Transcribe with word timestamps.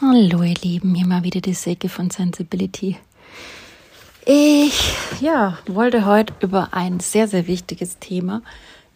Hallo 0.00 0.44
ihr 0.44 0.54
Lieben, 0.54 0.94
hier 0.94 1.08
mal 1.08 1.24
wieder 1.24 1.40
die 1.40 1.54
Säge 1.54 1.88
von 1.88 2.08
Sensibility. 2.08 2.96
Ich 4.24 4.92
ja, 5.20 5.58
wollte 5.66 6.06
heute 6.06 6.34
über 6.38 6.68
ein 6.70 7.00
sehr, 7.00 7.26
sehr 7.26 7.48
wichtiges 7.48 7.98
Thema, 7.98 8.42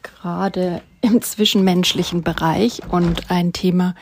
gerade 0.05 0.81
im 1.01 1.21
zwischenmenschlichen 1.21 2.23
Bereich 2.23 2.83
und 2.89 3.33
ein 3.33 3.53
Thema, 3.53 3.97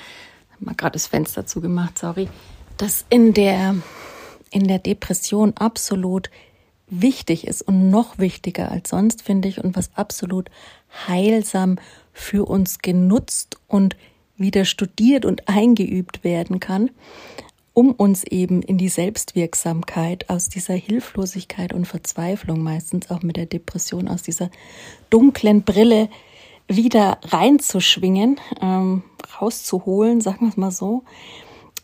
mal 0.59 0.75
gerade 0.75 0.93
das 0.93 1.07
Fenster 1.07 1.47
zugemacht, 1.47 1.99
sorry, 1.99 2.29
das 2.77 3.07
in 3.09 3.33
der, 3.33 3.77
in 4.51 4.69
der 4.69 4.79
Depression 4.79 5.55
absolut 5.57 6.29
wichtig 6.87 7.47
ist 7.47 7.63
und 7.63 7.89
noch 7.89 8.19
wichtiger 8.19 8.71
als 8.71 8.91
sonst, 8.91 9.23
finde 9.23 9.49
ich, 9.49 9.65
und 9.65 9.75
was 9.75 9.89
absolut 9.95 10.51
heilsam 11.09 11.79
für 12.13 12.45
uns 12.45 12.81
genutzt 12.81 13.57
und 13.69 13.97
wieder 14.41 14.65
studiert 14.65 15.25
und 15.25 15.49
eingeübt 15.49 16.25
werden 16.25 16.59
kann, 16.61 16.91
um 17.73 17.93
uns 17.93 18.25
eben 18.25 18.63
in 18.63 18.79
die 18.79 18.89
Selbstwirksamkeit 18.89 20.29
aus 20.29 20.49
dieser 20.49 20.75
Hilflosigkeit 20.75 21.73
und 21.73 21.87
Verzweiflung, 21.87 22.63
meistens 22.63 23.11
auch 23.11 23.23
mit 23.23 23.37
der 23.37 23.47
Depression, 23.47 24.09
aus 24.09 24.23
dieser 24.23 24.51
dunklen 25.11 25.63
Brille 25.63 26.09
wieder 26.67 27.19
reinzuschwingen, 27.23 28.41
ähm, 28.61 29.03
rauszuholen, 29.41 30.21
sagen 30.21 30.47
wir 30.47 30.49
es 30.49 30.57
mal 30.57 30.71
so. 30.71 31.05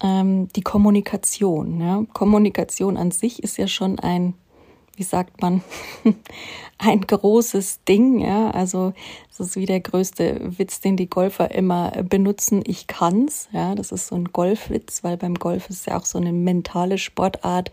Ähm, 0.02 0.48
die 0.54 0.62
Kommunikation. 0.62 1.80
Ja. 1.80 2.04
Kommunikation 2.12 2.96
an 2.96 3.10
sich 3.10 3.42
ist 3.42 3.56
ja 3.56 3.66
schon 3.66 3.98
ein 3.98 4.34
wie 4.96 5.02
sagt 5.02 5.40
man, 5.42 5.62
ein 6.78 7.02
großes 7.02 7.84
Ding. 7.84 8.18
Ja, 8.18 8.50
also 8.50 8.92
das 9.28 9.48
ist 9.48 9.56
wie 9.56 9.66
der 9.66 9.80
größte 9.80 10.58
Witz, 10.58 10.80
den 10.80 10.96
die 10.96 11.08
Golfer 11.08 11.50
immer 11.50 11.90
benutzen. 12.02 12.62
Ich 12.66 12.86
kann's. 12.86 13.48
Ja, 13.52 13.74
das 13.74 13.92
ist 13.92 14.08
so 14.08 14.16
ein 14.16 14.32
Golfwitz, 14.32 15.04
weil 15.04 15.16
beim 15.16 15.34
Golf 15.34 15.70
ist 15.70 15.86
ja 15.86 15.98
auch 15.98 16.06
so 16.06 16.18
eine 16.18 16.32
mentale 16.32 16.98
Sportart. 16.98 17.70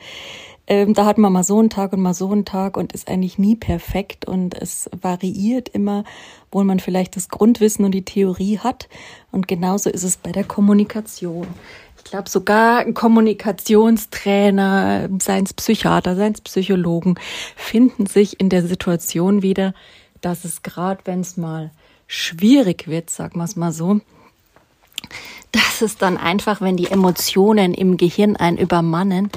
Ähm, 0.65 0.93
da 0.93 1.05
hat 1.05 1.17
man 1.17 1.33
mal 1.33 1.43
so 1.43 1.59
einen 1.59 1.69
Tag 1.69 1.91
und 1.91 2.01
mal 2.01 2.13
so 2.13 2.31
einen 2.31 2.45
Tag 2.45 2.77
und 2.77 2.93
ist 2.93 3.09
eigentlich 3.09 3.37
nie 3.37 3.55
perfekt 3.55 4.25
und 4.25 4.53
es 4.55 4.89
variiert 5.01 5.67
immer, 5.67 6.05
wo 6.51 6.63
man 6.63 6.79
vielleicht 6.79 7.17
das 7.17 7.27
Grundwissen 7.27 7.83
und 7.83 7.91
die 7.91 8.05
Theorie 8.05 8.59
hat. 8.59 8.87
Und 9.31 9.47
genauso 9.47 9.89
ist 9.89 10.03
es 10.03 10.15
bei 10.15 10.31
der 10.31 10.45
Kommunikation. 10.45 11.47
Ich 12.03 12.11
glaube 12.11 12.29
sogar 12.29 12.79
ein 12.79 12.93
Kommunikationstrainer, 12.93 15.09
seien 15.19 15.45
es 15.45 15.53
Psychiater, 15.53 16.15
seien 16.15 16.33
es 16.33 16.41
Psychologen, 16.41 17.15
finden 17.55 18.05
sich 18.05 18.39
in 18.39 18.49
der 18.49 18.67
Situation 18.67 19.41
wieder, 19.41 19.73
dass 20.21 20.45
es 20.45 20.61
gerade, 20.63 21.01
wenn 21.05 21.21
es 21.21 21.37
mal 21.37 21.71
schwierig 22.07 22.87
wird, 22.87 23.09
sagen 23.09 23.39
wir 23.39 23.45
es 23.45 23.55
mal 23.55 23.71
so, 23.71 24.01
dass 25.51 25.81
es 25.81 25.97
dann 25.97 26.17
einfach, 26.17 26.61
wenn 26.61 26.77
die 26.77 26.91
Emotionen 26.91 27.73
im 27.73 27.97
Gehirn 27.97 28.35
einen 28.35 28.57
übermannen, 28.57 29.31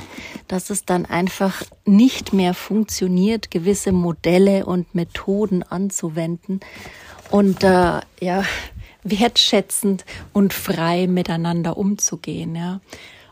dass 0.49 0.71
es 0.71 0.85
dann 0.85 1.07
einfach 1.07 1.63
nicht 1.85 2.33
mehr 2.33 2.55
funktioniert, 2.55 3.51
gewisse 3.51 3.93
Modelle 3.93 4.67
und 4.67 4.95
Methoden 4.95 5.63
anzuwenden. 5.63 6.61
Und 7.31 7.65
äh, 7.65 8.01
ja 8.21 8.45
wertschätzend 9.11 10.05
und 10.33 10.53
frei 10.53 11.07
miteinander 11.07 11.77
umzugehen. 11.77 12.55
Ja. 12.55 12.81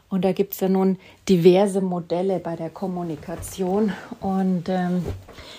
Und 0.09 0.25
da 0.25 0.33
gibt 0.33 0.55
es 0.55 0.61
ja 0.61 0.69
nun 0.69 0.99
diverse 1.29 1.81
Modelle 1.81 2.39
bei 2.39 2.55
der 2.55 2.71
Kommunikation 2.71 3.93
und 4.21 4.69
ähm, 4.69 5.05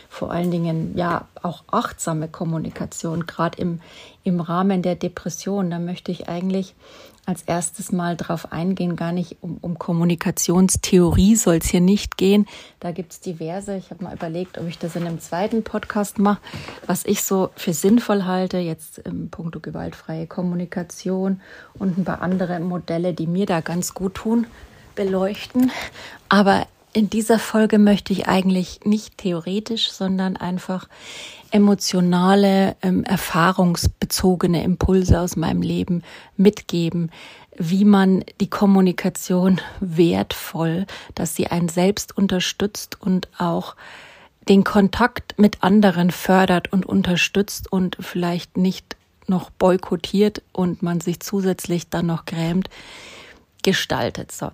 vor 0.08 0.32
allen 0.32 0.50
Dingen 0.50 0.94
ja 0.96 1.28
auch 1.42 1.66
achtsame 1.68 2.30
Kommunikation, 2.30 3.26
gerade 3.26 3.60
im, 3.62 3.82
im 4.24 4.40
Rahmen 4.40 4.82
der 4.82 4.96
Depression. 4.96 5.72
Da 5.72 5.80
möchte 5.80 6.12
ich 6.12 6.30
eigentlich 6.30 6.74
als 7.26 7.42
erstes 7.44 7.92
mal 7.92 8.16
drauf 8.16 8.52
eingehen, 8.52 8.96
gar 8.96 9.12
nicht 9.12 9.38
um, 9.42 9.58
um 9.62 9.80
Kommunikationstheorie 9.80 11.36
soll 11.36 11.56
es 11.56 11.68
hier 11.68 11.82
nicht 11.82 12.18
gehen. 12.18 12.46
Da 12.80 12.92
gibt 12.92 13.14
es 13.14 13.20
diverse. 13.20 13.76
Ich 13.78 13.90
habe 13.90 14.04
mal 14.04 14.14
überlegt, 14.14 14.58
ob 14.58 14.68
ich 14.68 14.78
das 14.78 14.96
in 14.96 15.06
einem 15.06 15.20
zweiten 15.20 15.64
Podcast 15.64 16.20
mache, 16.20 16.42
was 16.86 17.06
ich 17.06 17.24
so 17.24 17.50
für 17.56 17.74
sinnvoll 17.74 18.26
halte, 18.26 18.58
jetzt 18.58 19.00
im 19.00 19.30
Punkto 19.30 19.60
gewaltfreie 19.60 20.28
Kommunikation 20.28 21.42
und 21.74 21.98
ein 21.98 22.06
paar 22.06 22.22
andere 22.22 22.60
Modelle, 22.60 23.14
die 23.14 23.28
mir 23.28 23.46
da 23.46 23.62
ganz 23.62 23.94
gut 23.94 24.16
tun, 24.16 24.46
beleuchten. 24.96 25.72
Aber 26.30 26.68
in 26.94 27.10
dieser 27.10 27.40
Folge 27.40 27.78
möchte 27.78 28.14
ich 28.14 28.28
eigentlich 28.28 28.82
nicht 28.86 29.18
theoretisch, 29.18 29.92
sondern 29.92 30.38
einfach 30.38 30.88
emotionale, 31.56 32.76
ähm, 32.82 33.06
erfahrungsbezogene 33.06 34.62
Impulse 34.62 35.22
aus 35.22 35.38
meinem 35.38 35.62
Leben 35.62 36.04
mitgeben, 36.36 37.12
wie 37.58 37.86
man 37.86 38.26
die 38.42 38.50
Kommunikation 38.50 39.62
wertvoll, 39.80 40.86
dass 41.16 41.34
sie 41.34 41.48
einen 41.48 41.70
selbst 41.70 42.18
unterstützt 42.18 43.02
und 43.02 43.30
auch 43.38 43.78
den 44.50 44.66
Kontakt 44.66 45.40
mit 45.40 45.64
anderen 45.64 46.12
fördert 46.12 46.74
und 46.74 46.86
unterstützt 46.86 47.72
und 47.72 47.96
vielleicht 48.02 48.58
nicht 48.58 48.98
noch 49.28 49.50
boykottiert 49.50 50.42
und 50.52 50.84
man 50.84 51.00
sich 51.00 51.22
zusätzlich 51.22 51.90
dann 51.90 52.08
noch 52.08 52.26
grämt, 52.26 52.70
gestaltet. 53.64 54.34
So. 54.34 54.52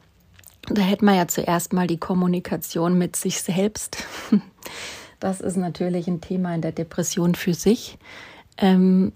Da 0.67 0.83
hätten 0.83 1.05
wir 1.05 1.15
ja 1.15 1.27
zuerst 1.27 1.73
mal 1.73 1.87
die 1.87 1.97
Kommunikation 1.97 2.95
mit 2.95 3.15
sich 3.15 3.41
selbst. 3.41 3.97
Das 5.21 5.39
ist 5.39 5.55
natürlich 5.55 6.07
ein 6.07 6.19
Thema 6.19 6.53
in 6.53 6.61
der 6.61 6.73
Depression 6.73 7.35
für 7.35 7.53
sich. 7.53 7.97
Ähm, 8.57 9.13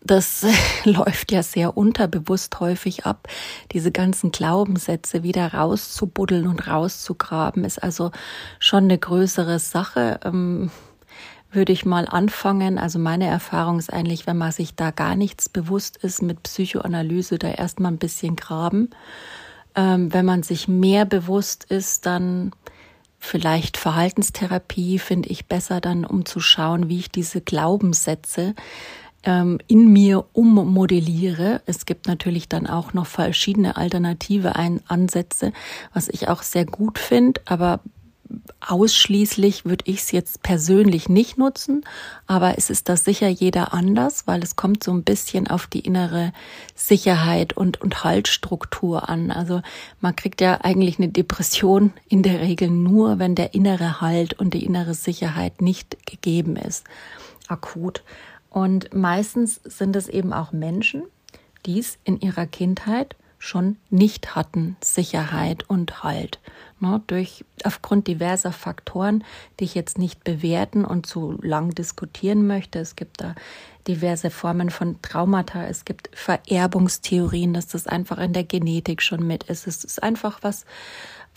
das 0.00 0.44
läuft 0.84 1.30
ja 1.30 1.42
sehr 1.42 1.76
unterbewusst 1.76 2.58
häufig 2.58 3.06
ab. 3.06 3.28
Diese 3.70 3.92
ganzen 3.92 4.32
Glaubenssätze 4.32 5.22
wieder 5.22 5.54
rauszubuddeln 5.54 6.48
und 6.48 6.66
rauszugraben, 6.66 7.64
ist 7.64 7.80
also 7.80 8.10
schon 8.58 8.84
eine 8.84 8.98
größere 8.98 9.60
Sache. 9.60 10.18
Ähm, 10.24 10.70
würde 11.52 11.72
ich 11.72 11.84
mal 11.84 12.08
anfangen. 12.08 12.78
Also 12.78 12.98
meine 12.98 13.26
Erfahrung 13.26 13.78
ist 13.78 13.92
eigentlich, 13.92 14.26
wenn 14.26 14.36
man 14.36 14.50
sich 14.50 14.74
da 14.74 14.90
gar 14.90 15.14
nichts 15.14 15.48
bewusst 15.48 15.98
ist 15.98 16.20
mit 16.20 16.42
Psychoanalyse, 16.42 17.38
da 17.38 17.48
erstmal 17.48 17.92
ein 17.92 17.98
bisschen 17.98 18.34
graben 18.34 18.88
ähm, 19.76 20.12
wenn 20.12 20.24
man 20.24 20.42
sich 20.42 20.68
mehr 20.68 21.04
bewusst 21.04 21.64
ist, 21.64 22.06
dann 22.06 22.52
vielleicht 23.24 23.76
Verhaltenstherapie 23.76 24.98
finde 24.98 25.28
ich 25.30 25.46
besser 25.46 25.80
dann, 25.80 26.04
um 26.04 26.24
zu 26.26 26.40
schauen, 26.40 26.88
wie 26.88 26.98
ich 26.98 27.10
diese 27.10 27.40
Glaubenssätze 27.40 28.54
ähm, 29.24 29.58
in 29.66 29.92
mir 29.92 30.26
ummodelliere. 30.32 31.62
Es 31.66 31.86
gibt 31.86 32.06
natürlich 32.06 32.48
dann 32.48 32.66
auch 32.66 32.92
noch 32.92 33.06
verschiedene 33.06 33.76
alternative 33.76 34.54
Ansätze, 34.56 35.52
was 35.92 36.08
ich 36.08 36.28
auch 36.28 36.42
sehr 36.42 36.66
gut 36.66 36.98
finde, 36.98 37.40
aber 37.46 37.80
ausschließlich 38.60 39.64
würde 39.64 39.84
ich 39.86 39.98
es 39.98 40.12
jetzt 40.12 40.42
persönlich 40.42 41.08
nicht 41.08 41.38
nutzen, 41.38 41.84
aber 42.26 42.56
es 42.58 42.70
ist 42.70 42.88
da 42.88 42.96
sicher 42.96 43.28
jeder 43.28 43.72
anders, 43.74 44.26
weil 44.26 44.42
es 44.42 44.56
kommt 44.56 44.84
so 44.84 44.92
ein 44.92 45.04
bisschen 45.04 45.48
auf 45.48 45.66
die 45.66 45.80
innere 45.80 46.32
Sicherheit 46.74 47.56
und, 47.56 47.80
und 47.80 48.04
Haltstruktur 48.04 49.08
an. 49.08 49.30
Also 49.30 49.62
man 50.00 50.16
kriegt 50.16 50.40
ja 50.40 50.60
eigentlich 50.62 50.98
eine 50.98 51.08
Depression 51.08 51.92
in 52.08 52.22
der 52.22 52.40
Regel 52.40 52.70
nur, 52.70 53.18
wenn 53.18 53.34
der 53.34 53.54
innere 53.54 54.00
Halt 54.00 54.34
und 54.34 54.54
die 54.54 54.64
innere 54.64 54.94
Sicherheit 54.94 55.60
nicht 55.60 56.06
gegeben 56.06 56.56
ist, 56.56 56.84
akut. 57.48 58.02
Und 58.50 58.94
meistens 58.94 59.60
sind 59.64 59.96
es 59.96 60.08
eben 60.08 60.32
auch 60.32 60.52
Menschen, 60.52 61.02
die 61.66 61.80
es 61.80 61.98
in 62.04 62.20
ihrer 62.20 62.46
Kindheit 62.46 63.16
schon 63.44 63.76
nicht 63.90 64.34
hatten, 64.34 64.76
Sicherheit 64.82 65.68
und 65.68 66.02
Halt. 66.02 66.38
Ne, 66.80 67.02
durch, 67.06 67.44
aufgrund 67.62 68.08
diverser 68.08 68.52
Faktoren, 68.52 69.22
die 69.60 69.64
ich 69.64 69.74
jetzt 69.74 69.98
nicht 69.98 70.24
bewerten 70.24 70.84
und 70.84 71.06
zu 71.06 71.38
lang 71.42 71.70
diskutieren 71.70 72.46
möchte. 72.46 72.78
Es 72.78 72.96
gibt 72.96 73.20
da 73.20 73.34
diverse 73.86 74.30
Formen 74.30 74.70
von 74.70 75.00
Traumata. 75.02 75.66
Es 75.66 75.84
gibt 75.84 76.10
Vererbungstheorien, 76.14 77.54
dass 77.54 77.68
das 77.68 77.86
einfach 77.86 78.18
in 78.18 78.32
der 78.32 78.44
Genetik 78.44 79.02
schon 79.02 79.26
mit 79.26 79.44
ist. 79.44 79.66
Es 79.66 79.84
ist 79.84 80.02
einfach 80.02 80.38
was, 80.42 80.64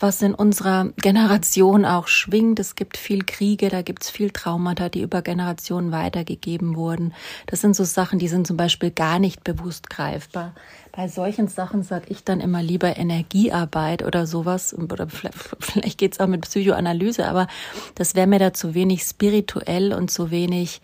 was 0.00 0.22
in 0.22 0.34
unserer 0.34 0.92
Generation 0.96 1.84
auch 1.84 2.08
schwingt. 2.08 2.60
Es 2.60 2.74
gibt 2.74 2.96
viel 2.96 3.24
Kriege, 3.24 3.68
da 3.68 3.82
gibt 3.82 4.04
es 4.04 4.10
viel 4.10 4.30
Traumata, 4.30 4.88
die 4.88 5.02
über 5.02 5.22
Generationen 5.22 5.92
weitergegeben 5.92 6.76
wurden. 6.76 7.14
Das 7.46 7.60
sind 7.60 7.74
so 7.74 7.84
Sachen, 7.84 8.18
die 8.18 8.28
sind 8.28 8.46
zum 8.46 8.56
Beispiel 8.56 8.90
gar 8.90 9.18
nicht 9.18 9.44
bewusst 9.44 9.90
greifbar. 9.90 10.54
Bei 10.92 11.08
solchen 11.08 11.48
Sachen 11.48 11.82
sage 11.82 12.06
ich 12.08 12.24
dann 12.24 12.40
immer 12.40 12.62
lieber 12.62 12.96
Energiearbeit 12.96 14.02
oder 14.02 14.26
sowas. 14.26 14.74
Oder 14.74 15.08
vielleicht, 15.08 15.36
vielleicht 15.60 15.98
geht 15.98 16.14
es 16.14 16.20
auch 16.20 16.26
mit 16.26 16.42
Psychoanalyse, 16.42 17.26
aber 17.26 17.46
das 17.94 18.14
wäre 18.14 18.26
mir 18.26 18.38
da 18.38 18.52
zu 18.52 18.74
wenig 18.74 19.02
spirituell 19.02 19.92
und 19.92 20.10
zu 20.10 20.30
wenig 20.30 20.80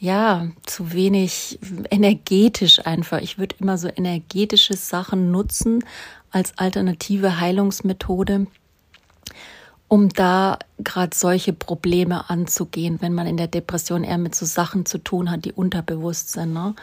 ja, 0.00 0.48
zu 0.64 0.94
wenig 0.94 1.58
energetisch 1.90 2.84
einfach. 2.86 3.20
Ich 3.20 3.38
würde 3.38 3.54
immer 3.60 3.76
so 3.76 3.86
energetische 3.88 4.74
Sachen 4.74 5.30
nutzen 5.30 5.84
als 6.30 6.56
alternative 6.56 7.38
Heilungsmethode, 7.38 8.46
um 9.88 10.08
da 10.08 10.58
gerade 10.78 11.14
solche 11.14 11.52
Probleme 11.52 12.30
anzugehen, 12.30 13.02
wenn 13.02 13.12
man 13.12 13.26
in 13.26 13.36
der 13.36 13.48
Depression 13.48 14.02
eher 14.02 14.16
mit 14.16 14.34
so 14.34 14.46
Sachen 14.46 14.86
zu 14.86 14.96
tun 14.96 15.30
hat, 15.30 15.44
die 15.44 15.52
unterbewusst 15.52 16.32
sind. 16.32 16.54
Ne? 16.54 16.74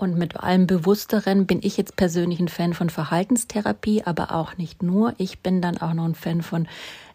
Und 0.00 0.16
mit 0.16 0.40
allem 0.40 0.66
Bewussteren 0.66 1.46
bin 1.46 1.60
ich 1.62 1.76
jetzt 1.76 1.94
persönlich 1.94 2.40
ein 2.40 2.48
Fan 2.48 2.72
von 2.72 2.88
Verhaltenstherapie, 2.88 4.02
aber 4.04 4.34
auch 4.34 4.56
nicht 4.56 4.82
nur. 4.82 5.12
Ich 5.18 5.40
bin 5.40 5.60
dann 5.60 5.76
auch 5.76 5.92
noch 5.92 6.06
ein 6.06 6.14
Fan 6.14 6.40
von 6.40 6.68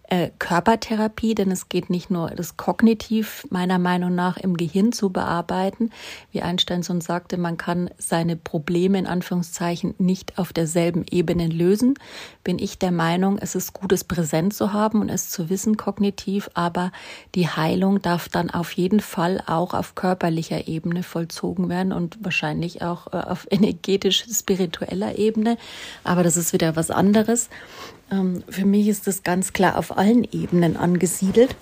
äh, 0.10 0.30
Körpertherapie, 0.40 1.36
denn 1.36 1.52
es 1.52 1.70
geht 1.70 1.90
nicht 1.90 2.10
nur 2.10 2.30
das 2.30 2.58
kognitiv 2.58 3.46
meiner 3.50 3.80
Meinung 3.80 4.14
nach 4.14 4.38
im 4.38 4.56
Gehirn 4.58 4.92
zu 4.92 5.10
bearbeiten, 5.10 5.92
wie 6.32 6.42
Einstein 6.42 6.84
schon 6.84 7.02
sagte, 7.02 7.38
man 7.38 7.58
kann 7.58 7.90
seine 7.98 8.36
Probleme 8.36 9.00
in 9.00 9.08
Anführungszeichen 9.08 9.96
nicht 9.98 10.38
auf 10.38 10.54
derselben 10.54 11.06
Ebene 11.10 11.48
lösen, 11.48 11.96
bin 12.44 12.60
ich 12.60 12.78
der 12.78 12.92
Meinung, 12.92 13.38
es 13.40 13.56
ist 13.56 13.74
gut, 13.74 13.92
es 13.92 14.04
präsent 14.04 14.54
zu 14.54 14.74
haben 14.74 15.02
und 15.02 15.10
es 15.10 15.30
zu 15.30 15.50
wissen 15.50 15.78
kognitiv, 15.78 16.50
aber 16.54 16.92
die 17.34 17.48
Heilung 17.48 18.02
darf 18.02 18.30
dann 18.30 18.50
auf 18.50 18.72
jeden 18.74 19.00
Fall 19.00 19.44
auch 19.48 19.74
auf 19.74 19.96
körperlicher 19.96 20.68
Ebene 20.68 21.04
vollzogen 21.04 21.70
werden 21.70 21.92
und 21.92 22.24
wahrscheinlich 22.24 22.82
auch 22.82 23.08
äh, 23.08 23.18
auf 23.18 23.48
energetisch-spiritueller 23.50 25.18
Ebene, 25.18 25.58
aber 26.04 26.24
das 26.24 26.38
ist 26.38 26.54
wieder 26.54 26.76
was 26.76 26.92
anderes. 26.92 27.50
Ähm, 28.16 28.44
für 28.50 28.66
mich 28.66 28.88
ist 28.88 29.08
das 29.08 29.24
ganz 29.24 29.54
klar 29.54 29.78
auf 29.78 29.98
allen 29.98 30.24
Ebenen 30.32 30.78
angesiedelt. 30.78 31.56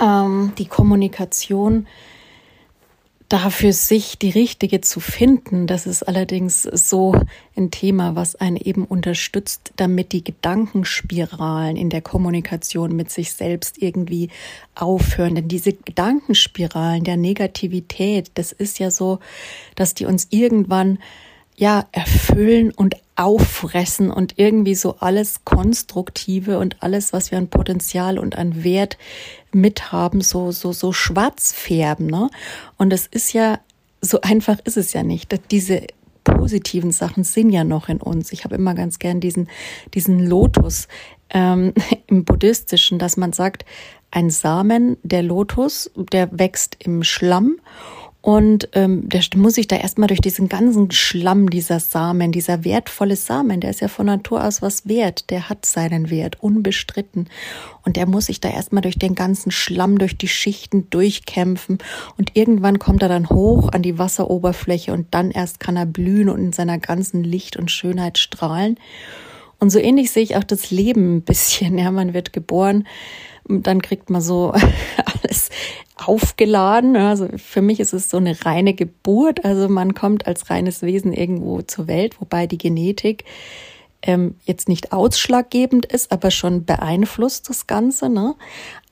Ähm, 0.00 0.52
die 0.58 0.66
Kommunikation 0.66 1.86
dafür 3.28 3.72
sich 3.72 4.18
die 4.18 4.30
richtige 4.30 4.80
zu 4.80 5.00
finden, 5.00 5.66
das 5.66 5.86
ist 5.86 6.04
allerdings 6.04 6.62
so 6.62 7.20
ein 7.56 7.72
Thema, 7.72 8.14
was 8.14 8.36
einen 8.36 8.56
eben 8.56 8.84
unterstützt, 8.84 9.72
damit 9.76 10.12
die 10.12 10.22
Gedankenspiralen 10.22 11.76
in 11.76 11.90
der 11.90 12.02
Kommunikation 12.02 12.94
mit 12.94 13.10
sich 13.10 13.32
selbst 13.32 13.82
irgendwie 13.82 14.30
aufhören. 14.76 15.34
Denn 15.34 15.48
diese 15.48 15.72
Gedankenspiralen 15.72 17.02
der 17.02 17.16
Negativität, 17.16 18.30
das 18.34 18.52
ist 18.52 18.78
ja 18.78 18.92
so, 18.92 19.18
dass 19.74 19.94
die 19.94 20.06
uns 20.06 20.28
irgendwann 20.30 20.98
ja 21.56 21.86
erfüllen 21.92 22.70
und 22.70 22.96
auffressen 23.16 24.10
und 24.10 24.34
irgendwie 24.36 24.74
so 24.74 24.96
alles 25.00 25.44
Konstruktive 25.44 26.58
und 26.58 26.82
alles, 26.82 27.12
was 27.12 27.30
wir 27.30 27.38
an 27.38 27.48
Potenzial 27.48 28.18
und 28.18 28.36
an 28.36 28.62
Wert 28.62 28.98
mithaben, 29.52 30.20
so, 30.20 30.52
so, 30.52 30.72
so 30.72 30.92
schwarz 30.92 31.52
färben, 31.52 32.06
ne? 32.06 32.28
Und 32.76 32.92
es 32.92 33.06
ist 33.06 33.32
ja, 33.32 33.58
so 34.02 34.20
einfach 34.20 34.58
ist 34.64 34.76
es 34.76 34.92
ja 34.92 35.02
nicht. 35.02 35.34
Diese 35.50 35.86
positiven 36.24 36.90
Sachen 36.90 37.24
sind 37.24 37.50
ja 37.50 37.64
noch 37.64 37.88
in 37.88 38.02
uns. 38.02 38.32
Ich 38.32 38.44
habe 38.44 38.56
immer 38.56 38.74
ganz 38.74 38.98
gern 38.98 39.20
diesen, 39.20 39.48
diesen 39.94 40.18
Lotus 40.18 40.88
ähm, 41.30 41.72
im 42.06 42.24
Buddhistischen, 42.24 42.98
dass 42.98 43.16
man 43.16 43.32
sagt, 43.32 43.64
ein 44.10 44.30
Samen, 44.30 44.96
der 45.02 45.22
Lotus, 45.22 45.90
der 45.94 46.38
wächst 46.38 46.76
im 46.80 47.02
Schlamm 47.02 47.58
und 48.26 48.70
ähm, 48.72 49.08
der 49.08 49.22
muss 49.36 49.54
sich 49.54 49.68
da 49.68 49.76
erstmal 49.76 50.08
durch 50.08 50.20
diesen 50.20 50.48
ganzen 50.48 50.90
Schlamm 50.90 51.48
dieser 51.48 51.78
Samen, 51.78 52.32
dieser 52.32 52.64
wertvolle 52.64 53.14
Samen, 53.14 53.60
der 53.60 53.70
ist 53.70 53.80
ja 53.80 53.86
von 53.86 54.06
Natur 54.06 54.42
aus 54.42 54.62
was 54.62 54.88
wert, 54.88 55.30
der 55.30 55.48
hat 55.48 55.64
seinen 55.64 56.10
Wert, 56.10 56.42
unbestritten. 56.42 57.28
Und 57.84 57.94
der 57.94 58.06
muss 58.06 58.26
sich 58.26 58.40
da 58.40 58.48
erstmal 58.48 58.82
durch 58.82 58.98
den 58.98 59.14
ganzen 59.14 59.52
Schlamm, 59.52 59.98
durch 59.98 60.18
die 60.18 60.26
Schichten 60.26 60.90
durchkämpfen. 60.90 61.78
Und 62.18 62.32
irgendwann 62.34 62.80
kommt 62.80 63.04
er 63.04 63.08
dann 63.08 63.30
hoch 63.30 63.68
an 63.68 63.82
die 63.82 63.96
Wasseroberfläche 63.96 64.92
und 64.92 65.06
dann 65.14 65.30
erst 65.30 65.60
kann 65.60 65.76
er 65.76 65.86
blühen 65.86 66.28
und 66.28 66.40
in 66.40 66.52
seiner 66.52 66.78
ganzen 66.78 67.22
Licht 67.22 67.56
und 67.56 67.70
Schönheit 67.70 68.18
strahlen. 68.18 68.76
Und 69.60 69.70
so 69.70 69.78
ähnlich 69.78 70.10
sehe 70.10 70.24
ich 70.24 70.34
auch 70.34 70.42
das 70.42 70.72
Leben 70.72 71.18
ein 71.18 71.22
bisschen. 71.22 71.78
Ja, 71.86 71.92
man 71.92 72.12
wird 72.12 72.32
geboren, 72.32 72.88
dann 73.48 73.82
kriegt 73.82 74.10
man 74.10 74.20
so 74.20 74.52
alles 75.22 75.50
aufgeladen. 75.96 76.96
Also 76.96 77.28
für 77.36 77.62
mich 77.62 77.80
ist 77.80 77.92
es 77.92 78.10
so 78.10 78.18
eine 78.18 78.44
reine 78.44 78.74
Geburt. 78.74 79.44
Also 79.44 79.68
man 79.68 79.94
kommt 79.94 80.26
als 80.26 80.50
reines 80.50 80.82
Wesen 80.82 81.12
irgendwo 81.12 81.62
zur 81.62 81.86
Welt, 81.86 82.20
wobei 82.20 82.46
die 82.46 82.58
Genetik 82.58 83.24
ähm, 84.02 84.36
jetzt 84.44 84.68
nicht 84.68 84.92
ausschlaggebend 84.92 85.86
ist, 85.86 86.12
aber 86.12 86.30
schon 86.30 86.64
beeinflusst 86.64 87.48
das 87.48 87.66
Ganze. 87.66 88.08
Ne? 88.08 88.34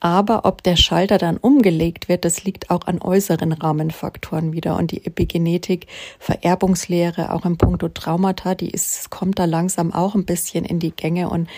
Aber 0.00 0.44
ob 0.44 0.62
der 0.62 0.76
Schalter 0.76 1.16
dann 1.16 1.38
umgelegt 1.38 2.08
wird, 2.08 2.26
das 2.26 2.44
liegt 2.44 2.68
auch 2.68 2.86
an 2.86 3.00
äußeren 3.00 3.52
Rahmenfaktoren 3.52 4.52
wieder. 4.52 4.76
Und 4.76 4.90
die 4.90 5.06
Epigenetik, 5.06 5.86
Vererbungslehre, 6.18 7.32
auch 7.32 7.46
im 7.46 7.56
Punkto 7.56 7.88
Traumata, 7.88 8.54
die 8.54 8.70
ist, 8.70 9.08
kommt 9.10 9.38
da 9.38 9.46
langsam 9.46 9.92
auch 9.92 10.14
ein 10.14 10.26
bisschen 10.26 10.66
in 10.66 10.78
die 10.78 10.90
Gänge 10.90 11.30
und 11.30 11.48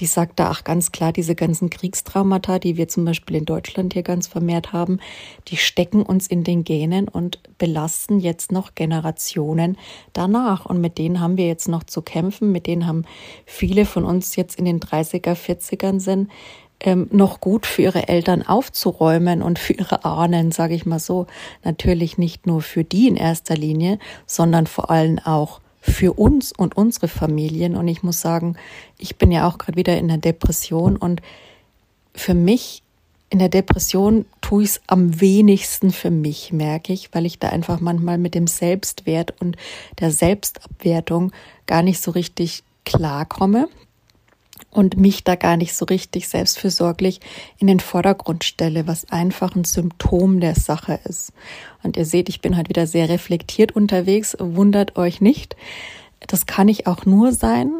die 0.00 0.06
sagt 0.06 0.40
da 0.40 0.50
auch 0.50 0.64
ganz 0.64 0.90
klar, 0.90 1.12
diese 1.12 1.36
ganzen 1.36 1.70
Kriegstraumata, 1.70 2.58
die 2.58 2.76
wir 2.76 2.88
zum 2.88 3.04
Beispiel 3.04 3.36
in 3.36 3.44
Deutschland 3.44 3.92
hier 3.92 4.02
ganz 4.02 4.26
vermehrt 4.26 4.72
haben, 4.72 4.98
die 5.48 5.56
stecken 5.56 6.02
uns 6.02 6.26
in 6.26 6.42
den 6.42 6.64
Genen 6.64 7.06
und 7.06 7.38
belasten 7.58 8.18
jetzt 8.18 8.50
noch 8.50 8.74
Generationen 8.74 9.78
danach. 10.12 10.66
Und 10.66 10.80
mit 10.80 10.98
denen 10.98 11.20
haben 11.20 11.36
wir 11.36 11.46
jetzt 11.46 11.68
noch 11.68 11.84
zu 11.84 12.02
kämpfen, 12.02 12.50
mit 12.50 12.66
denen 12.66 12.86
haben 12.86 13.04
viele 13.46 13.84
von 13.84 14.04
uns 14.04 14.34
jetzt 14.34 14.58
in 14.58 14.64
den 14.64 14.80
30er, 14.80 15.36
40ern 15.36 16.00
sind 16.00 16.30
ähm, 16.82 17.08
noch 17.10 17.40
gut 17.40 17.66
für 17.66 17.82
ihre 17.82 18.08
Eltern 18.08 18.42
aufzuräumen 18.42 19.42
und 19.42 19.58
für 19.58 19.72
ihre 19.72 20.04
Ahnen, 20.04 20.52
sage 20.52 20.74
ich 20.74 20.86
mal 20.86 20.98
so. 20.98 21.26
Natürlich 21.64 22.18
nicht 22.18 22.46
nur 22.46 22.62
für 22.62 22.84
die 22.84 23.08
in 23.08 23.16
erster 23.16 23.56
Linie, 23.56 23.98
sondern 24.26 24.66
vor 24.66 24.90
allem 24.90 25.18
auch 25.18 25.60
für 25.80 26.12
uns 26.12 26.52
und 26.52 26.76
unsere 26.76 27.08
Familien. 27.08 27.76
Und 27.76 27.88
ich 27.88 28.02
muss 28.02 28.20
sagen, 28.20 28.56
ich 28.98 29.16
bin 29.16 29.32
ja 29.32 29.48
auch 29.48 29.58
gerade 29.58 29.76
wieder 29.76 29.96
in 29.96 30.08
der 30.08 30.18
Depression 30.18 30.96
und 30.96 31.22
für 32.14 32.34
mich 32.34 32.82
in 33.30 33.38
der 33.38 33.48
Depression 33.48 34.26
tue 34.42 34.64
ich 34.64 34.70
es 34.70 34.80
am 34.86 35.20
wenigsten 35.20 35.90
für 35.90 36.10
mich, 36.10 36.52
merke 36.52 36.92
ich, 36.92 37.14
weil 37.14 37.24
ich 37.24 37.38
da 37.38 37.48
einfach 37.48 37.80
manchmal 37.80 38.18
mit 38.18 38.34
dem 38.34 38.46
Selbstwert 38.46 39.40
und 39.40 39.56
der 40.00 40.10
Selbstabwertung 40.10 41.32
gar 41.66 41.82
nicht 41.82 42.00
so 42.00 42.10
richtig 42.10 42.62
klarkomme 42.84 43.68
und 44.72 44.96
mich 44.96 45.22
da 45.22 45.36
gar 45.36 45.56
nicht 45.56 45.74
so 45.74 45.84
richtig 45.84 46.28
selbstfürsorglich 46.28 47.20
in 47.58 47.66
den 47.66 47.78
Vordergrund 47.78 48.42
stelle, 48.42 48.86
was 48.86 49.10
einfach 49.10 49.54
ein 49.54 49.64
Symptom 49.64 50.40
der 50.40 50.54
Sache 50.54 50.98
ist. 51.04 51.32
Und 51.82 51.96
ihr 51.96 52.06
seht, 52.06 52.28
ich 52.28 52.40
bin 52.40 52.56
halt 52.56 52.70
wieder 52.70 52.86
sehr 52.86 53.08
reflektiert 53.08 53.72
unterwegs, 53.72 54.34
wundert 54.38 54.96
euch 54.96 55.20
nicht. 55.20 55.56
Das 56.26 56.46
kann 56.46 56.68
ich 56.68 56.86
auch 56.86 57.04
nur 57.04 57.32
sein, 57.32 57.70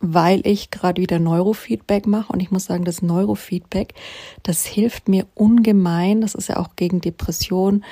weil 0.00 0.46
ich 0.46 0.70
gerade 0.70 1.00
wieder 1.00 1.18
Neurofeedback 1.18 2.06
mache 2.06 2.32
und 2.32 2.40
ich 2.40 2.50
muss 2.50 2.66
sagen, 2.66 2.84
das 2.84 3.00
Neurofeedback, 3.00 3.94
das 4.42 4.66
hilft 4.66 5.08
mir 5.08 5.26
ungemein, 5.34 6.20
das 6.20 6.34
ist 6.34 6.50
ja 6.50 6.58
auch 6.58 6.76
gegen 6.76 7.00
Depression, 7.00 7.84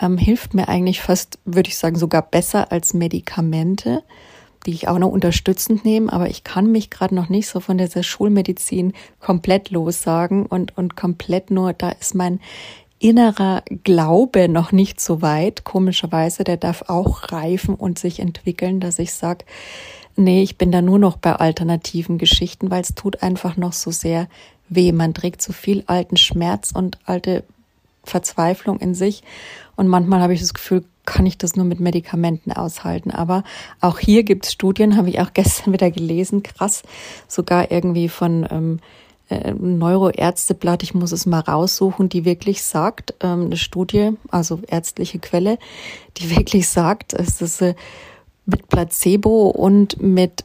ähm, 0.00 0.18
hilft 0.18 0.54
mir 0.54 0.68
eigentlich 0.68 1.00
fast, 1.02 1.38
würde 1.44 1.68
ich 1.68 1.78
sagen, 1.78 1.96
sogar 1.96 2.22
besser 2.22 2.72
als 2.72 2.94
Medikamente 2.94 4.02
die 4.66 4.72
ich 4.72 4.88
auch 4.88 4.98
noch 4.98 5.10
unterstützend 5.10 5.84
nehme, 5.84 6.12
aber 6.12 6.28
ich 6.28 6.44
kann 6.44 6.70
mich 6.70 6.90
gerade 6.90 7.14
noch 7.14 7.28
nicht 7.28 7.48
so 7.48 7.60
von 7.60 7.78
dieser 7.78 8.02
Schulmedizin 8.02 8.92
komplett 9.20 9.70
lossagen 9.70 10.46
und, 10.46 10.76
und 10.76 10.96
komplett 10.96 11.50
nur, 11.50 11.72
da 11.72 11.90
ist 11.90 12.14
mein 12.14 12.40
innerer 12.98 13.62
Glaube 13.82 14.48
noch 14.48 14.70
nicht 14.70 15.00
so 15.00 15.22
weit. 15.22 15.64
Komischerweise, 15.64 16.44
der 16.44 16.56
darf 16.56 16.84
auch 16.88 17.32
reifen 17.32 17.74
und 17.74 17.98
sich 17.98 18.20
entwickeln, 18.20 18.78
dass 18.78 19.00
ich 19.00 19.12
sage, 19.12 19.44
nee, 20.14 20.42
ich 20.42 20.56
bin 20.56 20.70
da 20.70 20.80
nur 20.82 21.00
noch 21.00 21.16
bei 21.16 21.34
alternativen 21.34 22.18
Geschichten, 22.18 22.70
weil 22.70 22.82
es 22.82 22.94
tut 22.94 23.22
einfach 23.22 23.56
noch 23.56 23.72
so 23.72 23.90
sehr 23.90 24.28
weh. 24.68 24.92
Man 24.92 25.14
trägt 25.14 25.42
so 25.42 25.52
viel 25.52 25.82
alten 25.86 26.16
Schmerz 26.16 26.70
und 26.72 26.98
alte 27.04 27.42
Verzweiflung 28.04 28.78
in 28.78 28.94
sich. 28.94 29.22
Und 29.74 29.88
manchmal 29.88 30.20
habe 30.20 30.34
ich 30.34 30.40
das 30.40 30.54
Gefühl, 30.54 30.84
kann 31.04 31.26
ich 31.26 31.38
das 31.38 31.56
nur 31.56 31.64
mit 31.64 31.80
Medikamenten 31.80 32.52
aushalten. 32.52 33.10
Aber 33.10 33.44
auch 33.80 33.98
hier 33.98 34.22
gibt 34.22 34.46
es 34.46 34.52
Studien, 34.52 34.96
habe 34.96 35.10
ich 35.10 35.20
auch 35.20 35.32
gestern 35.34 35.72
wieder 35.72 35.90
gelesen, 35.90 36.42
krass, 36.42 36.82
sogar 37.28 37.70
irgendwie 37.70 38.08
von 38.08 38.46
ähm, 38.50 38.80
äh, 39.28 39.52
Neuroärzteblatt, 39.52 40.82
ich 40.82 40.94
muss 40.94 41.12
es 41.12 41.26
mal 41.26 41.40
raussuchen, 41.40 42.08
die 42.08 42.24
wirklich 42.24 42.62
sagt, 42.62 43.14
ähm, 43.20 43.46
eine 43.46 43.56
Studie, 43.56 44.12
also 44.30 44.60
ärztliche 44.66 45.18
Quelle, 45.18 45.58
die 46.18 46.30
wirklich 46.36 46.68
sagt, 46.68 47.12
es 47.12 47.40
ist 47.40 47.62
äh, 47.62 47.74
mit 48.44 48.68
Placebo 48.68 49.48
und 49.48 50.02
mit 50.02 50.44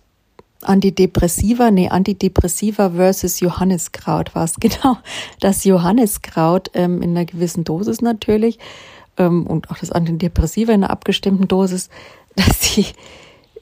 Antidepressiva, 0.61 1.69
nee, 1.69 1.89
Antidepressiva 1.89 2.91
versus 2.91 3.39
Johanniskraut 3.39 4.33
war 4.35 4.43
es, 4.43 4.55
genau. 4.59 4.97
Das 5.39 5.63
Johanniskraut 5.63 6.71
ähm, 6.73 7.01
in 7.01 7.11
einer 7.11 7.25
gewissen 7.25 7.63
Dosis 7.63 8.01
natürlich 8.01 8.59
ähm, 9.17 9.45
und 9.45 9.69
auch 9.71 9.77
das 9.77 9.91
Antidepressiva 9.91 10.73
in 10.73 10.83
einer 10.83 10.91
abgestimmten 10.91 11.47
Dosis, 11.47 11.89
dass 12.35 12.61
sie 12.61 12.85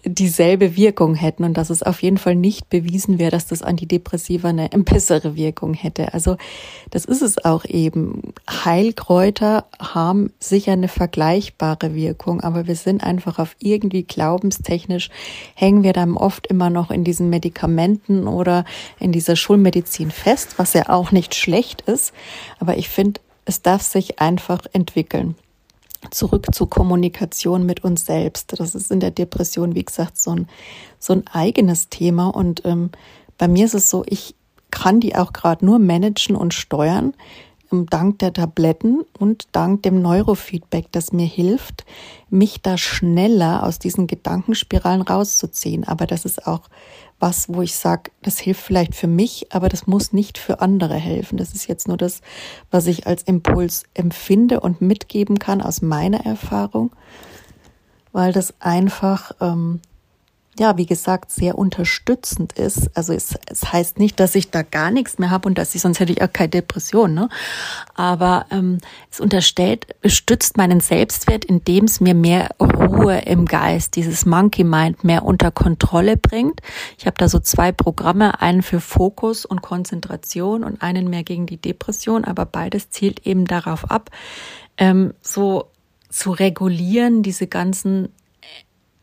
dieselbe 0.06 0.76
Wirkung 0.76 1.16
hätten 1.16 1.44
und 1.44 1.56
dass 1.56 1.70
es 1.70 1.82
auf 1.82 2.04
jeden 2.04 2.18
Fall 2.18 2.36
nicht 2.36 2.70
bewiesen 2.70 3.18
wäre, 3.18 3.32
dass 3.32 3.48
das 3.48 3.64
Antidepressiva 3.64 4.50
eine 4.50 4.70
bessere 4.70 5.36
Wirkung 5.36 5.74
hätte. 5.74 6.14
Also 6.14 6.38
das 6.92 7.06
ist 7.06 7.22
es 7.22 7.44
auch 7.44 7.66
eben. 7.66 8.34
Heilkräuter 8.48 9.66
haben 9.80 10.32
sicher 10.40 10.74
eine 10.74 10.88
vergleichbare 10.88 11.96
Wirkung, 11.96 12.42
aber 12.42 12.68
wir 12.68 12.76
sind 12.76 13.04
einfach 13.04 13.40
auf 13.40 13.56
irgendwie 13.60 14.04
glaubenstechnisch, 14.04 15.10
hängen 15.56 15.84
wir 15.84 15.94
dann 15.94 16.16
oft 16.16 16.48
immer 16.48 16.70
noch 16.70 16.92
in 16.92 17.04
diesen 17.04 17.30
Medikamenten 17.30 18.28
oder 18.28 18.64
in 19.00 19.12
dieser 19.12 19.36
Schulmedizin 19.36 20.12
fest, 20.12 20.56
was 20.58 20.74
ja 20.74 20.90
auch 20.90 21.12
nicht 21.12 21.34
schlecht 21.34 21.82
ist. 21.82 22.14
Aber 22.60 22.78
ich 22.78 22.90
finde, 22.90 23.22
es 23.46 23.62
darf 23.62 23.82
sich 23.82 24.20
einfach 24.20 24.62
entwickeln. 24.74 25.36
Zurück 26.12 26.48
zur 26.54 26.70
Kommunikation 26.70 27.66
mit 27.66 27.84
uns 27.84 28.06
selbst. 28.06 28.60
Das 28.60 28.76
ist 28.76 28.92
in 28.92 29.00
der 29.00 29.12
Depression, 29.12 29.76
wie 29.76 29.86
gesagt, 29.86 30.18
so 30.18 30.32
ein, 30.32 30.48
so 31.00 31.14
ein 31.14 31.28
eigenes 31.28 31.90
Thema. 31.90 32.28
Und 32.28 32.66
ähm, 32.66 32.92
bei 33.38 33.48
mir 33.48 33.66
ist 33.66 33.76
es 33.76 33.90
so, 33.90 34.04
ich 34.08 34.36
kann 34.72 35.00
die 35.00 35.16
auch 35.16 35.34
gerade 35.34 35.66
nur 35.66 35.80
managen 35.80 36.36
und 36.36 36.54
steuern, 36.54 37.14
ähm, 37.72 37.88
dank 37.90 38.20
der 38.20 38.34
Tabletten 38.34 39.04
und 39.20 39.48
dank 39.52 39.84
dem 39.84 40.02
Neurofeedback, 40.02 40.92
das 40.92 41.12
mir 41.12 41.26
hilft, 41.26 41.86
mich 42.30 42.62
da 42.62 42.78
schneller 42.78 43.64
aus 43.64 43.80
diesen 43.80 44.08
Gedankenspiralen 44.08 45.02
rauszuziehen. 45.02 45.84
Aber 45.86 46.08
das 46.08 46.26
ist 46.26 46.46
auch 46.48 46.62
was, 47.20 47.48
wo 47.48 47.62
ich 47.62 47.76
sage, 47.76 48.12
das 48.22 48.40
hilft 48.40 48.62
vielleicht 48.62 48.96
für 48.96 49.08
mich, 49.08 49.48
aber 49.52 49.70
das 49.70 49.88
muss 49.88 50.14
nicht 50.14 50.38
für 50.38 50.62
andere 50.62 50.96
helfen. 50.96 51.38
Das 51.38 51.54
ist 51.54 51.68
jetzt 51.68 51.88
nur 51.88 51.98
das, 51.98 52.22
was 52.72 52.88
ich 52.88 53.08
als 53.08 53.24
Impuls 53.24 53.84
empfinde 53.94 54.60
und 54.60 54.82
mitgeben 54.82 55.40
kann 55.40 55.62
aus 55.62 55.82
meiner 55.82 56.26
Erfahrung, 56.26 56.92
weil 58.12 58.34
das 58.34 58.54
einfach 58.60 59.32
ähm, 59.40 59.82
ja, 60.58 60.78
wie 60.78 60.86
gesagt, 60.86 61.32
sehr 61.32 61.58
unterstützend 61.58 62.54
ist. 62.54 62.90
Also 62.96 63.14
es, 63.14 63.36
es 63.48 63.74
heißt 63.74 64.00
nicht, 64.00 64.20
dass 64.20 64.36
ich 64.36 64.52
da 64.52 64.62
gar 64.62 64.90
nichts 64.90 65.18
mehr 65.20 65.30
habe 65.30 65.50
und 65.50 65.58
dass 65.58 65.76
ich, 65.76 65.82
sonst 65.82 66.00
hätte 66.00 66.14
ich 66.14 66.22
auch 66.22 66.32
keine 66.32 66.50
Depression, 66.50 67.14
ne? 67.14 67.30
Aber 67.94 68.46
ähm, 68.52 68.78
es 69.12 69.20
unterstellt, 69.20 69.88
stützt 70.06 70.56
meinen 70.56 70.80
Selbstwert, 70.80 71.44
indem 71.44 71.86
es 71.86 72.00
mir 72.00 72.14
mehr 72.14 72.50
Ruhe 72.60 73.20
im 73.20 73.46
Geist, 73.46 73.98
dieses 73.98 74.26
Monkey 74.26 74.64
Mind 74.64 75.04
mehr 75.04 75.24
unter 75.24 75.52
Kontrolle 75.52 76.16
bringt. 76.16 76.62
Ich 76.98 77.06
habe 77.06 77.18
da 77.18 77.28
so 77.28 77.40
zwei 77.40 77.72
Programme, 77.72 78.42
einen 78.42 78.62
für 78.62 78.80
Fokus 78.80 79.46
und 79.46 79.62
Konzentration 79.62 80.64
und 80.64 80.82
einen 80.82 81.10
mehr 81.10 81.24
gegen 81.24 81.48
die 81.48 81.58
Depression, 81.58 82.24
aber 82.24 82.46
beides 82.46 82.90
zielt 82.90 83.26
eben 83.28 83.46
darauf 83.46 83.92
ab, 83.92 84.10
ähm, 84.78 85.14
so 85.22 85.70
zu 86.10 86.32
regulieren, 86.32 87.24
diese 87.24 87.48
ganzen 87.48 88.10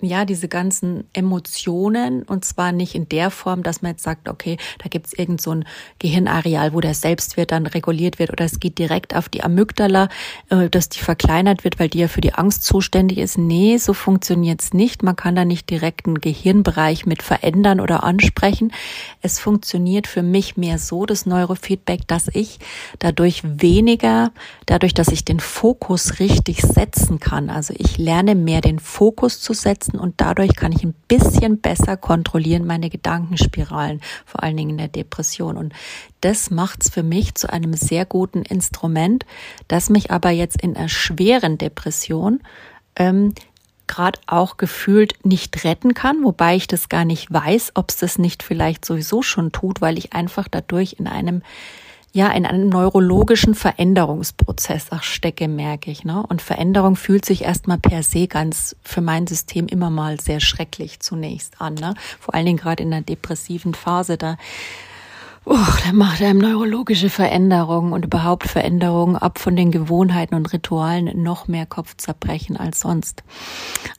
ja, 0.02 0.24
diese 0.24 0.48
ganzen 0.48 1.04
Emotionen 1.12 2.24
und 2.24 2.44
zwar 2.44 2.72
nicht 2.72 2.94
in 2.94 3.08
der 3.08 3.30
Form, 3.30 3.62
dass 3.62 3.82
man 3.82 3.92
jetzt 3.92 4.02
sagt, 4.02 4.28
okay, 4.28 4.56
da 4.82 4.88
gibt's 4.88 5.12
irgend 5.12 5.40
so 5.40 5.52
ein 5.52 5.64
Gehirnareal, 5.98 6.72
wo 6.72 6.80
der 6.80 6.94
Selbstwert 6.94 7.52
dann 7.52 7.66
reguliert 7.66 8.18
wird 8.18 8.30
oder 8.30 8.44
es 8.44 8.60
geht 8.60 8.78
direkt 8.78 9.14
auf 9.14 9.28
die 9.28 9.44
Amygdala, 9.44 10.08
äh, 10.50 10.68
dass 10.68 10.88
die 10.88 10.98
verkleinert 10.98 11.64
wird, 11.64 11.78
weil 11.78 11.88
die 11.88 12.00
ja 12.00 12.08
für 12.08 12.20
die 12.20 12.34
Angst 12.34 12.64
zuständig 12.64 13.18
ist. 13.18 13.38
Nee, 13.38 13.76
so 13.76 13.94
funktioniert's 13.94 14.74
nicht. 14.74 15.02
Man 15.02 15.16
kann 15.16 15.36
da 15.36 15.44
nicht 15.44 15.70
direkt 15.70 16.06
einen 16.06 16.20
Gehirnbereich 16.20 17.06
mit 17.06 17.22
verändern 17.22 17.80
oder 17.80 18.02
ansprechen. 18.02 18.72
Es 19.20 19.38
funktioniert 19.38 20.06
für 20.06 20.22
mich 20.22 20.56
mehr 20.56 20.78
so, 20.78 21.06
das 21.06 21.26
Neurofeedback, 21.26 22.06
dass 22.08 22.28
ich 22.28 22.58
dadurch 22.98 23.42
weniger, 23.44 24.32
dadurch, 24.66 24.94
dass 24.94 25.08
ich 25.08 25.24
den 25.24 25.40
Fokus 25.40 26.18
richtig 26.18 26.62
setzen 26.62 27.20
kann. 27.20 27.50
Also 27.50 27.74
ich 27.76 27.98
lerne 27.98 28.34
mehr 28.34 28.60
den 28.60 28.78
Fokus 28.78 29.40
zu 29.40 29.52
setzen 29.52 29.91
lassen 29.92 29.98
und 29.98 30.20
dadurch 30.20 30.54
kann 30.56 30.72
ich 30.72 30.84
ein 30.84 30.94
bisschen 31.08 31.60
besser 31.60 31.96
kontrollieren 31.96 32.66
meine 32.66 32.90
Gedankenspiralen, 32.90 34.00
vor 34.24 34.42
allen 34.42 34.56
Dingen 34.56 34.70
in 34.70 34.78
der 34.78 34.88
Depression. 34.88 35.56
Und 35.56 35.72
das 36.20 36.50
macht 36.50 36.84
es 36.84 36.90
für 36.90 37.02
mich 37.02 37.34
zu 37.34 37.52
einem 37.52 37.74
sehr 37.74 38.04
guten 38.04 38.42
Instrument, 38.42 39.24
das 39.68 39.90
mich 39.90 40.10
aber 40.10 40.30
jetzt 40.30 40.62
in 40.62 40.76
einer 40.76 40.88
schweren 40.88 41.58
Depression 41.58 42.40
ähm, 42.96 43.34
gerade 43.86 44.18
auch 44.26 44.56
gefühlt 44.56 45.24
nicht 45.24 45.64
retten 45.64 45.92
kann, 45.92 46.22
wobei 46.22 46.56
ich 46.56 46.66
das 46.66 46.88
gar 46.88 47.04
nicht 47.04 47.32
weiß, 47.32 47.72
ob 47.74 47.90
es 47.90 47.96
das 47.96 48.16
nicht 48.16 48.42
vielleicht 48.42 48.84
sowieso 48.84 49.22
schon 49.22 49.52
tut, 49.52 49.80
weil 49.80 49.98
ich 49.98 50.14
einfach 50.14 50.48
dadurch 50.48 50.96
in 50.98 51.06
einem 51.06 51.42
ja 52.12 52.30
in 52.30 52.44
einem 52.44 52.68
neurologischen 52.68 53.54
Veränderungsprozess 53.54 54.92
auch 54.92 55.02
stecke, 55.02 55.48
merke 55.48 55.90
ich. 55.90 56.04
Ne? 56.04 56.24
Und 56.28 56.42
Veränderung 56.42 56.96
fühlt 56.96 57.24
sich 57.24 57.42
erstmal 57.42 57.78
per 57.78 58.02
se 58.02 58.28
ganz 58.28 58.76
für 58.82 59.00
mein 59.00 59.26
System 59.26 59.66
immer 59.66 59.90
mal 59.90 60.20
sehr 60.20 60.40
schrecklich 60.40 61.00
zunächst 61.00 61.60
an. 61.60 61.74
Ne? 61.74 61.94
Vor 62.20 62.34
allen 62.34 62.46
Dingen 62.46 62.58
gerade 62.58 62.82
in 62.82 62.90
der 62.90 63.00
depressiven 63.00 63.74
Phase, 63.74 64.18
da 64.18 64.36
Oh, 65.44 65.56
der 65.84 65.92
macht 65.92 66.22
einem 66.22 66.38
neurologische 66.38 67.10
Veränderungen 67.10 67.92
und 67.92 68.04
überhaupt 68.04 68.46
Veränderungen 68.46 69.16
ab 69.16 69.40
von 69.40 69.56
den 69.56 69.72
Gewohnheiten 69.72 70.36
und 70.36 70.52
Ritualen 70.52 71.20
noch 71.20 71.48
mehr 71.48 71.66
Kopfzerbrechen 71.66 72.56
als 72.56 72.78
sonst. 72.78 73.24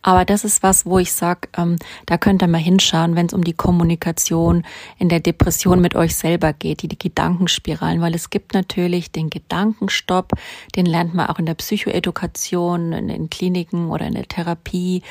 Aber 0.02 0.24
das 0.24 0.46
ist 0.46 0.64
was, 0.64 0.86
wo 0.86 1.00
ich 1.00 1.12
sag, 1.12 1.50
ähm, 1.58 1.76
da 2.06 2.18
könnt 2.18 2.42
ihr 2.42 2.48
mal 2.48 2.62
hinschauen, 2.62 3.18
wenn 3.18 3.26
es 3.26 3.34
um 3.34 3.44
die 3.44 3.52
Kommunikation 3.52 4.64
in 4.98 5.10
der 5.10 5.20
Depression 5.20 5.82
mit 5.82 5.96
euch 5.96 6.16
selber 6.16 6.54
geht, 6.54 6.82
die, 6.82 6.88
die 6.88 6.98
Gedankenspiralen, 6.98 8.00
weil 8.00 8.16
es 8.16 8.30
gibt 8.30 8.54
natürlich 8.54 9.12
den 9.12 9.30
Gedankenstopp, 9.30 10.32
den 10.78 10.86
lernt 10.86 11.14
man 11.14 11.28
auch 11.28 11.40
in 11.40 11.46
der 11.46 11.56
Psychoedukation, 11.56 12.94
in 12.94 13.10
den 13.10 13.30
Kliniken 13.30 13.90
oder 13.90 14.08
in 14.08 14.14
der 14.14 14.30
Therapie 14.30 15.04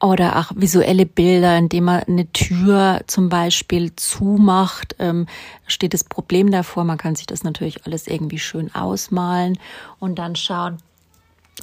oder 0.00 0.38
auch 0.38 0.52
visuelle 0.54 1.06
Bilder, 1.06 1.56
indem 1.58 1.84
man 1.84 2.02
eine 2.04 2.30
Tür 2.32 3.00
zum 3.06 3.28
Beispiel 3.28 3.94
zumacht, 3.96 4.94
ähm, 4.98 5.26
steht 5.66 5.94
das 5.94 6.04
Problem 6.04 6.50
davor. 6.50 6.84
Man 6.84 6.98
kann 6.98 7.16
sich 7.16 7.26
das 7.26 7.42
natürlich 7.42 7.84
alles 7.84 8.06
irgendwie 8.06 8.38
schön 8.38 8.74
ausmalen 8.74 9.58
und 9.98 10.18
dann 10.18 10.36
schauen, 10.36 10.78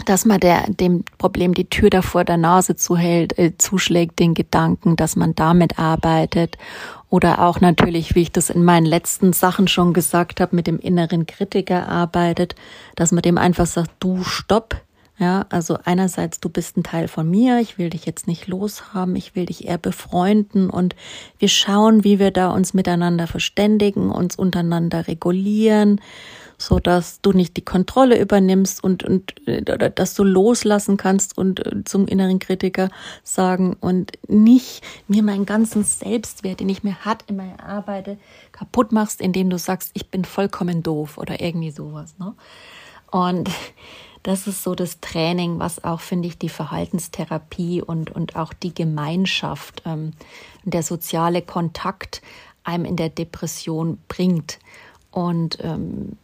dass 0.05 0.25
man 0.25 0.41
der, 0.41 0.65
dem 0.67 1.05
Problem 1.17 1.53
die 1.53 1.69
Tür 1.69 1.89
davor 1.89 2.25
der 2.25 2.35
Nase 2.35 2.75
zuhält, 2.75 3.37
äh, 3.39 3.57
zuschlägt, 3.57 4.19
den 4.19 4.33
Gedanken, 4.33 4.97
dass 4.97 5.15
man 5.15 5.35
damit 5.35 5.79
arbeitet. 5.79 6.57
Oder 7.09 7.41
auch 7.41 7.61
natürlich, 7.61 8.13
wie 8.15 8.23
ich 8.23 8.31
das 8.33 8.49
in 8.49 8.65
meinen 8.65 8.85
letzten 8.85 9.31
Sachen 9.31 9.69
schon 9.69 9.93
gesagt 9.93 10.41
habe, 10.41 10.55
mit 10.55 10.67
dem 10.67 10.79
inneren 10.79 11.25
Kritiker 11.25 11.87
arbeitet, 11.87 12.55
dass 12.97 13.13
man 13.13 13.21
dem 13.21 13.37
einfach 13.37 13.67
sagt, 13.67 13.91
du 13.99 14.23
stopp, 14.23 14.75
ja, 15.17 15.45
also 15.49 15.77
einerseits, 15.85 16.41
du 16.41 16.49
bist 16.49 16.75
ein 16.75 16.83
Teil 16.83 17.07
von 17.07 17.29
mir, 17.29 17.59
ich 17.59 17.77
will 17.77 17.89
dich 17.89 18.05
jetzt 18.05 18.27
nicht 18.27 18.47
loshaben, 18.47 19.15
ich 19.15 19.33
will 19.33 19.45
dich 19.45 19.65
eher 19.65 19.77
befreunden 19.77 20.69
und 20.69 20.93
wir 21.39 21.47
schauen, 21.47 22.03
wie 22.03 22.19
wir 22.19 22.31
da 22.31 22.49
uns 22.49 22.73
miteinander 22.73 23.25
verständigen, 23.25 24.11
uns 24.11 24.35
untereinander 24.35 25.07
regulieren, 25.07 26.01
so 26.57 26.79
dass 26.79 27.21
du 27.21 27.31
nicht 27.31 27.55
die 27.55 27.63
Kontrolle 27.63 28.19
übernimmst 28.19 28.83
und, 28.83 29.05
und 29.05 29.35
oder 29.47 29.89
dass 29.89 30.15
du 30.15 30.23
loslassen 30.25 30.97
kannst 30.97 31.37
und 31.37 31.65
äh, 31.65 31.83
zum 31.85 32.07
inneren 32.07 32.39
Kritiker 32.39 32.89
sagen 33.23 33.77
und 33.79 34.13
nicht 34.27 34.83
mir 35.07 35.23
meinen 35.23 35.45
ganzen 35.45 35.85
Selbstwert, 35.85 36.59
den 36.59 36.69
ich 36.69 36.83
mir 36.83 37.05
hart 37.05 37.23
immer 37.27 37.45
erarbeite, 37.45 38.17
kaputt 38.51 38.91
machst, 38.91 39.21
indem 39.21 39.49
du 39.49 39.57
sagst, 39.57 39.91
ich 39.93 40.09
bin 40.09 40.25
vollkommen 40.25 40.83
doof 40.83 41.17
oder 41.17 41.39
irgendwie 41.39 41.71
sowas, 41.71 42.15
ne? 42.19 42.33
Und 43.11 43.49
das 44.25 44.47
ist 44.47 44.63
so 44.63 44.73
das 44.73 44.99
Training, 45.01 45.59
was 45.59 45.83
auch, 45.83 46.01
finde 46.01 46.27
ich, 46.27 46.39
die 46.39 46.49
Verhaltenstherapie 46.49 47.83
und, 47.83 48.09
und 48.09 48.35
auch 48.35 48.53
die 48.53 48.73
Gemeinschaft, 48.73 49.83
ähm, 49.85 50.13
der 50.63 50.81
soziale 50.81 51.43
Kontakt 51.43 52.23
einem 52.63 52.85
in 52.85 52.95
der 52.95 53.09
Depression 53.09 53.99
bringt. 54.07 54.57
Und 55.11 55.59
ähm, 55.61 56.17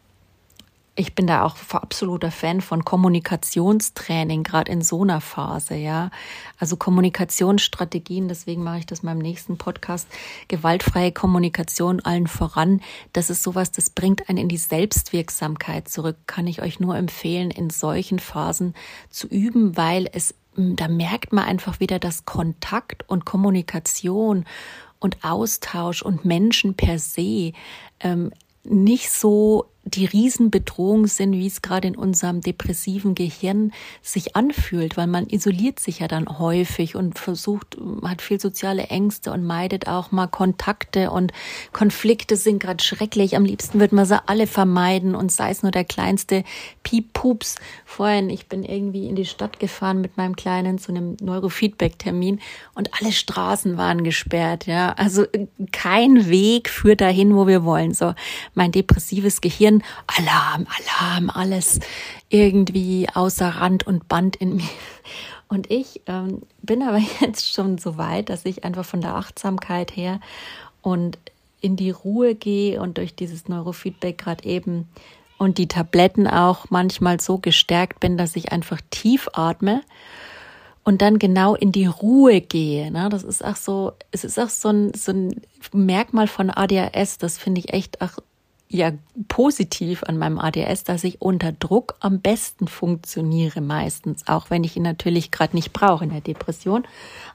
ich 0.96 1.16
bin 1.16 1.26
da 1.26 1.46
auch 1.46 1.56
absoluter 1.72 2.32
Fan 2.32 2.60
von 2.60 2.84
Kommunikationstraining, 2.84 4.44
gerade 4.44 4.72
in 4.72 4.82
so 4.82 5.04
einer 5.04 5.22
Phase, 5.22 5.76
ja. 5.76 6.12
Also 6.60 6.76
Kommunikationsstrategien, 6.76 8.28
deswegen 8.28 8.62
mache 8.62 8.80
ich 8.80 8.86
das 8.86 9.00
in 9.00 9.06
meinem 9.06 9.20
nächsten 9.20 9.58
Podcast. 9.58 10.10
Gewaltfreie 10.50 11.14
Kommunikation 11.14 12.02
allen 12.02 12.28
voran. 12.28 12.82
Das 13.14 13.30
ist 13.30 13.42
sowas, 13.42 13.72
das 13.72 13.90
bringt 13.90 14.28
einen 14.28 14.38
in 14.38 14.50
die 14.50 14.58
Selbstwirksamkeit 14.58 15.88
zurück. 15.88 16.18
Kann 16.28 16.46
ich 16.46 16.62
euch 16.62 16.82
nur 16.82 16.98
empfehlen, 16.98 17.52
in 17.52 17.70
solchen 17.70 18.20
Phasen 18.20 18.74
zu 19.10 19.28
üben, 19.28 19.78
weil 19.78 20.10
es, 20.12 20.36
da 20.58 20.90
merkt 20.90 21.32
man 21.32 21.46
einfach 21.46 21.80
wieder, 21.80 22.00
dass 22.00 22.26
Kontakt 22.26 23.08
und 23.10 23.24
Kommunikation 23.24 24.46
und 25.00 25.24
Austausch 25.24 26.02
und 26.02 26.26
Menschen 26.26 26.76
per 26.76 27.00
se 27.00 27.54
ähm, 28.02 28.32
nicht 28.64 29.10
so 29.10 29.71
die 29.84 30.06
Riesenbedrohung 30.06 31.08
sind, 31.08 31.34
wie 31.34 31.48
es 31.48 31.64
gerade 31.64 31.88
in 31.88 31.96
unserem 31.96 32.42
depressiven 32.42 33.16
Gehirn 33.16 33.72
sich 34.04 34.36
anfühlt, 34.36 34.96
weil 34.96 35.08
man 35.08 35.28
isoliert 35.28 35.80
sich 35.80 36.00
ja 36.00 36.08
dann 36.08 36.40
häufig 36.40 36.96
und 36.96 37.18
versucht, 37.18 37.78
hat 38.04 38.22
viel 38.22 38.40
soziale 38.40 38.84
Ängste 38.84 39.32
und 39.32 39.44
meidet 39.44 39.88
auch 39.88 40.12
mal 40.12 40.28
Kontakte 40.28 41.10
und 41.10 41.34
Konflikte 41.74 42.36
sind 42.36 42.60
gerade 42.60 42.84
schrecklich. 42.84 43.36
Am 43.36 43.44
liebsten 43.44 43.80
würde 43.80 43.96
man 43.96 44.06
sie 44.06 44.22
alle 44.28 44.46
vermeiden 44.46 45.16
und 45.16 45.32
sei 45.32 45.50
es 45.50 45.64
nur 45.64 45.72
der 45.72 45.84
kleinste 45.84 46.44
Piep-Pups. 46.84 47.56
Vorhin, 47.84 48.30
ich 48.30 48.48
bin 48.48 48.64
irgendwie 48.64 49.08
in 49.08 49.16
die 49.16 49.26
Stadt 49.26 49.60
gefahren 49.60 50.00
mit 50.00 50.16
meinem 50.16 50.36
Kleinen 50.36 50.78
zu 50.78 50.92
einem 50.92 51.18
Neurofeedback-Termin 51.20 52.40
und 52.76 52.92
alle 53.00 53.12
Straßen 53.12 53.78
waren 53.78 54.04
gesperrt, 54.04 54.68
ja. 54.68 54.94
Also 54.94 55.26
kein 55.72 56.30
Weg 56.30 56.70
führt 56.70 57.02
dahin, 57.02 57.36
wo 57.36 57.48
wir 57.48 57.64
wollen. 57.64 57.96
So, 57.96 58.14
mein 58.54 58.72
depressives 58.72 59.42
Gehirn 59.42 59.71
Gehirn, 59.72 59.84
Alarm, 60.08 60.68
Alarm, 61.00 61.30
alles 61.30 61.80
irgendwie 62.30 63.08
außer 63.14 63.48
Rand 63.48 63.88
und 63.88 64.08
Band 64.08 64.36
in 64.36 64.58
mir. 64.58 64.70
Und 65.48 65.70
ich 65.70 66.02
ähm, 66.08 66.42
bin 66.62 66.82
aber 66.82 67.00
jetzt 67.22 67.54
schon 67.54 67.78
so 67.78 67.98
weit, 67.98 68.30
dass 68.30 68.46
ich 68.46 68.64
einfach 68.64 68.86
von 68.86 69.02
der 69.02 69.16
Achtsamkeit 69.16 69.96
her 69.96 70.20
und 70.82 71.18
in 71.62 71.76
die 71.76 71.92
Ruhe 71.92 72.36
gehe 72.36 72.82
und 72.82 72.98
durch 72.98 73.16
dieses 73.16 73.48
Neurofeedback 73.48 74.18
gerade 74.18 74.46
eben 74.46 74.88
und 75.38 75.58
die 75.58 75.68
Tabletten 75.68 76.28
auch 76.28 76.70
manchmal 76.70 77.20
so 77.20 77.38
gestärkt 77.38 78.00
bin, 78.00 78.18
dass 78.18 78.36
ich 78.36 78.52
einfach 78.52 78.80
tief 78.90 79.28
atme 79.34 79.82
und 80.84 81.02
dann 81.02 81.20
genau 81.20 81.56
in 81.56 81.72
die 81.72 81.86
Ruhe 81.86 82.42
gehe. 82.42 82.92
Ne? 82.92 83.10
Das 83.10 83.24
ist 83.24 83.44
auch 83.44 83.56
so, 83.56 83.94
es 84.12 84.24
ist 84.24 84.40
auch 84.40 84.50
so 84.50 84.70
ein, 84.70 84.94
so 84.94 85.12
ein 85.12 85.42
Merkmal 85.72 86.28
von 86.28 86.50
ADHS, 86.50 87.20
das 87.20 87.38
finde 87.38 87.60
ich 87.60 87.74
echt 87.74 88.02
auch 88.02 88.18
ja 88.72 88.92
positiv 89.28 90.04
an 90.04 90.18
meinem 90.18 90.40
ADS, 90.40 90.86
dass 90.86 91.04
ich 91.04 91.22
unter 91.22 91.52
Druck 91.52 91.96
am 92.00 92.22
besten 92.22 92.68
funktioniere 92.68 93.60
meistens, 93.60 94.28
auch 94.28 94.50
wenn 94.50 94.64
ich 94.64 94.78
ihn 94.78 94.84
natürlich 94.84 95.30
gerade 95.30 95.56
nicht 95.56 95.74
brauche 95.74 96.06
in 96.06 96.12
der 96.12 96.22
Depression. 96.22 96.86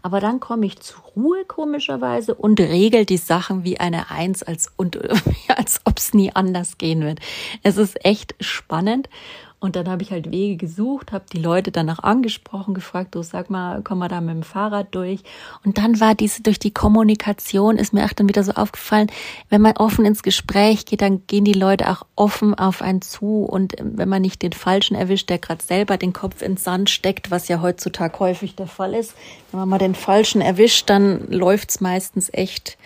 Aber 0.03 0.21
dann 0.21 0.41
komme 0.41 0.67
ich 0.67 0.81
zur 0.81 1.03
Ruhe 1.15 1.45
komischerweise 1.45 2.35
und 2.35 2.59
regel 2.59 3.05
die 3.05 3.19
Sachen 3.19 3.65
wie 3.65 3.79
eine 3.79 4.11
Eins, 4.11 4.43
als, 4.43 4.73
und, 4.77 4.99
als 5.49 5.81
ob 5.85 5.99
es 5.99 6.15
nie 6.15 6.33
anders 6.35 6.79
gehen 6.79 7.03
wird. 7.03 7.21
Es 7.63 7.77
ist 7.77 8.03
echt 8.05 8.35
spannend 8.41 9.09
und 9.59 9.75
dann 9.75 9.89
habe 9.89 10.03
ich 10.03 10.11
halt 10.11 10.31
Wege 10.31 10.57
gesucht, 10.57 11.13
habe 11.13 11.25
die 11.33 11.39
Leute 11.39 11.73
danach 11.73 12.01
angesprochen, 12.01 12.75
gefragt, 12.75 13.15
du 13.15 13.23
sag 13.23 13.49
mal, 13.49 13.81
komm 13.83 13.99
mal 13.99 14.09
da 14.09 14.21
mit 14.21 14.35
dem 14.35 14.43
Fahrrad 14.43 14.95
durch. 14.95 15.21
Und 15.65 15.79
dann 15.79 15.99
war 15.99 16.15
diese 16.15 16.43
durch 16.43 16.59
die 16.59 16.73
Kommunikation, 16.73 17.79
ist 17.79 17.95
mir 17.95 18.05
auch 18.05 18.13
dann 18.13 18.29
wieder 18.29 18.45
so 18.45 18.53
aufgefallen, 18.53 19.11
wenn 19.49 19.63
man 19.63 19.79
offen 19.79 20.05
ins 20.05 20.23
Gespräch 20.23 20.85
geht, 20.85 21.01
dann 21.01 21.27
gehen 21.27 21.45
die 21.45 21.55
Leute 21.55 21.89
auch 21.89 22.03
offen 22.17 22.55
auf 22.55 22.83
einen 22.83 23.01
zu. 23.01 23.45
Und 23.45 23.75
wenn 23.81 24.11
man 24.11 24.21
nicht 24.21 24.43
den 24.43 24.53
Falschen 24.53 24.95
erwischt, 24.95 25.31
der 25.31 25.39
gerade 25.39 25.65
selber 25.65 25.97
den 25.97 26.13
Kopf 26.13 26.43
ins 26.43 26.63
Sand 26.63 26.91
steckt, 26.91 27.31
was 27.31 27.49
ja 27.49 27.63
heutzutage 27.63 28.19
häufig 28.21 28.57
der 28.57 28.67
Fall 28.67 28.93
ist, 28.93 29.15
wenn 29.51 29.61
man 29.61 29.71
mal 29.71 29.79
den 29.79 29.95
Falschen 29.95 30.43
erwischt, 30.43 30.91
dann 30.91 31.31
läuft's 31.31 31.81
meistens 31.81 32.29
echt 32.31 32.77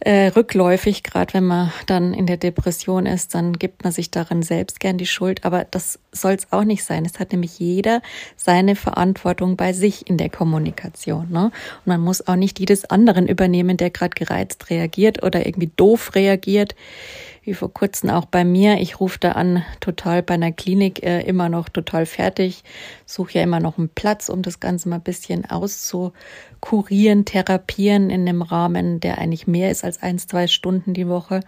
äh, 0.00 0.28
rückläufig, 0.28 1.02
gerade 1.02 1.34
wenn 1.34 1.44
man 1.44 1.72
dann 1.86 2.14
in 2.14 2.26
der 2.26 2.38
Depression 2.38 3.06
ist, 3.06 3.34
dann 3.34 3.52
gibt 3.52 3.84
man 3.84 3.92
sich 3.92 4.10
darin 4.10 4.42
selbst 4.42 4.80
gern 4.80 4.98
die 4.98 5.06
Schuld. 5.06 5.44
Aber 5.44 5.64
das 5.64 5.98
soll 6.10 6.32
es 6.32 6.50
auch 6.50 6.64
nicht 6.64 6.84
sein. 6.84 7.04
Es 7.04 7.20
hat 7.20 7.32
nämlich 7.32 7.58
jeder 7.58 8.00
seine 8.36 8.76
Verantwortung 8.76 9.56
bei 9.56 9.72
sich 9.72 10.08
in 10.08 10.16
der 10.16 10.30
Kommunikation. 10.30 11.28
Ne? 11.30 11.44
Und 11.44 11.86
man 11.86 12.00
muss 12.00 12.26
auch 12.26 12.36
nicht 12.36 12.58
jedes 12.58 12.86
anderen 12.86 13.28
übernehmen, 13.28 13.76
der 13.76 13.90
gerade 13.90 14.14
gereizt 14.14 14.70
reagiert 14.70 15.22
oder 15.22 15.46
irgendwie 15.46 15.70
doof 15.76 16.14
reagiert 16.14 16.74
wie 17.42 17.54
vor 17.54 17.72
kurzem 17.72 18.10
auch 18.10 18.26
bei 18.26 18.44
mir. 18.44 18.80
Ich 18.80 19.00
rufe 19.00 19.18
da 19.18 19.32
an, 19.32 19.64
total 19.80 20.22
bei 20.22 20.34
einer 20.34 20.52
Klinik 20.52 21.02
äh, 21.02 21.22
immer 21.22 21.48
noch 21.48 21.68
total 21.68 22.06
fertig, 22.06 22.62
suche 23.06 23.38
ja 23.38 23.42
immer 23.42 23.60
noch 23.60 23.78
einen 23.78 23.88
Platz, 23.88 24.28
um 24.28 24.42
das 24.42 24.60
Ganze 24.60 24.88
mal 24.88 24.96
ein 24.96 25.02
bisschen 25.02 25.44
auszukurieren, 26.60 27.24
therapieren 27.24 28.10
in 28.10 28.28
einem 28.28 28.42
Rahmen, 28.42 29.00
der 29.00 29.18
eigentlich 29.18 29.46
mehr 29.46 29.70
ist 29.70 29.84
als 29.84 30.02
ein, 30.02 30.18
zwei 30.18 30.46
Stunden 30.46 30.94
die 30.94 31.08
Woche, 31.08 31.40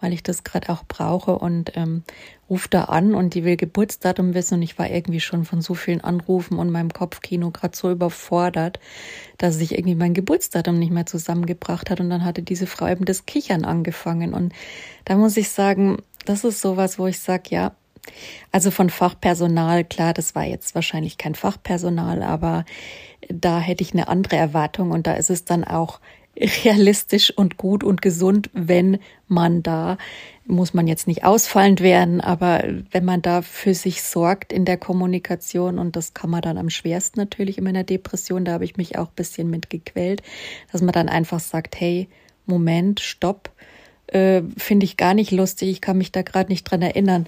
weil 0.00 0.12
ich 0.12 0.22
das 0.22 0.44
gerade 0.44 0.70
auch 0.70 0.84
brauche 0.86 1.38
und 1.38 1.76
ähm, 1.76 2.02
ruft 2.50 2.74
da 2.74 2.84
an 2.84 3.14
und 3.14 3.34
die 3.34 3.44
will 3.44 3.56
Geburtsdatum 3.56 4.34
wissen 4.34 4.54
und 4.54 4.62
ich 4.62 4.78
war 4.78 4.90
irgendwie 4.90 5.20
schon 5.20 5.44
von 5.44 5.60
so 5.62 5.74
vielen 5.74 6.02
Anrufen 6.02 6.58
und 6.58 6.70
meinem 6.70 6.92
Kopfkino 6.92 7.50
gerade 7.50 7.76
so 7.76 7.90
überfordert, 7.90 8.80
dass 9.38 9.56
sich 9.56 9.72
irgendwie 9.72 9.94
mein 9.94 10.14
Geburtsdatum 10.14 10.78
nicht 10.78 10.92
mehr 10.92 11.06
zusammengebracht 11.06 11.90
hat 11.90 12.00
und 12.00 12.10
dann 12.10 12.24
hatte 12.24 12.42
diese 12.42 12.66
Frau 12.66 12.88
eben 12.88 13.04
das 13.04 13.26
Kichern 13.26 13.64
angefangen 13.64 14.34
und 14.34 14.52
da 15.04 15.16
muss 15.16 15.36
ich 15.36 15.50
sagen, 15.50 15.98
das 16.26 16.44
ist 16.44 16.60
sowas, 16.60 16.98
wo 16.98 17.06
ich 17.06 17.20
sage, 17.20 17.50
ja, 17.50 17.72
also 18.52 18.70
von 18.70 18.90
Fachpersonal, 18.90 19.84
klar, 19.84 20.14
das 20.14 20.34
war 20.34 20.44
jetzt 20.44 20.74
wahrscheinlich 20.74 21.18
kein 21.18 21.34
Fachpersonal, 21.34 22.22
aber 22.22 22.64
da 23.28 23.58
hätte 23.60 23.82
ich 23.82 23.92
eine 23.92 24.08
andere 24.08 24.36
Erwartung 24.36 24.90
und 24.90 25.06
da 25.06 25.14
ist 25.14 25.30
es 25.30 25.44
dann 25.44 25.64
auch 25.64 26.00
realistisch 26.36 27.30
und 27.36 27.56
gut 27.56 27.84
und 27.84 28.02
gesund, 28.02 28.50
wenn 28.52 28.98
man 29.28 29.62
da, 29.62 29.98
muss 30.46 30.74
man 30.74 30.86
jetzt 30.86 31.06
nicht 31.06 31.24
ausfallend 31.24 31.80
werden, 31.80 32.20
aber 32.20 32.64
wenn 32.90 33.04
man 33.04 33.22
da 33.22 33.42
für 33.42 33.74
sich 33.74 34.02
sorgt 34.02 34.52
in 34.52 34.64
der 34.64 34.76
Kommunikation 34.76 35.78
und 35.78 35.96
das 35.96 36.12
kann 36.12 36.30
man 36.30 36.42
dann 36.42 36.58
am 36.58 36.70
schwersten 36.70 37.20
natürlich 37.20 37.58
in 37.58 37.64
meiner 37.64 37.84
Depression, 37.84 38.44
da 38.44 38.52
habe 38.52 38.64
ich 38.64 38.76
mich 38.76 38.98
auch 38.98 39.08
ein 39.08 39.16
bisschen 39.16 39.48
mit 39.48 39.70
gequält, 39.70 40.22
dass 40.70 40.82
man 40.82 40.92
dann 40.92 41.08
einfach 41.08 41.40
sagt, 41.40 41.80
hey, 41.80 42.08
Moment, 42.46 43.00
stopp, 43.00 43.50
äh, 44.14 44.42
finde 44.56 44.84
ich 44.84 44.96
gar 44.96 45.12
nicht 45.12 45.32
lustig. 45.32 45.68
Ich 45.70 45.80
kann 45.80 45.98
mich 45.98 46.12
da 46.12 46.22
gerade 46.22 46.50
nicht 46.50 46.64
dran 46.64 46.82
erinnern. 46.82 47.26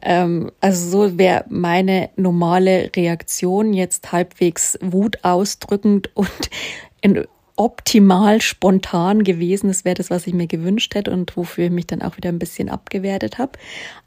Ähm, 0.00 0.52
also 0.60 0.88
so 1.08 1.18
wäre 1.18 1.44
meine 1.48 2.10
normale 2.16 2.90
Reaktion 2.94 3.74
jetzt 3.74 4.12
halbwegs 4.12 4.78
Wut 4.80 5.24
ausdrückend 5.24 6.10
und 6.14 6.30
in, 7.00 7.26
optimal 7.56 8.40
spontan 8.40 9.24
gewesen. 9.24 9.66
Das 9.66 9.84
wäre 9.84 9.96
das, 9.96 10.10
was 10.10 10.28
ich 10.28 10.34
mir 10.34 10.46
gewünscht 10.46 10.94
hätte 10.94 11.10
und 11.10 11.36
wofür 11.36 11.64
ich 11.64 11.72
mich 11.72 11.88
dann 11.88 12.02
auch 12.02 12.16
wieder 12.16 12.28
ein 12.28 12.38
bisschen 12.38 12.68
abgewertet 12.68 13.38
habe. 13.38 13.58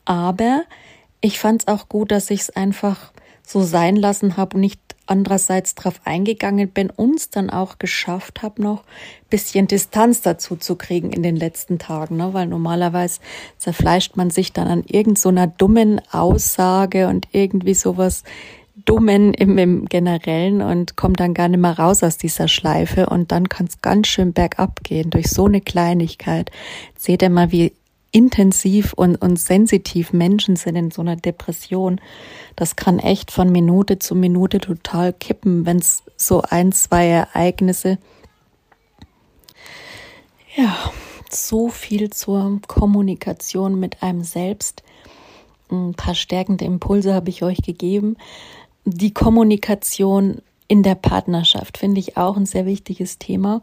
Aber 0.06 0.64
ich 1.20 1.38
fand 1.38 1.64
es 1.64 1.68
auch 1.68 1.90
gut, 1.90 2.12
dass 2.12 2.32
ich 2.32 2.42
es 2.42 2.50
einfach 2.50 3.12
so 3.52 3.62
sein 3.62 3.96
lassen 3.96 4.38
habe 4.38 4.56
und 4.56 4.62
nicht 4.62 4.80
andererseits 5.08 5.76
drauf 5.76 6.00
eingegangen 6.06 6.70
bin, 6.70 6.90
uns 6.90 7.30
dann 7.30 7.50
auch 7.50 7.80
geschafft 7.80 8.42
habe, 8.42 8.62
noch 8.62 8.84
bisschen 9.30 9.68
Distanz 9.68 10.22
dazu 10.22 10.56
zu 10.56 10.76
kriegen 10.76 11.12
in 11.12 11.22
den 11.22 11.36
letzten 11.36 11.80
Tagen, 11.80 12.18
ne? 12.18 12.34
weil 12.34 12.48
normalerweise 12.48 13.20
zerfleischt 13.58 14.16
man 14.16 14.30
sich 14.30 14.54
dann 14.54 14.68
an 14.68 14.84
irgendeiner 14.88 15.48
so 15.48 15.54
dummen 15.58 16.02
Aussage 16.12 17.08
und 17.08 17.28
irgendwie 17.32 17.74
sowas 17.74 18.24
Dummen 18.86 19.34
im, 19.34 19.58
im 19.58 19.86
Generellen 19.86 20.62
und 20.62 20.96
kommt 20.96 21.20
dann 21.20 21.34
gar 21.34 21.50
nicht 21.50 21.60
mehr 21.60 21.78
raus 21.78 22.04
aus 22.04 22.18
dieser 22.18 22.48
Schleife 22.48 23.08
und 23.08 23.32
dann 23.32 23.50
kann 23.50 23.68
es 23.68 23.82
ganz 23.82 24.08
schön 24.08 24.34
bergab 24.34 24.84
gehen 24.84 25.10
durch 25.10 25.28
so 25.28 25.46
eine 25.46 25.62
Kleinigkeit. 25.62 26.50
Seht 26.98 27.22
ihr 27.22 27.30
mal, 27.30 27.52
wie 27.52 27.74
intensiv 28.12 28.94
und, 28.94 29.16
und 29.16 29.38
sensitiv 29.38 30.14
Menschen 30.14 30.56
sind 30.56 30.76
in 30.76 30.92
so 30.92 31.02
einer 31.02 31.16
Depression. 31.16 32.02
Das 32.56 32.76
kann 32.76 33.00
echt 33.00 33.32
von 33.32 33.52
Minute 33.52 34.00
zu 34.00 34.16
Minute 34.16 34.60
total 34.60 35.14
kippen, 35.14 35.66
wenn 35.66 35.78
es 35.78 36.04
so 36.18 36.42
ein, 36.42 36.72
zwei 36.72 37.08
Ereignisse. 37.08 37.98
Ja, 40.56 40.92
so 41.30 41.70
viel 41.70 42.10
zur 42.10 42.60
Kommunikation 42.68 43.80
mit 43.80 44.04
einem 44.04 44.24
selbst. 44.24 44.84
Ein 45.72 45.94
paar 45.94 46.16
stärkende 46.16 46.66
Impulse 46.66 47.14
habe 47.14 47.30
ich 47.30 47.44
euch 47.44 47.62
gegeben 47.62 48.18
die 48.86 49.14
Kommunikation 49.14 50.42
in 50.68 50.84
der 50.84 50.96
Partnerschaft 50.96 51.78
finde 51.78 52.00
ich 52.00 52.18
auch 52.18 52.38
ein 52.38 52.46
sehr 52.46 52.66
wichtiges 52.66 53.20
Thema. 53.20 53.62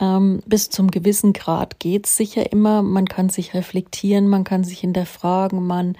Ähm, 0.00 0.42
bis 0.46 0.70
zum 0.70 0.90
gewissen 0.90 1.32
Grad 1.32 1.80
geht 1.80 2.06
es 2.06 2.16
sicher 2.16 2.52
immer. 2.52 2.82
Man 2.82 3.06
kann 3.06 3.28
sich 3.28 3.54
reflektieren, 3.54 4.28
man 4.28 4.44
kann 4.44 4.64
sich 4.64 4.80
hinterfragen, 4.80 5.66
man 5.66 5.96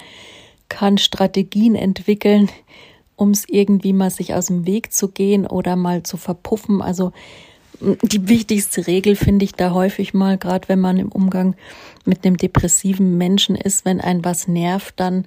kann 0.68 0.98
Strategien 0.98 1.74
entwickeln, 1.74 2.48
um 3.16 3.30
es 3.30 3.44
irgendwie 3.48 3.92
mal 3.92 4.10
sich 4.10 4.34
aus 4.34 4.46
dem 4.46 4.66
Weg 4.66 4.92
zu 4.92 5.08
gehen 5.08 5.46
oder 5.46 5.76
mal 5.76 6.02
zu 6.02 6.16
verpuffen. 6.16 6.82
Also 6.82 7.12
die 7.80 8.28
wichtigste 8.28 8.86
Regel 8.86 9.16
finde 9.16 9.44
ich 9.44 9.52
da 9.52 9.72
häufig 9.72 10.14
mal, 10.14 10.36
gerade 10.38 10.68
wenn 10.68 10.80
man 10.80 10.98
im 10.98 11.10
Umgang 11.10 11.54
mit 12.04 12.24
einem 12.24 12.36
depressiven 12.36 13.16
Menschen 13.18 13.56
ist, 13.56 13.84
wenn 13.84 14.00
ein 14.00 14.24
was 14.24 14.48
nervt, 14.48 14.94
dann 14.96 15.26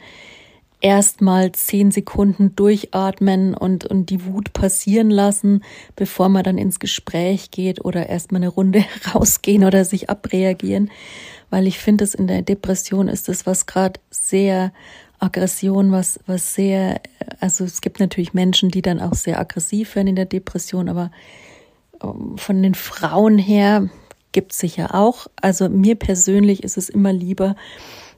erstmal 0.82 1.52
zehn 1.52 1.92
Sekunden 1.92 2.56
durchatmen 2.56 3.54
und, 3.54 3.86
und 3.86 4.10
die 4.10 4.26
Wut 4.26 4.52
passieren 4.54 5.10
lassen, 5.10 5.64
bevor 5.96 6.28
man 6.30 6.44
dann 6.44 6.58
ins 6.58 6.80
Gespräch 6.80 7.52
geht 7.52 7.86
oder 7.86 8.10
erstmal 8.10 8.42
eine 8.42 8.50
Runde 8.50 8.84
rausgehen 9.14 9.64
oder 9.64 9.86
sich 9.86 10.10
abreagieren. 10.10 10.92
Weil 11.50 11.68
ich 11.68 11.80
finde, 11.80 12.04
dass 12.04 12.16
in 12.16 12.28
der 12.28 12.42
Depression 12.42 13.08
ist 13.08 13.30
das 13.30 13.46
was 13.46 13.66
gerade 13.66 14.00
sehr 14.10 14.74
Aggression, 15.20 15.92
was, 15.92 16.20
was 16.26 16.56
sehr, 16.56 17.00
also 17.40 17.64
es 17.64 17.82
gibt 17.82 18.00
natürlich 18.00 18.34
Menschen, 18.34 18.70
die 18.70 18.82
dann 18.82 19.00
auch 19.00 19.14
sehr 19.14 19.40
aggressiv 19.40 19.96
werden 19.96 20.08
in 20.08 20.16
der 20.16 20.26
Depression, 20.26 20.90
aber 20.90 21.12
ähm, 22.04 22.38
von 22.38 22.64
den 22.64 22.74
Frauen 22.74 23.38
her 23.38 23.88
gibt 24.32 24.54
es 24.54 24.60
sicher 24.60 24.96
auch. 24.96 25.28
Also 25.36 25.70
mir 25.70 25.96
persönlich 25.96 26.64
ist 26.64 26.78
es 26.78 26.90
immer 26.90 27.14
lieber, 27.14 27.56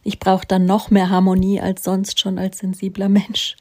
ich 0.03 0.19
brauche 0.19 0.45
dann 0.45 0.65
noch 0.65 0.91
mehr 0.91 1.09
Harmonie 1.09 1.59
als 1.61 1.83
sonst 1.83 2.19
schon 2.19 2.37
als 2.37 2.59
sensibler 2.59 3.09
Mensch. 3.09 3.55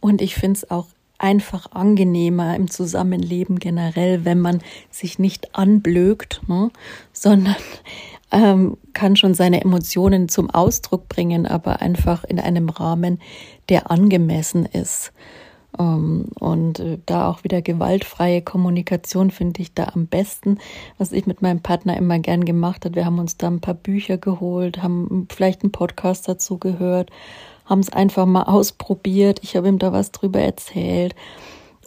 Und 0.00 0.22
ich 0.22 0.34
finde 0.34 0.58
es 0.58 0.70
auch 0.70 0.86
einfach 1.18 1.72
angenehmer 1.72 2.54
im 2.54 2.70
Zusammenleben 2.70 3.58
generell, 3.58 4.24
wenn 4.24 4.40
man 4.40 4.60
sich 4.90 5.18
nicht 5.18 5.54
anblökt, 5.56 6.42
ne, 6.46 6.70
sondern 7.12 7.56
ähm, 8.30 8.76
kann 8.92 9.16
schon 9.16 9.34
seine 9.34 9.60
Emotionen 9.60 10.28
zum 10.28 10.50
Ausdruck 10.50 11.08
bringen, 11.08 11.46
aber 11.46 11.82
einfach 11.82 12.24
in 12.24 12.38
einem 12.38 12.68
Rahmen, 12.68 13.20
der 13.68 13.90
angemessen 13.90 14.66
ist. 14.66 15.12
Ähm, 15.78 16.26
und 16.38 16.80
äh, 16.80 16.98
da 17.06 17.28
auch 17.28 17.44
wieder 17.44 17.62
gewaltfreie 17.62 18.42
Kommunikation 18.42 19.30
finde 19.30 19.62
ich 19.62 19.74
da 19.74 19.84
am 19.94 20.06
besten. 20.06 20.58
Was 20.98 21.12
ich 21.12 21.26
mit 21.26 21.42
meinem 21.42 21.60
Partner 21.60 21.96
immer 21.96 22.18
gern 22.18 22.44
gemacht 22.44 22.84
habe, 22.84 22.96
wir 22.96 23.04
haben 23.04 23.18
uns 23.18 23.36
da 23.36 23.48
ein 23.48 23.60
paar 23.60 23.74
Bücher 23.74 24.18
geholt, 24.18 24.82
haben 24.82 25.26
vielleicht 25.30 25.62
einen 25.62 25.72
Podcast 25.72 26.28
dazu 26.28 26.58
gehört, 26.58 27.10
haben 27.64 27.80
es 27.80 27.92
einfach 27.92 28.26
mal 28.26 28.44
ausprobiert. 28.44 29.40
Ich 29.42 29.56
habe 29.56 29.68
ihm 29.68 29.78
da 29.78 29.92
was 29.92 30.12
drüber 30.12 30.40
erzählt. 30.40 31.14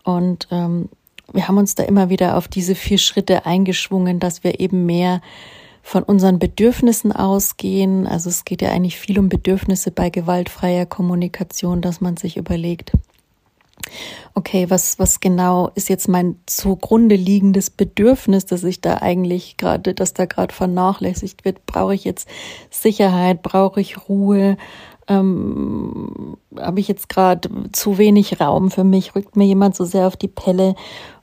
Und 0.04 0.48
ähm, 0.52 0.90
wir 1.34 1.48
haben 1.48 1.58
uns 1.58 1.76
da 1.76 1.84
immer 1.84 2.10
wieder 2.10 2.38
auf 2.38 2.48
diese 2.48 2.76
vier 2.76 2.98
Schritte 2.98 3.46
eingeschwungen, 3.46 4.20
dass 4.20 4.44
wir 4.44 4.60
eben 4.60 4.86
mehr 4.86 5.22
von 5.84 6.04
unseren 6.04 6.40
Bedürfnissen 6.40 7.12
ausgehen. 7.12 8.06
Also 8.06 8.30
es 8.30 8.46
geht 8.46 8.62
ja 8.62 8.70
eigentlich 8.70 9.00
viel 9.00 9.18
um 9.18 9.30
Bedürfnisse 9.30 9.92
bei 9.92 10.10
gewaltfreier 10.10 10.86
Kommunikation, 10.86 11.82
dass 11.82 12.02
man 12.02 12.18
sich 12.18 12.38
überlegt, 12.38 12.92
okay, 14.34 14.70
was, 14.70 15.00
was 15.00 15.20
genau 15.20 15.72
ist 15.76 15.90
jetzt 15.90 16.08
mein 16.08 16.36
zugrunde 16.46 17.16
liegendes 17.16 17.70
Bedürfnis, 17.70 18.46
dass 18.46 18.64
ich 18.64 18.82
da 18.82 18.98
eigentlich 18.98 19.58
gerade, 19.58 19.94
dass 19.94 20.14
da 20.14 20.26
gerade 20.26 20.54
vernachlässigt 20.54 21.46
wird? 21.46 21.66
Brauche 21.66 21.96
ich 21.96 22.04
jetzt 22.04 22.28
Sicherheit? 22.70 23.42
Brauche 23.42 23.82
ich 23.82 24.08
Ruhe? 24.10 24.58
Ähm, 25.08 26.38
Habe 26.58 26.80
ich 26.80 26.88
jetzt 26.88 27.10
gerade 27.10 27.50
zu 27.72 27.98
wenig 27.98 28.40
Raum 28.40 28.72
für 28.72 28.84
mich? 28.84 29.16
Rückt 29.16 29.36
mir 29.36 29.46
jemand 29.46 29.76
so 29.76 29.86
sehr 29.86 30.08
auf 30.08 30.16
die 30.16 30.28
Pelle? 30.28 30.76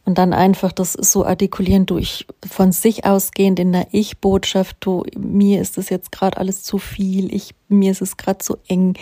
Und 0.05 0.17
dann 0.17 0.33
einfach 0.33 0.73
das 0.73 0.95
so 0.95 1.27
artikulieren, 1.27 1.85
du, 1.85 1.99
ich 1.99 2.27
von 2.51 2.73
sich 2.73 3.05
ausgehend 3.05 3.59
in 3.59 3.73
der 3.73 3.89
Ich-Botschaft, 3.93 4.79
du, 4.81 5.05
mir 5.19 5.61
ist 5.61 5.77
das 5.77 5.91
jetzt 5.91 6.13
gerade 6.13 6.39
alles 6.39 6.63
zu 6.63 6.79
viel, 6.79 7.31
ich, 7.35 7.55
mir 7.69 7.91
ist 7.91 8.01
es 8.01 8.17
gerade 8.17 8.39
zu 8.39 8.57
eng, 8.69 8.95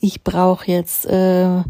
ich 0.00 0.24
brauche 0.24 0.68
jetzt 0.68 1.06
äh, 1.06 1.62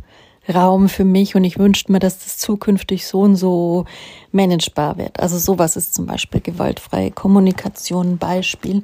Raum 0.52 0.88
für 0.88 1.04
mich 1.04 1.34
und 1.34 1.44
ich 1.44 1.58
wünschte 1.58 1.92
mir, 1.92 1.98
dass 1.98 2.18
das 2.18 2.38
zukünftig 2.38 3.06
so 3.06 3.20
und 3.20 3.36
so 3.36 3.84
managebar 4.32 4.96
wird. 4.96 5.20
Also 5.20 5.38
sowas 5.38 5.76
ist 5.76 5.94
zum 5.94 6.06
Beispiel 6.06 6.40
gewaltfreie 6.40 7.10
Kommunikation 7.10 8.12
ein 8.12 8.18
Beispiel. 8.18 8.82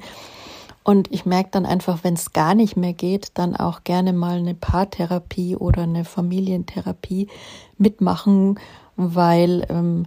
Und 0.83 1.11
ich 1.11 1.25
merke 1.25 1.49
dann 1.51 1.65
einfach, 1.65 2.03
wenn 2.03 2.13
es 2.13 2.31
gar 2.31 2.53
nicht 2.53 2.77
mehr 2.77 2.93
geht, 2.93 3.31
dann 3.33 3.55
auch 3.55 3.83
gerne 3.83 4.13
mal 4.13 4.37
eine 4.37 4.53
Paartherapie 4.53 5.55
oder 5.55 5.83
eine 5.83 6.05
Familientherapie 6.05 7.27
mitmachen, 7.79 8.59
weil 8.95 9.65
ähm, 9.69 10.05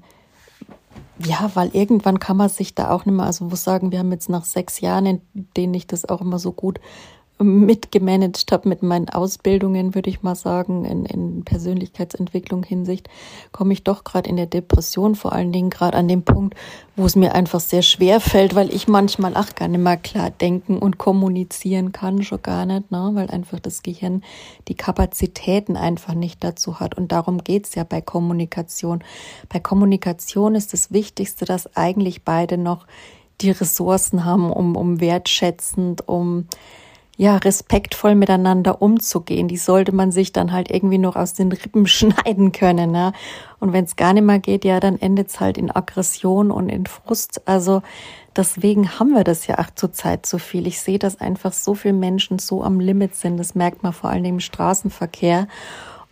ja, 1.25 1.51
weil 1.55 1.71
irgendwann 1.73 2.21
kann 2.21 2.37
man 2.37 2.49
sich 2.49 2.75
da 2.75 2.91
auch 2.91 3.05
nicht 3.05 3.15
mehr, 3.15 3.27
also 3.27 3.45
muss 3.45 3.65
sagen, 3.65 3.91
wir 3.91 3.99
haben 3.99 4.13
jetzt 4.13 4.29
nach 4.29 4.45
sechs 4.45 4.81
Jahren, 4.81 5.07
in 5.07 5.21
denen 5.57 5.75
ich 5.75 5.87
das 5.87 6.09
auch 6.09 6.21
immer 6.21 6.39
so 6.39 6.53
gut 6.53 6.79
mitgemanagt 7.39 8.51
habe 8.51 8.69
mit 8.69 8.83
meinen 8.83 9.09
Ausbildungen, 9.09 9.95
würde 9.95 10.11
ich 10.11 10.23
mal 10.23 10.35
sagen, 10.35 10.85
in, 10.85 11.05
in 11.07 11.45
Persönlichkeitsentwicklung 11.45 12.65
Hinsicht, 12.65 13.09
komme 13.53 13.73
ich 13.73 13.85
doch 13.85 14.05
gerade 14.05 14.29
in 14.29 14.37
der 14.37 14.47
Depression, 14.47 15.15
vor 15.15 15.33
allen 15.33 15.53
Dingen 15.53 15.71
gerade 15.71 15.97
an 15.97 16.09
dem 16.09 16.23
Punkt, 16.23 16.57
wo 16.97 17.07
es 17.07 17.15
mir 17.15 17.35
einfach 17.35 17.61
sehr 17.61 17.83
schwer 17.83 18.21
fällt, 18.21 18.55
weil 18.55 18.75
ich 18.75 18.89
manchmal 18.89 19.37
auch 19.37 19.55
gar 19.55 19.69
nicht 19.69 19.81
mehr 19.81 19.97
klar 19.97 20.31
denken 20.31 20.79
und 20.79 20.99
kommunizieren 20.99 21.93
kann, 21.93 22.23
schon 22.23 22.43
gar 22.43 22.67
nicht, 22.67 22.91
ne? 22.91 23.11
weil 23.15 23.31
einfach 23.31 23.61
das 23.61 23.83
Gehirn 23.83 24.23
die 24.67 24.75
Kapazitäten 24.75 25.77
einfach 25.77 26.15
nicht 26.15 26.43
dazu 26.43 26.81
hat. 26.81 26.97
Und 26.97 27.13
darum 27.13 27.39
geht's 27.39 27.75
ja 27.77 27.85
bei 27.85 28.01
Kommunikation. 28.01 29.05
Bei 29.49 29.61
Kommunikation 29.61 30.57
ist 30.57 30.73
das 30.73 30.93
Wichtigste, 30.93 31.45
dass 31.45 31.77
eigentlich 31.77 32.25
beide 32.25 32.59
noch 32.59 32.87
die 33.41 33.51
Ressourcen 33.51 34.25
haben, 34.25 34.51
um, 34.51 34.77
um 34.77 35.01
wertschätzend, 35.01 36.09
um 36.09 36.47
ja, 37.21 37.37
respektvoll 37.37 38.15
miteinander 38.15 38.81
umzugehen. 38.81 39.49
Die 39.49 39.57
sollte 39.57 39.91
man 39.93 40.13
sich 40.13 40.33
dann 40.33 40.53
halt 40.53 40.71
irgendwie 40.71 40.99
noch 40.99 41.17
aus 41.17 41.35
den 41.35 41.51
Rippen 41.51 41.87
schneiden 41.89 42.53
können. 42.53 42.93
Ne? 42.93 43.13
Und 43.59 43.73
wenn 43.73 43.85
es 43.85 43.97
gar 43.97 44.13
nicht 44.13 44.23
mehr 44.23 44.39
geht, 44.39 44.65
ja, 44.65 44.79
dann 44.79 44.99
endet 45.01 45.29
es 45.29 45.41
halt 45.41 45.59
in 45.59 45.71
Aggression 45.71 46.53
und 46.53 46.69
in 46.69 46.87
Frust. 46.87 47.43
Also 47.45 47.83
deswegen 48.37 49.01
haben 49.01 49.15
wir 49.15 49.25
das 49.25 49.49
ja 49.49 49.59
auch 49.59 49.71
zurzeit 49.75 50.27
so 50.27 50.39
viel. 50.39 50.69
Ich 50.69 50.81
sehe, 50.81 51.01
dass 51.01 51.21
einfach 51.21 51.53
so 51.53 51.75
viele 51.75 51.95
Menschen 51.95 52.39
so 52.39 52.63
am 52.63 52.79
Limit 52.79 53.17
sind. 53.17 53.37
Das 53.37 53.57
merkt 53.57 53.83
man 53.83 53.93
vor 53.93 54.11
allem 54.11 54.25
im 54.25 54.41
Straßenverkehr. 54.41 55.49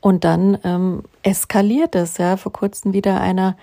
Und 0.00 0.24
dann 0.24 0.58
ähm, 0.64 1.04
eskaliert 1.22 1.94
es. 1.94 2.18
Ja, 2.18 2.36
vor 2.36 2.52
kurzem 2.52 2.92
wieder 2.92 3.20
einer 3.20 3.56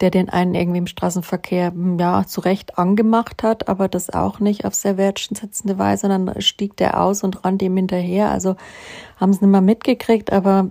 der 0.00 0.10
den 0.10 0.28
einen 0.28 0.54
irgendwie 0.54 0.78
im 0.78 0.86
Straßenverkehr 0.86 1.72
hm, 1.72 1.98
ja 1.98 2.24
zu 2.26 2.40
Recht 2.40 2.78
angemacht 2.78 3.42
hat, 3.42 3.68
aber 3.68 3.88
das 3.88 4.10
auch 4.10 4.40
nicht 4.40 4.64
auf 4.64 4.74
sehr 4.74 4.96
wertschätzende 4.96 5.78
Weise. 5.78 6.08
dann 6.08 6.40
stieg 6.40 6.76
der 6.76 7.00
aus 7.02 7.22
und 7.22 7.44
rannte 7.44 7.66
ihm 7.66 7.76
hinterher. 7.76 8.30
Also 8.30 8.56
haben 9.16 9.30
es 9.30 9.40
nicht 9.40 9.50
mehr 9.50 9.60
mitgekriegt, 9.60 10.32
aber 10.32 10.70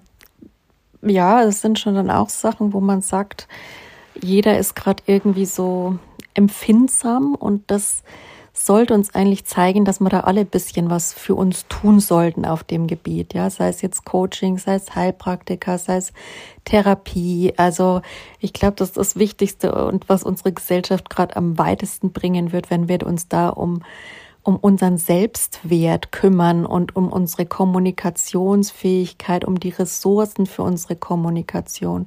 ja, 1.02 1.44
es 1.44 1.62
sind 1.62 1.80
schon 1.80 1.96
dann 1.96 2.10
auch 2.10 2.30
Sachen, 2.30 2.74
wo 2.74 2.80
man 2.80 3.02
sagt, 3.02 3.48
jeder 4.22 4.58
ist 4.58 4.76
gerade 4.76 5.04
irgendwie 5.06 5.46
so 5.46 6.00
empfindsam 6.34 7.36
und 7.36 7.70
das 7.70 8.04
sollte 8.66 8.94
uns 8.94 9.14
eigentlich 9.14 9.46
zeigen, 9.46 9.86
dass 9.86 10.00
wir 10.00 10.10
da 10.10 10.22
alle 10.22 10.42
ein 10.42 10.48
bisschen 10.48 10.90
was 10.90 11.14
für 11.14 11.36
uns 11.36 11.68
tun 11.68 12.00
sollten 12.00 12.46
auf 12.46 12.64
dem 12.64 12.88
Gebiet. 12.88 13.34
Ja, 13.34 13.50
sei 13.50 13.70
es 13.70 13.82
jetzt 13.82 14.06
Coaching, 14.06 14.58
sei 14.58 14.76
es 14.76 14.96
Heilpraktiker, 14.96 15.78
sei 15.78 15.98
es 15.98 16.14
Therapie. 16.66 17.54
Also 17.58 18.02
ich 18.40 18.54
glaube, 18.54 18.76
das 18.76 18.90
ist 18.90 18.98
das 18.98 19.16
Wichtigste 19.16 19.86
und 19.86 20.10
was 20.10 20.24
unsere 20.24 20.52
Gesellschaft 20.52 21.10
gerade 21.10 21.36
am 21.36 21.58
weitesten 21.58 22.12
bringen 22.12 22.52
wird, 22.52 22.70
wenn 22.70 22.88
wir 22.88 23.06
uns 23.06 23.28
da 23.28 23.50
um 23.50 23.84
um 24.48 24.56
unseren 24.56 24.98
Selbstwert 24.98 26.14
kümmern 26.14 26.66
und 26.66 26.96
um 26.96 27.10
unsere 27.12 27.46
Kommunikationsfähigkeit, 27.46 29.44
um 29.44 29.60
die 29.60 29.72
Ressourcen 29.72 30.46
für 30.46 30.64
unsere 30.64 30.96
Kommunikation. 30.96 32.06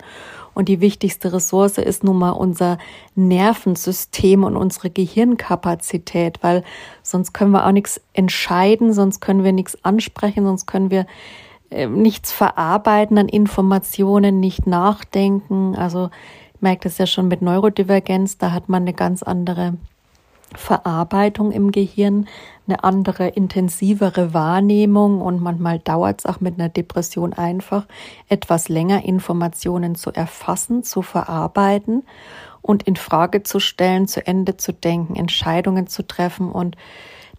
Und 0.54 0.70
die 0.70 0.80
wichtigste 0.80 1.34
Ressource 1.34 1.76
ist 1.76 2.02
nun 2.02 2.18
mal 2.18 2.30
unser 2.30 2.78
Nervensystem 3.14 4.42
und 4.42 4.56
unsere 4.56 4.88
Gehirnkapazität, 4.88 6.42
weil 6.42 6.64
sonst 7.02 7.34
können 7.34 7.50
wir 7.50 7.66
auch 7.66 7.72
nichts 7.72 8.00
entscheiden, 8.14 8.94
sonst 8.94 9.20
können 9.20 9.44
wir 9.44 9.52
nichts 9.52 9.76
ansprechen, 9.84 10.46
sonst 10.46 10.64
können 10.64 10.90
wir 10.90 11.04
äh, 11.68 11.88
nichts 11.88 12.32
verarbeiten 12.32 13.18
an 13.18 13.28
Informationen, 13.28 14.40
nicht 14.40 14.66
nachdenken. 14.66 15.76
Also 15.76 16.08
merke 16.58 16.84
das 16.84 16.96
ja 16.96 17.06
schon 17.06 17.28
mit 17.28 17.42
Neurodivergenz, 17.42 18.38
da 18.38 18.52
hat 18.52 18.70
man 18.70 18.84
eine 18.84 18.94
ganz 18.94 19.22
andere 19.22 19.74
Verarbeitung 20.54 21.52
im 21.52 21.70
Gehirn, 21.70 22.26
eine 22.66 22.82
andere, 22.84 23.28
intensivere 23.28 24.34
Wahrnehmung 24.34 25.20
und 25.20 25.40
manchmal 25.40 25.78
dauert 25.78 26.20
es 26.20 26.26
auch 26.26 26.40
mit 26.40 26.58
einer 26.58 26.68
Depression 26.68 27.32
einfach, 27.32 27.86
etwas 28.28 28.68
länger 28.68 29.04
Informationen 29.04 29.94
zu 29.94 30.10
erfassen, 30.12 30.82
zu 30.82 31.02
verarbeiten 31.02 32.04
und 32.62 32.82
in 32.84 32.96
Frage 32.96 33.42
zu 33.42 33.60
stellen, 33.60 34.08
zu 34.08 34.26
Ende 34.26 34.56
zu 34.56 34.72
denken, 34.72 35.16
Entscheidungen 35.16 35.86
zu 35.86 36.06
treffen 36.06 36.50
und 36.50 36.76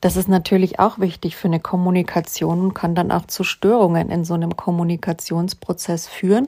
das 0.01 0.15
ist 0.15 0.27
natürlich 0.27 0.79
auch 0.79 0.97
wichtig 0.97 1.35
für 1.35 1.47
eine 1.47 1.59
Kommunikation 1.59 2.59
und 2.59 2.73
kann 2.73 2.95
dann 2.95 3.11
auch 3.11 3.27
zu 3.27 3.43
Störungen 3.43 4.09
in 4.09 4.25
so 4.25 4.33
einem 4.33 4.57
Kommunikationsprozess 4.57 6.07
führen. 6.07 6.47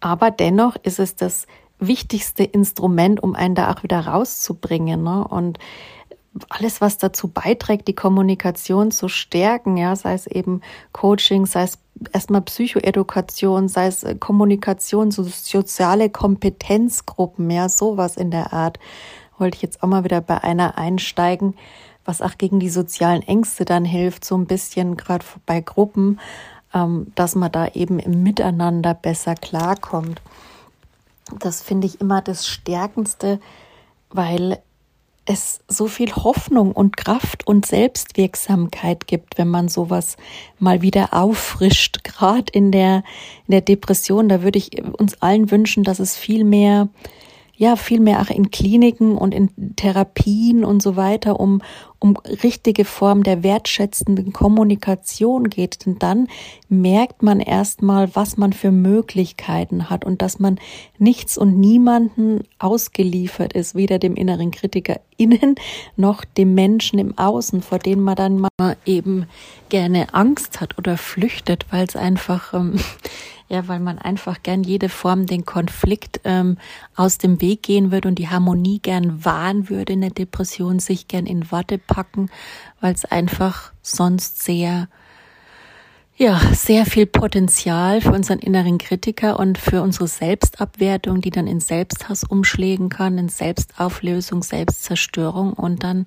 Aber 0.00 0.30
dennoch 0.30 0.76
ist 0.82 0.98
es 0.98 1.16
das 1.16 1.46
wichtigste 1.80 2.44
Instrument, 2.44 3.22
um 3.22 3.34
einen 3.34 3.54
da 3.54 3.72
auch 3.72 3.82
wieder 3.82 4.00
rauszubringen. 4.00 5.02
Ne? 5.02 5.26
Und 5.26 5.58
alles, 6.48 6.80
was 6.80 6.98
dazu 6.98 7.28
beiträgt, 7.28 7.88
die 7.88 7.94
Kommunikation 7.94 8.90
zu 8.90 9.08
stärken, 9.08 9.76
ja, 9.76 9.96
sei 9.96 10.14
es 10.14 10.26
eben 10.26 10.60
Coaching, 10.92 11.46
sei 11.46 11.64
es 11.64 11.78
erstmal 12.12 12.42
Psychoedukation, 12.42 13.68
sei 13.68 13.86
es 13.88 14.04
äh, 14.04 14.14
Kommunikation, 14.14 15.10
so 15.10 15.24
soziale 15.24 16.08
Kompetenzgruppen, 16.08 17.50
ja, 17.50 17.68
sowas 17.68 18.16
in 18.16 18.30
der 18.30 18.52
Art, 18.52 18.78
wollte 19.38 19.56
ich 19.56 19.62
jetzt 19.62 19.82
auch 19.82 19.88
mal 19.88 20.04
wieder 20.04 20.20
bei 20.20 20.42
einer 20.42 20.78
einsteigen, 20.78 21.54
was 22.04 22.22
auch 22.22 22.38
gegen 22.38 22.60
die 22.60 22.70
sozialen 22.70 23.22
Ängste 23.22 23.64
dann 23.64 23.84
hilft, 23.84 24.24
so 24.24 24.36
ein 24.36 24.46
bisschen 24.46 24.96
gerade 24.96 25.24
bei 25.46 25.60
Gruppen, 25.60 26.20
ähm, 26.72 27.10
dass 27.16 27.34
man 27.34 27.50
da 27.50 27.66
eben 27.68 27.98
im 27.98 28.22
Miteinander 28.22 28.94
besser 28.94 29.34
klarkommt. 29.34 30.22
Das 31.38 31.62
finde 31.62 31.86
ich 31.86 32.00
immer 32.00 32.20
das 32.22 32.46
Stärkendste, 32.46 33.40
weil 34.10 34.58
es 35.26 35.60
so 35.68 35.86
viel 35.86 36.12
Hoffnung 36.12 36.72
und 36.72 36.96
Kraft 36.96 37.46
und 37.46 37.64
Selbstwirksamkeit 37.64 39.06
gibt, 39.06 39.38
wenn 39.38 39.48
man 39.48 39.68
sowas 39.68 40.16
mal 40.58 40.82
wieder 40.82 41.14
auffrischt. 41.14 42.02
Gerade 42.04 42.52
in 42.52 42.72
der, 42.72 43.04
in 43.46 43.52
der 43.52 43.60
Depression, 43.60 44.28
da 44.28 44.42
würde 44.42 44.58
ich 44.58 44.82
uns 44.98 45.20
allen 45.22 45.50
wünschen, 45.50 45.84
dass 45.84 46.00
es 46.00 46.16
viel 46.16 46.44
mehr 46.44 46.88
ja 47.60 47.76
viel 47.76 48.00
mehr 48.00 48.22
auch 48.22 48.30
in 48.30 48.50
Kliniken 48.50 49.18
und 49.18 49.34
in 49.34 49.76
Therapien 49.76 50.64
und 50.64 50.82
so 50.82 50.96
weiter 50.96 51.38
um 51.38 51.60
um 52.00 52.16
richtige 52.16 52.86
Form 52.86 53.22
der 53.22 53.42
wertschätzenden 53.42 54.32
Kommunikation 54.32 55.50
geht, 55.50 55.84
denn 55.84 55.98
dann 55.98 56.28
merkt 56.70 57.22
man 57.22 57.40
erstmal, 57.40 58.16
was 58.16 58.38
man 58.38 58.54
für 58.54 58.70
Möglichkeiten 58.70 59.90
hat 59.90 60.06
und 60.06 60.22
dass 60.22 60.38
man 60.38 60.58
nichts 60.98 61.36
und 61.36 61.60
niemanden 61.60 62.44
ausgeliefert 62.58 63.52
ist, 63.52 63.74
weder 63.74 63.98
dem 63.98 64.14
inneren 64.14 64.50
Kritiker 64.50 65.00
innen 65.18 65.56
noch 65.96 66.24
dem 66.24 66.54
Menschen 66.54 66.98
im 66.98 67.18
Außen, 67.18 67.60
vor 67.60 67.78
denen 67.78 68.02
man 68.02 68.16
dann 68.16 68.46
mal 68.58 68.76
eben 68.86 69.26
gerne 69.68 70.14
Angst 70.14 70.62
hat 70.62 70.78
oder 70.78 70.96
flüchtet, 70.96 71.66
weil 71.70 71.84
es 71.84 71.96
einfach 71.96 72.54
ähm, 72.54 72.76
ja, 73.50 73.66
weil 73.66 73.80
man 73.80 73.98
einfach 73.98 74.42
gern 74.44 74.62
jede 74.62 74.88
Form 74.88 75.26
den 75.26 75.44
Konflikt 75.44 76.20
ähm, 76.24 76.56
aus 76.94 77.18
dem 77.18 77.40
Weg 77.40 77.64
gehen 77.64 77.90
würde 77.90 78.06
und 78.06 78.14
die 78.14 78.28
Harmonie 78.28 78.78
gern 78.78 79.24
wahren 79.24 79.68
würde 79.68 79.92
in 79.92 80.00
der 80.00 80.10
Depression, 80.10 80.78
sich 80.78 81.08
gern 81.08 81.26
in 81.26 81.50
Watte 81.50 81.76
packen, 81.76 82.30
weil 82.80 82.94
es 82.94 83.04
einfach 83.04 83.72
sonst 83.82 84.42
sehr 84.42 84.88
ja, 86.16 86.38
sehr 86.52 86.84
viel 86.84 87.06
Potenzial 87.06 88.02
für 88.02 88.12
unseren 88.12 88.40
inneren 88.40 88.76
Kritiker 88.76 89.38
und 89.38 89.56
für 89.56 89.80
unsere 89.80 90.06
Selbstabwertung, 90.06 91.22
die 91.22 91.30
dann 91.30 91.46
in 91.46 91.60
Selbsthass 91.60 92.24
umschlägen 92.24 92.90
kann, 92.90 93.16
in 93.16 93.30
Selbstauflösung, 93.30 94.42
Selbstzerstörung 94.42 95.54
und 95.54 95.82
dann 95.82 96.04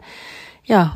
ja, 0.65 0.95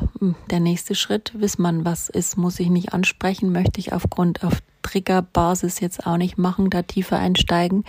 der 0.50 0.60
nächste 0.60 0.94
Schritt, 0.94 1.32
bis 1.34 1.58
man 1.58 1.84
was 1.84 2.08
ist, 2.08 2.36
muss 2.36 2.60
ich 2.60 2.70
nicht 2.70 2.94
ansprechen, 2.94 3.52
möchte 3.52 3.80
ich 3.80 3.92
aufgrund 3.92 4.44
auf 4.44 4.62
Triggerbasis 4.82 5.80
jetzt 5.80 6.06
auch 6.06 6.16
nicht 6.16 6.38
machen, 6.38 6.70
da 6.70 6.82
tiefer 6.82 7.18
einsteigen. 7.18 7.84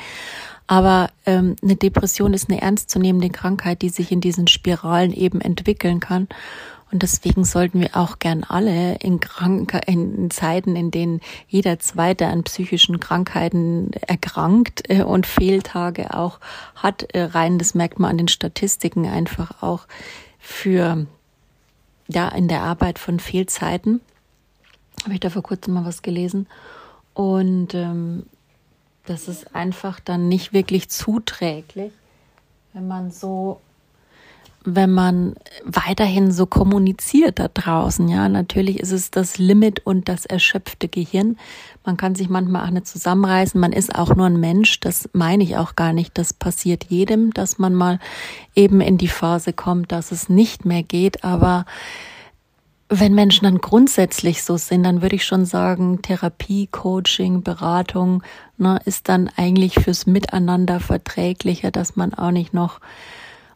Aber 0.67 1.09
ähm, 1.25 1.55
eine 1.63 1.75
Depression 1.75 2.33
ist 2.33 2.49
eine 2.49 2.61
ernstzunehmende 2.61 3.29
Krankheit, 3.29 3.81
die 3.81 3.89
sich 3.89 4.11
in 4.11 4.21
diesen 4.21 4.47
Spiralen 4.47 5.13
eben 5.13 5.41
entwickeln 5.41 5.99
kann. 5.99 6.27
Und 6.91 7.03
deswegen 7.03 7.43
sollten 7.43 7.81
wir 7.81 7.95
auch 7.95 8.17
gern 8.17 8.43
alle 8.43 8.95
in, 8.95 9.19
Krank 9.19 9.79
in 9.85 10.31
Zeiten, 10.31 10.75
in 10.75 10.89
denen 10.89 11.21
jeder 11.47 11.79
Zweite 11.79 12.27
an 12.27 12.43
psychischen 12.43 12.99
Krankheiten 12.99 13.91
erkrankt 14.07 14.89
äh, 14.89 15.03
und 15.03 15.27
Fehltage 15.27 16.15
auch 16.15 16.39
hat, 16.75 17.03
äh, 17.13 17.23
rein, 17.23 17.59
das 17.59 17.75
merkt 17.75 17.99
man 17.99 18.11
an 18.11 18.17
den 18.17 18.27
Statistiken 18.27 19.05
einfach 19.05 19.61
auch 19.61 19.87
für, 20.39 21.05
ja, 22.07 22.27
in 22.29 22.47
der 22.47 22.61
Arbeit 22.61 22.97
von 22.97 23.19
Fehlzeiten. 23.19 24.01
Habe 25.03 25.13
ich 25.13 25.19
da 25.19 25.29
vor 25.29 25.43
kurzem 25.43 25.75
mal 25.75 25.85
was 25.85 26.01
gelesen. 26.01 26.47
Und 27.13 27.73
ähm, 27.73 28.25
das 29.05 29.27
ist 29.27 29.55
einfach 29.55 29.99
dann 29.99 30.29
nicht 30.29 30.53
wirklich 30.53 30.89
zuträglich, 30.89 31.91
wenn 32.73 32.87
man 32.87 33.11
so 33.11 33.59
wenn 34.65 34.91
man 34.91 35.35
weiterhin 35.63 36.31
so 36.31 36.45
kommuniziert 36.45 37.39
da 37.39 37.47
draußen. 37.47 38.07
Ja, 38.09 38.27
natürlich 38.27 38.79
ist 38.79 38.91
es 38.91 39.09
das 39.09 39.37
Limit 39.37 39.85
und 39.85 40.09
das 40.09 40.25
erschöpfte 40.25 40.87
Gehirn. 40.87 41.37
Man 41.85 41.97
kann 41.97 42.15
sich 42.15 42.29
manchmal 42.29 42.65
auch 42.65 42.71
nicht 42.71 42.87
zusammenreißen. 42.87 43.59
Man 43.59 43.71
ist 43.71 43.95
auch 43.95 44.15
nur 44.15 44.25
ein 44.25 44.39
Mensch. 44.39 44.79
Das 44.81 45.09
meine 45.13 45.43
ich 45.43 45.55
auch 45.55 45.75
gar 45.75 45.93
nicht. 45.93 46.17
Das 46.17 46.33
passiert 46.33 46.85
jedem, 46.89 47.31
dass 47.31 47.57
man 47.57 47.73
mal 47.73 47.99
eben 48.53 48.81
in 48.81 48.97
die 48.97 49.07
Phase 49.07 49.53
kommt, 49.53 49.91
dass 49.91 50.11
es 50.11 50.29
nicht 50.29 50.65
mehr 50.65 50.83
geht. 50.83 51.23
Aber 51.23 51.65
wenn 52.89 53.13
Menschen 53.13 53.43
dann 53.43 53.59
grundsätzlich 53.59 54.43
so 54.43 54.57
sind, 54.57 54.83
dann 54.83 55.03
würde 55.03 55.15
ich 55.15 55.25
schon 55.25 55.45
sagen, 55.45 56.01
Therapie, 56.01 56.67
Coaching, 56.67 57.43
Beratung 57.43 58.23
ne, 58.57 58.79
ist 58.85 59.09
dann 59.09 59.29
eigentlich 59.37 59.75
fürs 59.75 60.07
Miteinander 60.07 60.79
verträglicher, 60.79 61.69
dass 61.69 61.95
man 61.95 62.15
auch 62.15 62.31
nicht 62.31 62.53
noch 62.53 62.79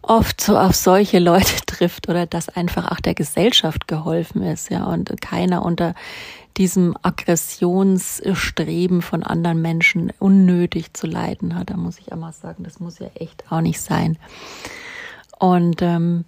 oft 0.04 0.40
so 0.40 0.58
auf 0.58 0.76
solche 0.76 1.18
Leute 1.18 1.56
trifft 1.66 2.10
oder 2.10 2.28
dass 2.28 2.50
einfach 2.50 2.92
auch 2.92 3.00
der 3.00 3.16
Gesellschaft 3.16 3.88
geholfen 3.88 4.44
ist, 4.44 4.70
ja, 4.70 4.86
und 4.86 5.20
keiner 5.20 5.66
unter 5.66 5.96
diesem 6.58 6.96
Aggressionsstreben 7.02 9.02
von 9.02 9.24
anderen 9.24 9.64
Menschen 9.64 10.14
unnötig 10.20 10.94
zu 10.94 11.08
leiden 11.08 11.56
hat. 11.56 11.72
Da 11.72 11.78
muss 11.78 11.98
ich 11.98 12.14
auch 12.14 12.18
mal 12.18 12.34
sagen, 12.34 12.64
das 12.64 12.80
muss 12.80 13.00
ja 13.00 13.08
echt 13.16 13.52
auch 13.52 13.62
nicht 13.62 13.82
sein. 13.82 14.20
Und 15.40 15.82
ähm, 15.82 16.26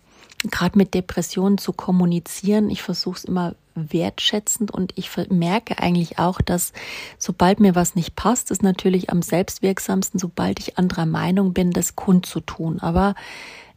gerade 0.51 0.77
mit 0.77 0.93
Depressionen 0.93 1.57
zu 1.57 1.73
kommunizieren, 1.73 2.69
ich 2.69 2.81
versuche 2.81 3.17
es 3.17 3.23
immer 3.25 3.55
wertschätzend 3.75 4.71
und 4.71 4.93
ich 4.95 5.09
merke 5.29 5.79
eigentlich 5.79 6.17
auch, 6.17 6.41
dass 6.41 6.71
sobald 7.17 7.59
mir 7.59 7.75
was 7.75 7.95
nicht 7.95 8.15
passt, 8.15 8.51
ist 8.51 8.63
natürlich 8.63 9.09
am 9.09 9.21
selbstwirksamsten, 9.21 10.19
sobald 10.19 10.59
ich 10.59 10.77
anderer 10.77 11.05
Meinung 11.05 11.53
bin, 11.53 11.71
das 11.71 11.95
kundzutun. 11.95 12.79
Aber 12.79 13.15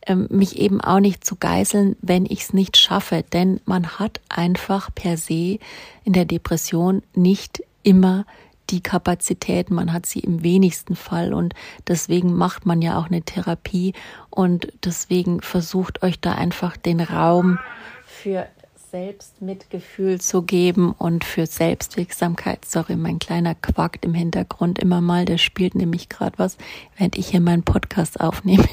ähm, 0.07 0.27
mich 0.31 0.59
eben 0.59 0.81
auch 0.81 1.01
nicht 1.01 1.25
zu 1.25 1.37
geißeln, 1.37 1.97
wenn 2.01 2.25
ich 2.25 2.43
es 2.43 2.53
nicht 2.53 2.77
schaffe. 2.77 3.25
Denn 3.33 3.61
man 3.65 3.99
hat 3.99 4.21
einfach 4.29 4.95
per 4.95 5.17
se 5.17 5.59
in 6.05 6.13
der 6.13 6.25
Depression 6.25 7.03
nicht 7.15 7.63
immer 7.83 8.25
die 8.71 8.83
Kapazität, 8.83 9.71
man 9.71 9.93
hat 9.93 10.07
sie 10.07 10.21
im 10.21 10.43
wenigsten 10.43 10.97
Fall 10.97 11.33
und 11.33 11.55
deswegen 11.87 12.35
macht 12.35 12.67
man 12.67 12.83
ja 12.83 12.99
auch 12.99 13.07
eine 13.07 13.23
Therapie 13.23 13.95
und 14.31 14.69
deswegen 14.85 15.41
versucht 15.41 16.03
euch 16.03 16.21
da 16.21 16.33
einfach 16.33 16.77
den 16.77 17.01
Raum 17.01 17.59
für 18.05 18.47
Selbstmitgefühl 18.91 20.21
zu 20.21 20.43
geben 20.43 20.93
und 20.93 21.25
für 21.25 21.47
Selbstwirksamkeit. 21.47 22.65
Sorry, 22.65 22.97
mein 22.97 23.19
kleiner 23.19 23.55
quakt 23.55 24.05
im 24.05 24.15
Hintergrund 24.15 24.79
immer 24.79 25.01
mal, 25.01 25.25
der 25.25 25.39
spielt 25.39 25.75
nämlich 25.75 26.09
gerade 26.09 26.39
was, 26.39 26.57
während 26.97 27.19
ich 27.19 27.29
hier 27.29 27.41
meinen 27.41 27.65
Podcast 27.65 28.21
aufnehme 28.21 28.65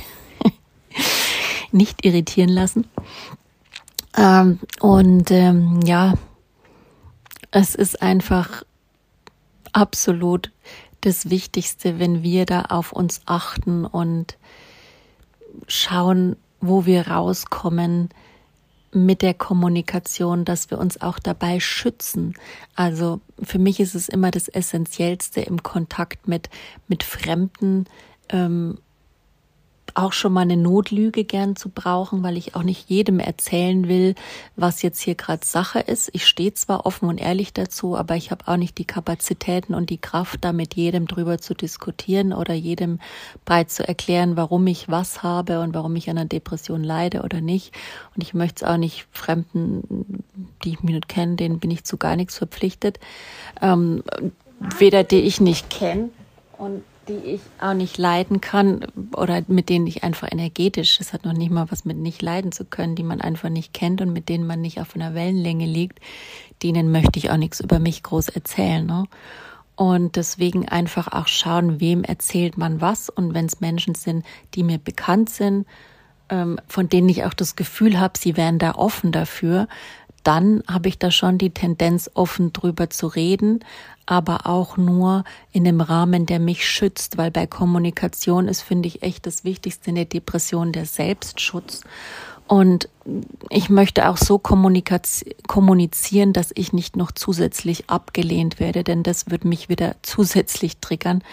nicht 1.72 2.06
irritieren 2.06 2.50
lassen. 2.50 2.88
Ähm, 4.18 4.60
und 4.80 5.32
ähm, 5.32 5.82
ja, 5.84 6.14
es 7.52 7.76
ist 7.76 8.02
einfach 8.02 8.64
absolut 9.76 10.52
das 11.02 11.30
Wichtigste, 11.30 12.00
wenn 12.00 12.24
wir 12.24 12.46
da 12.46 12.62
auf 12.64 12.92
uns 12.92 13.22
achten 13.26 13.86
und 13.86 14.38
schauen, 15.68 16.36
wo 16.62 16.86
wir 16.86 17.08
rauskommen 17.08 18.10
mit 18.92 19.22
der 19.22 19.34
Kommunikation, 19.34 20.46
dass 20.46 20.72
wir 20.72 20.80
uns 20.80 21.02
auch 21.02 21.20
dabei 21.20 21.60
schützen. 21.60 22.34
Also 22.76 23.20
für 23.44 23.60
mich 23.60 23.80
ist 23.80 23.94
es 23.94 24.08
immer 24.08 24.32
das 24.32 24.48
Essentiellste 24.48 25.42
im 25.42 25.62
Kontakt 25.62 26.28
mit, 26.28 26.50
mit 26.88 27.04
Fremden, 27.04 27.86
ähm, 28.30 28.78
auch 29.96 30.14
schon 30.14 30.34
mal 30.34 30.42
eine 30.42 30.58
Notlüge 30.58 31.24
gern 31.24 31.56
zu 31.56 31.70
brauchen, 31.70 32.22
weil 32.22 32.38
ich 32.38 32.56
auch 32.56 32.64
nicht 32.64 32.90
jedem 32.90 33.20
erzählen 33.20 33.88
will, 33.88 34.16
was 34.56 34.82
jetzt 34.82 35.02
hier 35.02 35.16
gerade 35.16 35.46
Sache 35.46 35.80
ist. 35.80 36.10
Ich 36.14 36.28
stehe 36.28 36.54
zwar 36.54 36.86
offen 36.86 37.10
und 37.10 37.18
ehrlich 37.18 37.54
dazu, 37.54 37.98
aber 37.98 38.16
ich 38.16 38.32
habe 38.32 38.48
auch 38.48 38.58
nicht 38.58 38.78
die 38.78 38.86
Kapazitäten 38.86 39.74
und 39.74 39.90
die 39.90 39.98
Kraft, 39.98 40.44
da 40.44 40.54
mit 40.54 40.76
jedem 40.76 41.08
drüber 41.08 41.38
zu 41.38 41.54
diskutieren 41.54 42.34
oder 42.34 42.54
jedem 42.54 43.00
breit 43.46 43.72
zu 43.72 43.88
erklären, 43.88 44.36
warum 44.36 44.68
ich 44.68 44.90
was 44.90 45.24
habe 45.24 45.62
und 45.62 45.74
warum 45.74 45.96
ich 45.96 46.10
an 46.10 46.18
einer 46.18 46.28
Depression 46.28 46.84
leide 46.84 47.24
oder 47.24 47.42
nicht. 47.42 47.74
Und 48.16 48.22
ich 48.22 48.34
möchte 48.34 48.66
es 48.66 48.72
auch 48.72 48.78
nicht 48.78 49.08
Fremden, 49.12 50.24
die 50.64 50.72
ich 50.74 50.84
mir 50.84 50.96
nicht 50.96 51.08
kenne, 51.08 51.36
denen 51.36 51.60
bin 51.60 51.72
ich 51.72 51.84
zu 51.86 51.98
gar 51.98 52.16
nichts 52.16 52.38
verpflichtet. 52.38 53.00
Ähm, 53.62 54.04
weder 54.60 55.04
die 55.04 55.22
ich 55.22 55.42
nicht 55.42 55.70
kenne 55.70 56.10
und 56.58 56.84
die 57.08 57.14
ich 57.14 57.42
auch 57.60 57.74
nicht 57.74 57.98
leiden 57.98 58.42
kann 58.42 58.86
oder 59.16 59.44
mit 59.48 59.70
denen 59.70 59.88
ich 59.88 60.04
einfach 60.04 60.32
energetisch, 60.32 60.98
das 60.98 61.14
hat 61.14 61.26
noch 61.26 61.34
nicht 61.34 61.52
mal 61.52 61.70
was 61.70 61.86
mit 61.86 61.98
nicht 61.98 62.22
leiden 62.22 62.52
zu 62.52 62.66
können, 62.66 62.96
die 62.96 63.04
man 63.04 63.22
einfach 63.22 63.50
nicht 63.50 63.74
kennt 63.74 64.02
und 64.02 64.12
mit 64.12 64.30
denen 64.30 64.48
man 64.48 64.62
nicht 64.62 64.80
auf 64.80 64.96
einer 64.96 65.14
Wellenlänge 65.14 65.66
liegt, 65.66 66.00
denen 66.64 66.92
möchte 66.92 67.20
ich 67.20 67.30
auch 67.30 67.38
nichts 67.38 67.60
über 67.60 67.80
mich 67.80 68.04
groß 68.04 68.30
erzählen. 68.30 68.86
Ne? 68.86 69.06
Und 69.76 70.16
deswegen 70.16 70.68
einfach 70.68 71.08
auch 71.12 71.28
schauen, 71.28 71.80
wem 71.80 72.04
erzählt 72.04 72.58
man 72.58 72.82
was 72.82 73.10
und 73.10 73.34
wenn 73.34 73.46
es 73.46 73.60
Menschen 73.60 73.96
sind, 73.96 74.26
die 74.54 74.64
mir 74.64 74.78
bekannt 74.78 75.30
sind, 75.30 75.68
ähm, 76.30 76.60
von 76.68 76.90
denen 76.90 77.10
ich 77.10 77.26
auch 77.26 77.34
das 77.34 77.56
Gefühl 77.56 78.00
habe, 78.00 78.18
sie 78.18 78.38
wären 78.38 78.58
da 78.58 78.76
offen 78.76 79.12
dafür, 79.12 79.68
dann 80.24 80.64
habe 80.68 80.90
ich 80.90 80.98
da 80.98 81.12
schon 81.12 81.38
die 81.38 81.52
Tendenz, 81.52 82.10
offen 82.16 82.52
drüber 82.52 82.90
zu 82.90 83.06
reden, 83.06 83.60
aber 84.06 84.46
auch 84.46 84.78
nur 84.78 85.24
in 85.52 85.64
dem 85.64 85.82
Rahmen, 85.82 86.26
der 86.26 86.40
mich 86.40 86.68
schützt, 86.68 87.18
weil 87.18 87.32
bei 87.32 87.48
Kommunikation 87.48 88.48
ist, 88.48 88.62
finde 88.62 88.88
ich, 88.88 89.02
echt 89.04 89.26
das 89.26 89.44
Wichtigste 89.44 89.90
in 89.90 89.96
der 89.96 90.06
Depression 90.06 90.72
der 90.72 90.86
Selbstschutz. 90.86 91.82
Und 92.48 92.90
ich 93.50 93.70
möchte 93.70 94.08
auch 94.08 94.18
so 94.18 94.38
kommunizieren, 94.38 96.34
dass 96.34 96.52
ich 96.54 96.74
nicht 96.74 96.96
noch 96.96 97.12
zusätzlich 97.12 97.90
abgelehnt 97.90 98.60
werde, 98.60 98.84
denn 98.84 99.02
das 99.02 99.32
wird 99.32 99.46
mich 99.46 99.70
wieder 99.70 99.96
zusätzlich 100.04 100.78
triggern. 100.78 101.24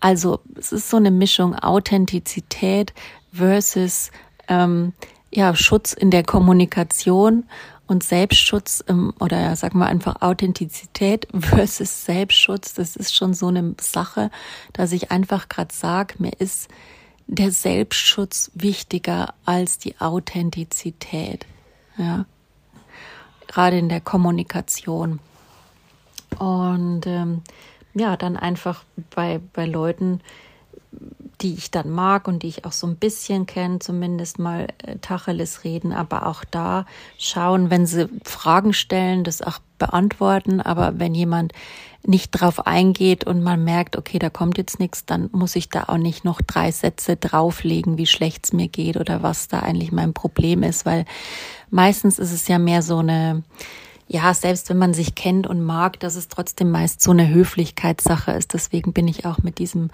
Also 0.00 0.40
es 0.58 0.72
ist 0.72 0.88
so 0.88 0.96
eine 0.96 1.10
Mischung 1.10 1.54
Authentizität 1.54 2.94
versus 3.32 4.10
ähm, 4.48 4.92
ja, 5.30 5.54
Schutz 5.54 5.92
in 5.92 6.10
der 6.10 6.22
Kommunikation 6.22 7.44
und 7.86 8.02
Selbstschutz 8.02 8.84
oder 9.20 9.54
sag 9.56 9.74
mal 9.74 9.86
einfach 9.86 10.22
Authentizität 10.22 11.28
versus 11.38 12.04
Selbstschutz, 12.04 12.74
das 12.74 12.96
ist 12.96 13.14
schon 13.14 13.34
so 13.34 13.48
eine 13.48 13.74
Sache, 13.80 14.30
dass 14.72 14.92
ich 14.92 15.10
einfach 15.10 15.48
gerade 15.48 15.74
sage, 15.74 16.14
mir 16.18 16.32
ist 16.38 16.68
der 17.26 17.50
Selbstschutz 17.50 18.50
wichtiger 18.54 19.34
als 19.44 19.78
die 19.78 20.00
Authentizität. 20.00 21.46
Ja. 21.96 22.26
Gerade 23.48 23.78
in 23.78 23.88
der 23.88 24.00
Kommunikation. 24.00 25.18
Und 26.38 27.06
ähm, 27.06 27.42
ja, 27.94 28.16
dann 28.16 28.36
einfach 28.36 28.84
bei, 29.14 29.40
bei 29.52 29.66
Leuten, 29.66 30.20
die 31.40 31.54
ich 31.54 31.70
dann 31.70 31.90
mag 31.90 32.28
und 32.28 32.42
die 32.42 32.48
ich 32.48 32.64
auch 32.64 32.72
so 32.72 32.86
ein 32.86 32.96
bisschen 32.96 33.46
kenne, 33.46 33.78
zumindest 33.78 34.38
mal 34.38 34.68
äh, 34.78 34.96
Tacheles 34.98 35.64
reden, 35.64 35.92
aber 35.92 36.26
auch 36.26 36.44
da 36.44 36.86
schauen, 37.18 37.70
wenn 37.70 37.86
sie 37.86 38.08
Fragen 38.24 38.72
stellen, 38.72 39.24
das 39.24 39.42
auch 39.42 39.58
beantworten, 39.78 40.60
aber 40.60 40.98
wenn 40.98 41.14
jemand 41.14 41.52
nicht 42.06 42.30
drauf 42.30 42.66
eingeht 42.66 43.24
und 43.24 43.42
man 43.42 43.64
merkt, 43.64 43.96
okay, 43.96 44.18
da 44.18 44.30
kommt 44.30 44.58
jetzt 44.58 44.78
nichts, 44.78 45.04
dann 45.04 45.28
muss 45.32 45.56
ich 45.56 45.68
da 45.68 45.84
auch 45.88 45.98
nicht 45.98 46.24
noch 46.24 46.40
drei 46.40 46.70
Sätze 46.70 47.16
drauflegen, 47.16 47.98
wie 47.98 48.06
schlecht 48.06 48.46
es 48.46 48.52
mir 48.52 48.68
geht 48.68 48.96
oder 48.96 49.22
was 49.22 49.48
da 49.48 49.60
eigentlich 49.60 49.92
mein 49.92 50.14
Problem 50.14 50.62
ist, 50.62 50.86
weil 50.86 51.04
meistens 51.70 52.18
ist 52.18 52.32
es 52.32 52.48
ja 52.48 52.58
mehr 52.58 52.82
so 52.82 52.98
eine 52.98 53.42
ja, 54.08 54.32
selbst 54.34 54.70
wenn 54.70 54.78
man 54.78 54.94
sich 54.94 55.16
kennt 55.16 55.48
und 55.48 55.64
mag, 55.64 55.98
dass 55.98 56.14
es 56.14 56.28
trotzdem 56.28 56.70
meist 56.70 57.02
so 57.02 57.10
eine 57.10 57.28
Höflichkeitssache 57.28 58.30
ist. 58.32 58.54
Deswegen 58.54 58.92
bin 58.92 59.08
ich 59.08 59.26
auch 59.26 59.38
mit 59.38 59.58
diesem 59.58 59.90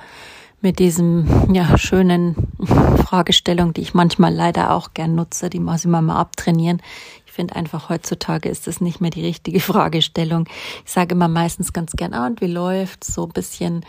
mit 0.62 0.79
diesem 0.79 1.53
ja, 1.53 1.77
schönen 1.77 2.37
Fragestellung, 3.05 3.75
die 3.75 3.83
ich 3.83 3.94
manchmal 3.94 4.33
leider 4.33 4.70
auch 4.70 4.94
gern 4.94 5.14
nutze, 5.14 5.51
die 5.51 5.61
muss 5.61 5.85
ich 5.85 5.90
mal, 5.90 6.03
mal 6.03 6.18
abtrainieren. 6.18 6.81
Ich 7.27 7.33
finde 7.33 7.57
einfach 7.57 7.88
heutzutage 7.88 8.48
ist 8.48 8.66
das 8.66 8.81
nicht 8.81 9.01
mehr 9.01 9.11
die 9.11 9.25
richtige 9.25 9.61
Fragestellung. 9.61 10.46
Ich 10.85 10.92
sage 10.92 11.14
immer 11.14 11.29
meistens 11.29 11.72
ganz 11.72 11.92
gern, 11.92 12.14
ah, 12.14 12.27
und 12.27 12.40
wie 12.40 12.46
läuft's? 12.46 13.12
So 13.12 13.25
ein 13.25 13.33
bisschen 13.33 13.85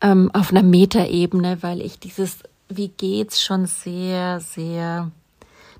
ähm, 0.00 0.30
auf 0.32 0.50
einer 0.50 0.62
Metaebene, 0.62 1.62
weil 1.62 1.80
ich 1.82 1.98
dieses 1.98 2.38
Wie 2.68 2.88
geht's 2.88 3.42
schon 3.42 3.66
sehr, 3.66 4.40
sehr 4.40 5.10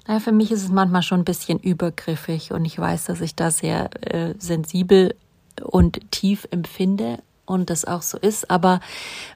naja, 0.09 0.21
für 0.21 0.33
mich 0.33 0.53
ist 0.53 0.63
es 0.63 0.71
manchmal 0.71 1.03
schon 1.03 1.21
ein 1.21 1.25
bisschen 1.25 1.59
übergriffig 1.59 2.53
und 2.53 2.65
ich 2.65 2.79
weiß, 2.79 3.07
dass 3.07 3.21
ich 3.21 3.35
da 3.35 3.51
sehr 3.51 3.91
äh, 4.03 4.35
sensibel 4.39 5.17
und 5.63 6.13
tief 6.13 6.47
empfinde 6.51 7.19
und 7.47 7.71
das 7.71 7.85
auch 7.85 8.03
so 8.03 8.19
ist. 8.19 8.51
Aber 8.51 8.81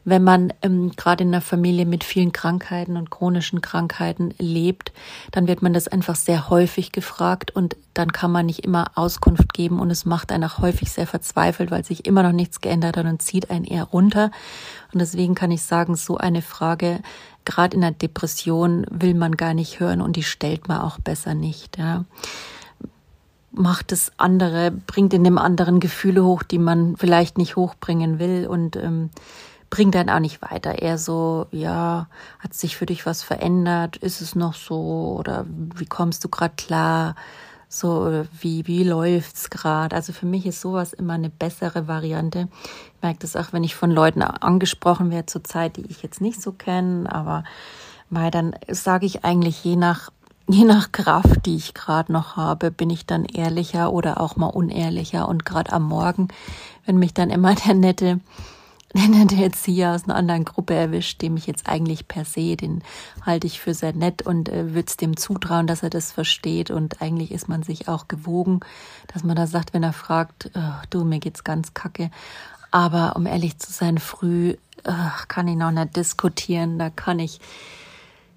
wenn 0.04 0.22
man 0.22 0.52
ähm, 0.62 0.92
gerade 0.96 1.24
in 1.24 1.30
einer 1.30 1.40
Familie 1.40 1.86
mit 1.86 2.04
vielen 2.04 2.32
Krankheiten 2.32 2.96
und 2.96 3.10
chronischen 3.10 3.60
Krankheiten 3.60 4.34
lebt, 4.38 4.92
dann 5.30 5.46
wird 5.46 5.62
man 5.62 5.72
das 5.72 5.88
einfach 5.88 6.16
sehr 6.16 6.50
häufig 6.50 6.92
gefragt 6.92 7.50
und 7.52 7.76
dann 7.94 8.12
kann 8.12 8.30
man 8.30 8.46
nicht 8.46 8.64
immer 8.64 8.92
Auskunft 8.94 9.52
geben 9.54 9.80
und 9.80 9.90
es 9.90 10.04
macht 10.04 10.32
einen 10.32 10.44
auch 10.44 10.58
häufig 10.58 10.90
sehr 10.90 11.06
verzweifelt, 11.06 11.70
weil 11.70 11.84
sich 11.84 12.06
immer 12.06 12.22
noch 12.22 12.32
nichts 12.32 12.60
geändert 12.60 12.96
hat 12.96 13.06
und 13.06 13.22
zieht 13.22 13.50
einen 13.50 13.64
eher 13.64 13.84
runter. 13.84 14.30
Und 14.92 15.00
deswegen 15.00 15.34
kann 15.34 15.50
ich 15.50 15.62
sagen, 15.62 15.96
so 15.96 16.16
eine 16.16 16.42
Frage, 16.42 17.00
gerade 17.44 17.74
in 17.74 17.80
der 17.80 17.92
Depression, 17.92 18.86
will 18.90 19.14
man 19.14 19.36
gar 19.36 19.54
nicht 19.54 19.80
hören 19.80 20.00
und 20.00 20.16
die 20.16 20.22
stellt 20.22 20.68
man 20.68 20.80
auch 20.80 20.98
besser 20.98 21.34
nicht. 21.34 21.78
Ja 21.78 22.04
macht 23.52 23.92
das 23.92 24.12
andere, 24.16 24.70
bringt 24.70 25.12
in 25.12 25.24
dem 25.24 25.38
anderen 25.38 25.80
Gefühle 25.80 26.24
hoch, 26.24 26.42
die 26.42 26.58
man 26.58 26.96
vielleicht 26.96 27.38
nicht 27.38 27.56
hochbringen 27.56 28.18
will 28.18 28.46
und 28.46 28.76
ähm, 28.76 29.10
bringt 29.70 29.94
dann 29.94 30.10
auch 30.10 30.20
nicht 30.20 30.42
weiter. 30.42 30.82
Eher 30.82 30.98
so, 30.98 31.46
ja, 31.50 32.08
hat 32.38 32.54
sich 32.54 32.76
für 32.76 32.86
dich 32.86 33.06
was 33.06 33.22
verändert? 33.22 33.96
Ist 33.96 34.20
es 34.20 34.34
noch 34.34 34.54
so? 34.54 35.16
Oder 35.18 35.46
wie 35.48 35.86
kommst 35.86 36.24
du 36.24 36.28
gerade 36.28 36.54
klar? 36.56 37.14
So, 37.68 38.24
wie, 38.40 38.66
wie 38.66 38.82
läuft's 38.82 39.48
gerade? 39.48 39.94
Also 39.94 40.12
für 40.12 40.26
mich 40.26 40.44
ist 40.44 40.60
sowas 40.60 40.92
immer 40.92 41.12
eine 41.12 41.30
bessere 41.30 41.86
Variante. 41.86 42.48
Ich 42.96 43.02
merke 43.02 43.20
das 43.20 43.36
auch, 43.36 43.52
wenn 43.52 43.62
ich 43.62 43.76
von 43.76 43.92
Leuten 43.92 44.22
angesprochen 44.22 45.12
werde 45.12 45.26
zur 45.26 45.44
Zeit, 45.44 45.76
die 45.76 45.86
ich 45.86 46.02
jetzt 46.02 46.20
nicht 46.20 46.42
so 46.42 46.50
kenne, 46.50 47.10
aber 47.10 47.44
weil 48.10 48.32
dann 48.32 48.56
sage 48.66 49.06
ich 49.06 49.24
eigentlich 49.24 49.62
je 49.62 49.76
nach 49.76 50.10
je 50.52 50.64
nach 50.64 50.92
Kraft, 50.92 51.46
die 51.46 51.56
ich 51.56 51.74
gerade 51.74 52.12
noch 52.12 52.36
habe, 52.36 52.70
bin 52.70 52.90
ich 52.90 53.06
dann 53.06 53.24
ehrlicher 53.24 53.92
oder 53.92 54.20
auch 54.20 54.36
mal 54.36 54.46
unehrlicher. 54.46 55.28
Und 55.28 55.44
gerade 55.44 55.72
am 55.72 55.84
Morgen, 55.84 56.28
wenn 56.86 56.98
mich 56.98 57.14
dann 57.14 57.30
immer 57.30 57.54
der 57.66 57.74
nette, 57.74 58.20
der 58.94 59.08
nette 59.08 59.36
Erzieher 59.36 59.94
aus 59.94 60.04
einer 60.04 60.16
anderen 60.16 60.44
Gruppe 60.44 60.74
erwischt, 60.74 61.22
dem 61.22 61.36
ich 61.36 61.46
jetzt 61.46 61.68
eigentlich 61.68 62.08
per 62.08 62.24
se, 62.24 62.56
den 62.56 62.82
halte 63.24 63.46
ich 63.46 63.60
für 63.60 63.74
sehr 63.74 63.92
nett 63.92 64.22
und 64.22 64.48
äh, 64.48 64.74
würde 64.74 64.88
es 64.88 64.96
dem 64.96 65.16
zutrauen, 65.16 65.66
dass 65.66 65.82
er 65.82 65.90
das 65.90 66.12
versteht. 66.12 66.70
Und 66.70 67.00
eigentlich 67.00 67.30
ist 67.30 67.48
man 67.48 67.62
sich 67.62 67.88
auch 67.88 68.08
gewogen, 68.08 68.60
dass 69.12 69.22
man 69.22 69.36
da 69.36 69.46
sagt, 69.46 69.74
wenn 69.74 69.82
er 69.82 69.92
fragt, 69.92 70.50
du, 70.90 71.04
mir 71.04 71.20
geht's 71.20 71.44
ganz 71.44 71.74
kacke. 71.74 72.10
Aber 72.70 73.16
um 73.16 73.26
ehrlich 73.26 73.58
zu 73.58 73.72
sein, 73.72 73.98
früh 73.98 74.54
oh, 74.86 75.24
kann 75.28 75.48
ich 75.48 75.56
noch 75.56 75.72
nicht 75.72 75.96
diskutieren, 75.96 76.78
da 76.78 76.90
kann 76.90 77.18
ich 77.18 77.40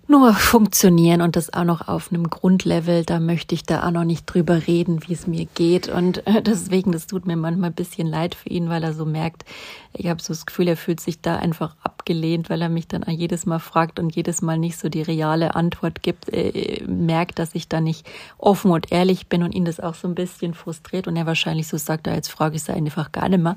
nur 0.07 0.33
funktionieren 0.33 1.21
und 1.21 1.35
das 1.35 1.53
auch 1.53 1.63
noch 1.63 1.87
auf 1.87 2.11
einem 2.11 2.29
Grundlevel. 2.29 3.05
Da 3.05 3.19
möchte 3.19 3.55
ich 3.55 3.63
da 3.63 3.87
auch 3.87 3.91
noch 3.91 4.03
nicht 4.03 4.25
drüber 4.25 4.67
reden, 4.67 5.07
wie 5.07 5.13
es 5.13 5.27
mir 5.27 5.45
geht. 5.45 5.87
Und 5.87 6.27
äh, 6.27 6.41
deswegen, 6.41 6.91
das 6.91 7.07
tut 7.07 7.25
mir 7.25 7.37
manchmal 7.37 7.69
ein 7.69 7.75
bisschen 7.75 8.07
leid 8.07 8.35
für 8.35 8.49
ihn, 8.49 8.69
weil 8.69 8.83
er 8.83 8.93
so 8.93 9.05
merkt, 9.05 9.45
ich 9.93 10.07
habe 10.07 10.21
so 10.21 10.33
das 10.33 10.45
Gefühl, 10.45 10.67
er 10.67 10.77
fühlt 10.77 10.99
sich 10.99 11.21
da 11.21 11.37
einfach 11.37 11.75
abgelehnt, 11.83 12.49
weil 12.49 12.61
er 12.61 12.69
mich 12.69 12.87
dann 12.87 13.05
jedes 13.07 13.45
Mal 13.45 13.59
fragt 13.59 13.99
und 13.99 14.15
jedes 14.15 14.41
Mal 14.41 14.57
nicht 14.57 14.77
so 14.77 14.89
die 14.89 15.03
reale 15.03 15.55
Antwort 15.55 16.03
gibt, 16.03 16.29
äh, 16.33 16.83
merkt, 16.85 17.39
dass 17.39 17.55
ich 17.55 17.69
da 17.69 17.79
nicht 17.79 18.05
offen 18.37 18.71
und 18.71 18.91
ehrlich 18.91 19.27
bin 19.27 19.41
und 19.43 19.53
ihn 19.53 19.65
das 19.65 19.79
auch 19.79 19.95
so 19.95 20.07
ein 20.07 20.15
bisschen 20.15 20.53
frustriert 20.53 21.07
und 21.07 21.15
er 21.15 21.25
wahrscheinlich 21.25 21.67
so 21.67 21.77
sagt, 21.77 22.07
ja, 22.07 22.13
jetzt 22.13 22.31
frage 22.31 22.55
ich 22.55 22.63
es 22.63 22.69
einfach 22.69 23.11
gar 23.11 23.29
nicht 23.29 23.41
mehr. 23.41 23.55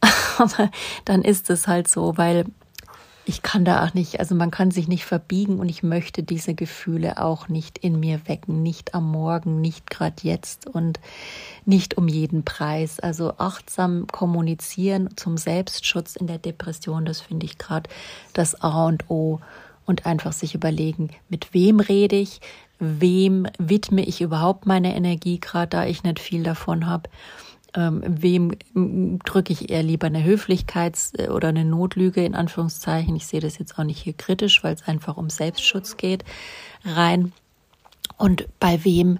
Aber 0.38 0.70
dann 1.04 1.22
ist 1.22 1.50
es 1.50 1.66
halt 1.66 1.88
so, 1.88 2.16
weil 2.16 2.44
ich 3.30 3.42
kann 3.42 3.64
da 3.64 3.84
auch 3.86 3.94
nicht, 3.94 4.18
also 4.18 4.34
man 4.34 4.50
kann 4.50 4.72
sich 4.72 4.88
nicht 4.88 5.04
verbiegen 5.04 5.60
und 5.60 5.68
ich 5.68 5.84
möchte 5.84 6.24
diese 6.24 6.52
Gefühle 6.52 7.22
auch 7.22 7.46
nicht 7.46 7.78
in 7.78 8.00
mir 8.00 8.22
wecken, 8.26 8.64
nicht 8.64 8.92
am 8.92 9.08
Morgen, 9.08 9.60
nicht 9.60 9.88
gerade 9.88 10.16
jetzt 10.22 10.66
und 10.66 10.98
nicht 11.64 11.96
um 11.96 12.08
jeden 12.08 12.44
Preis. 12.44 12.98
Also 12.98 13.34
achtsam 13.38 14.08
kommunizieren 14.08 15.10
zum 15.14 15.36
Selbstschutz 15.36 16.16
in 16.16 16.26
der 16.26 16.38
Depression, 16.38 17.04
das 17.04 17.20
finde 17.20 17.46
ich 17.46 17.56
gerade 17.56 17.88
das 18.32 18.60
A 18.62 18.86
und 18.86 19.08
O 19.08 19.38
und 19.86 20.06
einfach 20.06 20.32
sich 20.32 20.56
überlegen, 20.56 21.10
mit 21.28 21.54
wem 21.54 21.78
rede 21.78 22.16
ich, 22.16 22.40
wem 22.80 23.46
widme 23.58 24.04
ich 24.04 24.22
überhaupt 24.22 24.66
meine 24.66 24.96
Energie, 24.96 25.38
gerade 25.38 25.68
da 25.68 25.86
ich 25.86 26.02
nicht 26.02 26.18
viel 26.18 26.42
davon 26.42 26.88
habe 26.88 27.08
ähm, 27.74 28.02
wem 28.04 29.18
drücke 29.24 29.52
ich 29.52 29.70
eher 29.70 29.82
lieber 29.82 30.06
eine 30.06 30.24
Höflichkeits- 30.24 31.18
äh, 31.18 31.28
oder 31.28 31.48
eine 31.48 31.64
Notlüge 31.64 32.24
in 32.24 32.34
Anführungszeichen. 32.34 33.16
Ich 33.16 33.26
sehe 33.26 33.40
das 33.40 33.58
jetzt 33.58 33.78
auch 33.78 33.84
nicht 33.84 34.00
hier 34.00 34.12
kritisch, 34.12 34.62
weil 34.64 34.74
es 34.74 34.86
einfach 34.86 35.16
um 35.16 35.30
Selbstschutz 35.30 35.96
geht, 35.96 36.24
rein. 36.84 37.32
Und 38.16 38.48
bei 38.58 38.84
wem 38.84 39.18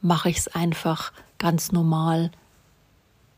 mache 0.00 0.30
ich 0.30 0.38
es 0.38 0.48
einfach 0.48 1.12
ganz 1.38 1.72
normal 1.72 2.30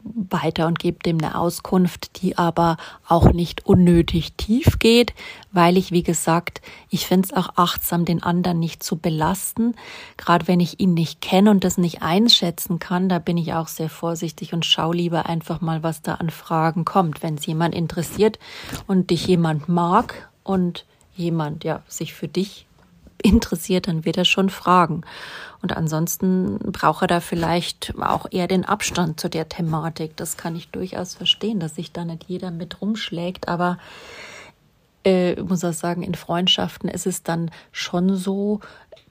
weiter 0.04 0.66
und 0.66 0.78
gebe 0.78 0.98
dem 0.98 1.18
eine 1.18 1.38
Auskunft, 1.38 2.22
die 2.22 2.36
aber 2.36 2.76
auch 3.08 3.32
nicht 3.32 3.66
unnötig 3.66 4.34
tief 4.34 4.78
geht, 4.78 5.14
weil 5.52 5.76
ich, 5.76 5.92
wie 5.92 6.02
gesagt, 6.02 6.60
ich 6.90 7.06
finde 7.06 7.28
es 7.28 7.32
auch 7.32 7.56
achtsam, 7.56 8.04
den 8.04 8.22
anderen 8.22 8.58
nicht 8.58 8.82
zu 8.82 8.96
belasten. 8.96 9.74
Gerade 10.16 10.46
wenn 10.46 10.60
ich 10.60 10.80
ihn 10.80 10.94
nicht 10.94 11.20
kenne 11.20 11.50
und 11.50 11.64
das 11.64 11.78
nicht 11.78 12.02
einschätzen 12.02 12.78
kann, 12.78 13.08
da 13.08 13.18
bin 13.18 13.38
ich 13.38 13.54
auch 13.54 13.68
sehr 13.68 13.88
vorsichtig 13.88 14.52
und 14.52 14.66
schaue 14.66 14.96
lieber 14.96 15.26
einfach 15.26 15.60
mal, 15.60 15.82
was 15.82 16.02
da 16.02 16.14
an 16.16 16.30
Fragen 16.30 16.84
kommt. 16.84 17.22
Wenn 17.22 17.36
es 17.36 17.46
jemand 17.46 17.74
interessiert 17.74 18.38
und 18.86 19.10
dich 19.10 19.26
jemand 19.26 19.68
mag 19.68 20.28
und 20.42 20.84
jemand 21.16 21.64
ja 21.64 21.82
sich 21.88 22.12
für 22.12 22.28
dich 22.28 22.66
interessiert, 23.24 23.88
dann 23.88 24.04
wird 24.04 24.16
er 24.16 24.24
schon 24.24 24.50
fragen. 24.50 25.02
Und 25.62 25.76
ansonsten 25.76 26.58
braucht 26.58 27.02
er 27.02 27.08
da 27.08 27.20
vielleicht 27.20 27.94
auch 28.00 28.26
eher 28.30 28.46
den 28.46 28.64
Abstand 28.64 29.18
zu 29.18 29.28
der 29.30 29.48
Thematik. 29.48 30.16
Das 30.16 30.36
kann 30.36 30.54
ich 30.56 30.68
durchaus 30.68 31.14
verstehen, 31.14 31.58
dass 31.58 31.74
sich 31.74 31.92
da 31.92 32.04
nicht 32.04 32.24
jeder 32.24 32.50
mit 32.50 32.82
rumschlägt. 32.82 33.48
Aber 33.48 33.78
äh, 35.04 35.40
muss 35.42 35.64
auch 35.64 35.72
sagen, 35.72 36.02
in 36.02 36.14
Freundschaften 36.14 36.88
ist 36.88 37.06
es 37.06 37.22
dann 37.22 37.50
schon 37.72 38.14
so, 38.14 38.60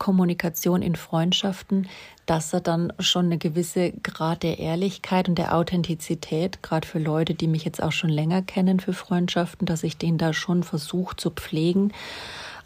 Kommunikation 0.03 0.81
in 0.81 0.95
Freundschaften, 0.95 1.87
dass 2.25 2.53
er 2.53 2.61
dann 2.61 2.91
schon 2.99 3.27
eine 3.27 3.37
gewisse 3.37 3.91
Grad 4.03 4.43
der 4.43 4.59
Ehrlichkeit 4.59 5.29
und 5.29 5.37
der 5.37 5.55
Authentizität, 5.55 6.61
gerade 6.63 6.87
für 6.87 6.99
Leute, 6.99 7.33
die 7.33 7.47
mich 7.47 7.63
jetzt 7.63 7.81
auch 7.81 7.91
schon 7.91 8.09
länger 8.09 8.41
kennen 8.41 8.79
für 8.79 8.93
Freundschaften, 8.93 9.65
dass 9.65 9.83
ich 9.83 9.97
den 9.97 10.17
da 10.17 10.33
schon 10.33 10.63
versuche 10.63 11.15
zu 11.15 11.29
pflegen. 11.29 11.93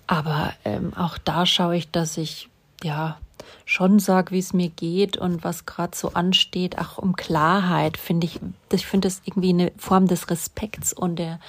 Aber 0.08 0.54
ähm, 0.66 0.94
auch 0.96 1.18
da 1.18 1.46
schaue 1.46 1.78
ich, 1.78 1.92
dass 1.92 2.18
ich 2.18 2.50
ja 2.84 3.18
schon 3.66 4.00
sage, 4.00 4.32
wie 4.32 4.40
es 4.40 4.54
mir 4.54 4.70
geht 4.70 5.18
und 5.18 5.44
was 5.44 5.66
gerade 5.66 5.96
so 5.96 6.14
ansteht. 6.14 6.80
Auch 6.80 6.98
um 6.98 7.16
Klarheit 7.16 7.98
finde 7.98 8.26
ich, 8.28 8.40
ich 8.72 8.86
finde 8.86 9.10
das 9.10 9.22
irgendwie 9.26 9.50
eine 9.50 9.72
Form 9.78 10.08
des 10.08 10.30
Respekts 10.30 10.94
und 10.94 11.18
der 11.18 11.40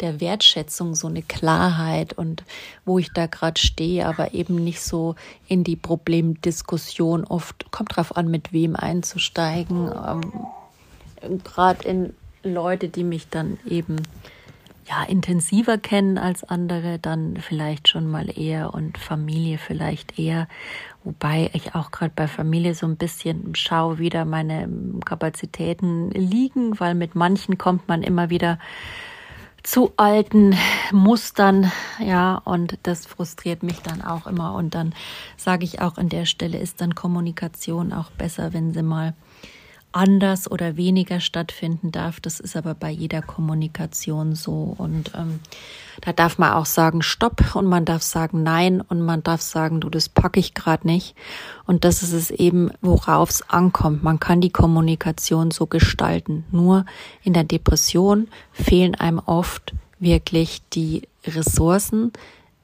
der 0.00 0.20
Wertschätzung, 0.20 0.94
so 0.94 1.06
eine 1.06 1.22
Klarheit 1.22 2.12
und 2.12 2.42
wo 2.84 2.98
ich 2.98 3.12
da 3.12 3.26
gerade 3.26 3.60
stehe, 3.60 4.06
aber 4.06 4.34
eben 4.34 4.56
nicht 4.56 4.80
so 4.80 5.14
in 5.46 5.64
die 5.64 5.76
Problemdiskussion. 5.76 7.24
Oft 7.24 7.70
kommt 7.70 7.96
drauf 7.96 8.16
an, 8.16 8.28
mit 8.28 8.52
wem 8.52 8.76
einzusteigen. 8.76 9.90
Ähm, 9.92 11.38
gerade 11.44 11.88
in 11.88 12.14
Leute, 12.42 12.88
die 12.88 13.04
mich 13.04 13.28
dann 13.28 13.58
eben 13.66 14.02
ja, 14.86 15.02
intensiver 15.04 15.78
kennen 15.78 16.18
als 16.18 16.44
andere, 16.44 16.98
dann 16.98 17.36
vielleicht 17.38 17.88
schon 17.88 18.10
mal 18.10 18.30
eher 18.38 18.74
und 18.74 18.98
Familie 18.98 19.58
vielleicht 19.58 20.18
eher. 20.18 20.48
Wobei 21.02 21.50
ich 21.52 21.74
auch 21.74 21.90
gerade 21.90 22.12
bei 22.14 22.28
Familie 22.28 22.74
so 22.74 22.86
ein 22.86 22.96
bisschen 22.96 23.54
schaue, 23.54 23.98
wie 23.98 24.10
da 24.10 24.24
meine 24.24 24.68
Kapazitäten 25.04 26.10
liegen, 26.10 26.78
weil 26.80 26.94
mit 26.94 27.14
manchen 27.14 27.58
kommt 27.58 27.88
man 27.88 28.02
immer 28.02 28.30
wieder 28.30 28.58
zu 29.62 29.92
alten 29.96 30.54
Mustern, 30.92 31.72
ja, 31.98 32.36
und 32.44 32.78
das 32.82 33.06
frustriert 33.06 33.62
mich 33.62 33.80
dann 33.80 34.02
auch 34.02 34.26
immer. 34.26 34.54
Und 34.54 34.74
dann 34.74 34.94
sage 35.38 35.64
ich 35.64 35.80
auch 35.80 35.96
an 35.96 36.10
der 36.10 36.26
Stelle, 36.26 36.58
ist 36.58 36.82
dann 36.82 36.94
Kommunikation 36.94 37.92
auch 37.92 38.10
besser, 38.10 38.52
wenn 38.52 38.74
sie 38.74 38.82
mal 38.82 39.14
anders 39.94 40.50
oder 40.50 40.76
weniger 40.76 41.20
stattfinden 41.20 41.92
darf. 41.92 42.18
Das 42.20 42.40
ist 42.40 42.56
aber 42.56 42.74
bei 42.74 42.90
jeder 42.90 43.22
Kommunikation 43.22 44.34
so. 44.34 44.74
Und 44.76 45.12
ähm, 45.14 45.40
da 46.00 46.12
darf 46.12 46.36
man 46.36 46.52
auch 46.52 46.66
sagen 46.66 47.00
Stopp 47.02 47.54
und 47.54 47.66
man 47.66 47.84
darf 47.84 48.02
sagen 48.02 48.42
Nein 48.42 48.80
und 48.80 49.00
man 49.00 49.22
darf 49.22 49.40
sagen, 49.40 49.80
du, 49.80 49.88
das 49.88 50.08
packe 50.08 50.40
ich 50.40 50.54
gerade 50.54 50.86
nicht. 50.86 51.14
Und 51.64 51.84
das 51.84 52.02
ist 52.02 52.12
es 52.12 52.30
eben, 52.30 52.70
worauf 52.80 53.30
es 53.30 53.48
ankommt. 53.48 54.02
Man 54.02 54.18
kann 54.18 54.40
die 54.40 54.50
Kommunikation 54.50 55.52
so 55.52 55.66
gestalten. 55.66 56.44
Nur 56.50 56.84
in 57.22 57.32
der 57.32 57.44
Depression 57.44 58.28
fehlen 58.52 58.96
einem 58.96 59.20
oft 59.20 59.74
wirklich 60.00 60.60
die 60.72 61.02
Ressourcen, 61.24 62.12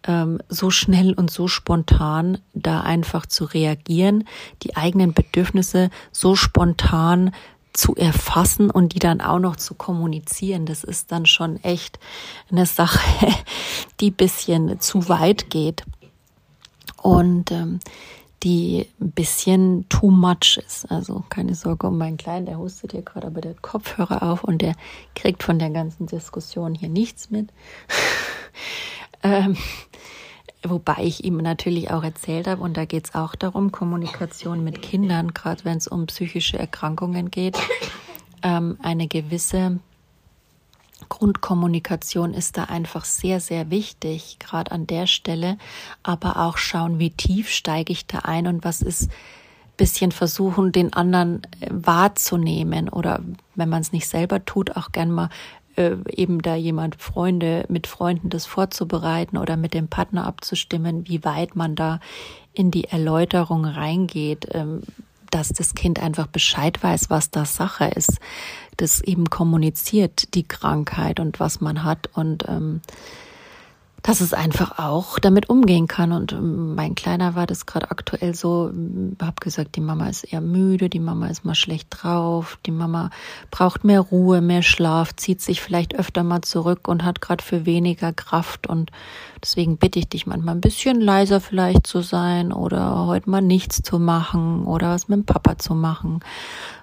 ähm, 0.07 0.41
so 0.49 0.71
schnell 0.71 1.13
und 1.13 1.31
so 1.31 1.49
spontan 1.49 2.39
da 2.55 2.81
einfach 2.81 3.27
zu 3.27 3.45
reagieren, 3.45 4.25
die 4.63 4.77
eigenen 4.77 5.13
Bedürfnisse 5.13 5.91
so 6.13 6.37
spontan 6.37 7.33
zu 7.73 7.95
erfassen 7.95 8.71
und 8.71 8.95
die 8.95 8.99
dann 8.99 9.21
auch 9.21 9.39
noch 9.39 9.57
zu 9.57 9.75
kommunizieren, 9.75 10.67
das 10.67 10.83
ist 10.83 11.13
dann 11.13 11.27
schon 11.27 11.63
echt 11.63 11.99
eine 12.51 12.67
Sache, 12.67 13.29
die 14.01 14.11
bisschen 14.11 14.81
zu 14.81 15.09
weit 15.09 15.51
geht 15.51 15.85
und 17.03 17.53
ähm, 17.53 17.81
die 18.43 18.89
ein 19.01 19.13
bisschen 19.13 19.87
too 19.89 20.11
much 20.11 20.59
ist. 20.67 20.91
Also 20.91 21.25
keine 21.29 21.55
Sorge 21.55 21.87
um 21.87 21.99
meinen 21.99 22.17
Kleinen, 22.17 22.47
der 22.47 22.59
hustet 22.59 22.93
hier 22.93 23.03
gerade, 23.03 23.27
aber 23.27 23.41
der 23.41 23.55
Kopfhörer 23.55 24.23
auf 24.23 24.45
und 24.45 24.63
der 24.63 24.75
kriegt 25.15 25.43
von 25.43 25.59
der 25.59 25.71
ganzen 25.71 26.07
Diskussion 26.07 26.75
hier 26.75 26.89
nichts 26.89 27.31
mit. 27.31 27.51
ähm, 29.23 29.57
Wobei 30.63 30.97
ich 31.05 31.25
ihm 31.25 31.39
natürlich 31.39 31.91
auch 31.91 32.05
erzählt 32.05 32.47
habe, 32.47 32.63
und 32.63 32.77
da 32.77 32.85
geht 32.85 33.07
es 33.07 33.15
auch 33.15 33.35
darum, 33.35 33.73
Kommunikation 33.73 34.63
mit 34.63 34.83
Kindern, 34.83 35.33
gerade 35.33 35.65
wenn 35.65 35.79
es 35.79 35.89
um 35.89 36.07
psychische 36.07 36.59
Erkrankungen 36.59 37.31
geht, 37.31 37.59
ähm, 38.43 38.77
eine 38.83 39.09
gewisse 39.09 39.79
Grundkommunikation 41.09 42.35
ist 42.35 42.59
da 42.59 42.65
einfach 42.65 43.07
sehr, 43.07 43.41
sehr 43.41 43.71
wichtig, 43.71 44.37
gerade 44.39 44.71
an 44.71 44.87
der 44.87 45.07
Stelle. 45.07 45.57
Aber 46.03 46.37
auch 46.37 46.59
schauen, 46.59 46.99
wie 46.99 47.11
tief 47.11 47.49
steige 47.49 47.93
ich 47.93 48.07
da 48.07 48.19
ein 48.19 48.47
und 48.47 48.63
was 48.63 48.83
ist 48.83 49.11
bisschen 49.79 50.13
versuchen, 50.13 50.73
den 50.73 50.93
anderen 50.93 51.43
äh, 51.61 51.69
wahrzunehmen 51.71 52.91
oder 52.91 53.21
wenn 53.55 53.71
man 53.71 53.81
es 53.81 53.93
nicht 53.93 54.09
selber 54.09 54.45
tut, 54.45 54.77
auch 54.77 54.93
gern 54.93 55.11
mal 55.11 55.31
äh, 55.77 55.97
eben 56.09 56.43
da 56.43 56.55
jemand 56.55 56.97
Freunde 56.97 57.65
mit 57.69 57.87
Freunden 57.87 58.31
das 58.31 58.47
vorzubereiten 58.47 59.37
oder 59.37 59.57
mit 59.57 59.75
dem 59.75 59.89
Partner 59.89 60.27
abzustimmen, 60.27 61.09
wie 61.09 61.25
weit 61.25 61.57
man 61.57 61.75
da 61.75 62.01
in 62.53 62.71
die 62.71 62.85
Erläuterung 62.85 63.65
reingeht, 63.65 64.49
ähm, 64.53 64.83
dass 65.31 65.51
das 65.51 65.75
Kind 65.75 66.01
einfach 66.01 66.27
Bescheid 66.27 66.83
weiß, 66.83 67.11
was 67.11 67.31
da 67.31 67.45
Sache 67.45 67.87
ist, 67.87 68.19
das 68.77 69.01
eben 69.01 69.31
kommuniziert 69.31 70.35
die 70.35 70.47
Krankheit 70.47 71.21
und 71.21 71.39
was 71.39 71.61
man 71.61 71.85
hat. 71.85 72.09
Und 72.15 72.49
ähm, 72.49 72.81
dass 74.03 74.21
es 74.21 74.33
einfach 74.33 74.79
auch 74.79 75.19
damit 75.19 75.49
umgehen 75.49 75.87
kann. 75.87 76.13
Und 76.13 76.33
ähm, 76.33 76.75
mein 76.75 76.95
Kleiner 76.95 77.35
war 77.35 77.47
das 77.47 77.67
gerade 77.67 77.91
aktuell 77.91 78.35
so, 78.35 78.73
hab 79.21 79.41
gesagt, 79.41 79.77
die 79.77 79.81
Mama 79.81 80.09
ist 80.09 80.25
eher 80.25 80.41
müde, 80.41 80.89
die 80.89 81.01
Mama 81.01 81.29
ist 81.29 81.45
mal 81.45 81.55
schlecht 81.55 81.89
drauf, 81.91 82.59
die 82.67 82.71
Mama 82.71 83.11
braucht 83.51 83.85
mehr 83.85 84.01
Ruhe, 84.01 84.41
mehr 84.41 84.63
Schlaf, 84.63 85.15
zieht 85.17 85.41
sich 85.41 85.61
vielleicht 85.61 85.95
öfter 85.95 86.25
mal 86.25 86.43
zurück 86.43 86.89
und 86.89 87.05
hat 87.05 87.21
gerade 87.21 87.45
für 87.45 87.67
weniger 87.67 88.13
Kraft. 88.13 88.67
Und 88.67 88.91
deswegen 89.43 89.77
bitte 89.77 89.99
ich 89.99 90.09
dich 90.09 90.27
manchmal 90.27 90.55
ein 90.55 90.61
bisschen 90.61 91.01
leiser 91.01 91.41
vielleicht 91.41 91.87
zu 91.87 92.01
sein 92.01 92.53
oder 92.53 93.07
heute 93.07 93.31
mal 93.31 93.43
nichts 93.43 93.83
zu 93.83 93.99
machen 93.99 94.65
oder 94.65 94.91
was 94.91 95.09
mit 95.09 95.19
dem 95.19 95.27
Papa 95.27 95.59
zu 95.59 95.75
machen. 95.75 96.21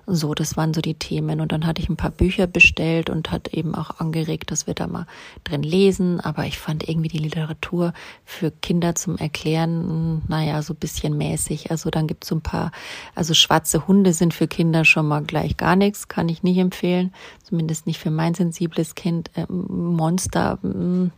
So, 0.10 0.34
das 0.34 0.56
waren 0.56 0.74
so 0.74 0.80
die 0.80 0.94
Themen. 0.94 1.42
Und 1.42 1.52
dann 1.52 1.66
hatte 1.68 1.82
ich 1.82 1.90
ein 1.90 1.98
paar 1.98 2.12
Bücher 2.12 2.48
bestellt 2.48 3.10
und 3.10 3.30
hat 3.30 3.50
eben 3.50 3.76
auch 3.76 4.00
angeregt, 4.00 4.52
dass 4.52 4.66
wir 4.66 4.74
da 4.74 4.88
mal 4.88 5.06
drin 5.44 5.64
lesen. 5.64 6.22
Aber 6.22 6.46
ich 6.46 6.58
fand 6.58 6.88
irgendwie 6.88 7.10
die 7.10 7.18
Literatur 7.18 7.92
für 8.24 8.50
Kinder 8.50 8.96
zum 8.96 9.18
Erklären, 9.18 10.22
naja, 10.30 10.62
so 10.62 10.74
bisschen 10.74 11.18
mäßig. 11.18 11.72
Also 11.72 11.90
dann 11.90 12.08
gibt 12.08 12.24
es 12.24 12.30
so 12.30 12.36
ein 12.36 12.42
paar, 12.42 12.72
also 13.16 13.34
schwarze 13.34 13.86
Hunde 13.86 14.14
sind 14.14 14.34
für 14.34 14.48
Kinder 14.48 14.86
schon 14.86 15.10
mal 15.10 15.24
gleich 15.24 15.58
gar 15.58 15.76
nichts, 15.76 16.08
kann 16.08 16.30
ich 16.30 16.42
nicht 16.42 16.58
empfehlen. 16.58 17.14
Zumindest 17.44 17.86
nicht 17.86 18.00
für 18.00 18.12
mein 18.12 18.34
sensibles 18.34 18.96
Kind. 18.96 19.30
Ähm, 19.36 19.48
Monster 19.68 20.58
hm, 20.62 21.12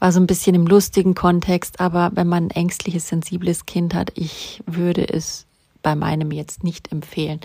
war 0.00 0.10
so 0.10 0.18
ein 0.18 0.26
bisschen 0.26 0.56
im 0.56 0.66
lustigen 0.66 1.14
Kontext, 1.14 1.78
aber 1.78 2.10
wenn 2.14 2.26
man 2.26 2.46
ein 2.46 2.50
ängstliches, 2.50 3.06
sensibles 3.06 3.64
Kind 3.64 3.94
hat, 3.94 4.10
ich 4.16 4.60
würde 4.66 5.08
es 5.08 5.46
bei 5.84 5.94
meinem 5.94 6.32
jetzt 6.32 6.64
nicht 6.64 6.90
empfehlen. 6.90 7.38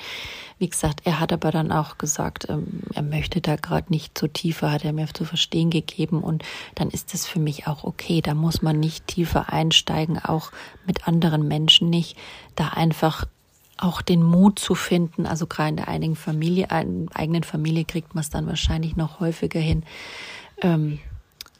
Wie 0.57 0.69
gesagt, 0.69 1.01
er 1.03 1.19
hat 1.19 1.31
aber 1.31 1.51
dann 1.51 1.71
auch 1.71 1.99
gesagt, 1.99 2.47
ähm, 2.49 2.81
er 2.95 3.03
möchte 3.03 3.41
da 3.41 3.55
gerade 3.57 3.91
nicht 3.91 4.17
so 4.17 4.27
tiefer, 4.27 4.71
hat 4.71 4.83
er 4.83 4.93
mir 4.93 5.07
zu 5.13 5.25
verstehen 5.25 5.69
gegeben 5.69 6.23
und 6.23 6.43
dann 6.73 6.89
ist 6.89 7.13
es 7.13 7.27
für 7.27 7.39
mich 7.39 7.67
auch 7.67 7.83
okay. 7.83 8.21
Da 8.21 8.33
muss 8.33 8.63
man 8.63 8.79
nicht 8.79 9.05
tiefer 9.05 9.53
einsteigen, 9.53 10.17
auch 10.17 10.51
mit 10.87 11.07
anderen 11.07 11.47
Menschen 11.47 11.91
nicht. 11.91 12.17
Da 12.55 12.69
einfach 12.69 13.25
auch 13.77 14.01
den 14.01 14.23
Mut 14.23 14.57
zu 14.57 14.73
finden, 14.73 15.25
also 15.25 15.45
gerade 15.45 15.69
in 15.69 15.75
der 15.77 15.87
einigen 15.87 16.15
Familie, 16.15 16.69
eigenen 16.69 17.43
Familie 17.43 17.85
kriegt 17.85 18.15
man 18.15 18.21
es 18.21 18.29
dann 18.29 18.47
wahrscheinlich 18.47 18.95
noch 18.95 19.19
häufiger 19.19 19.59
hin, 19.59 19.83
ähm, 20.61 20.99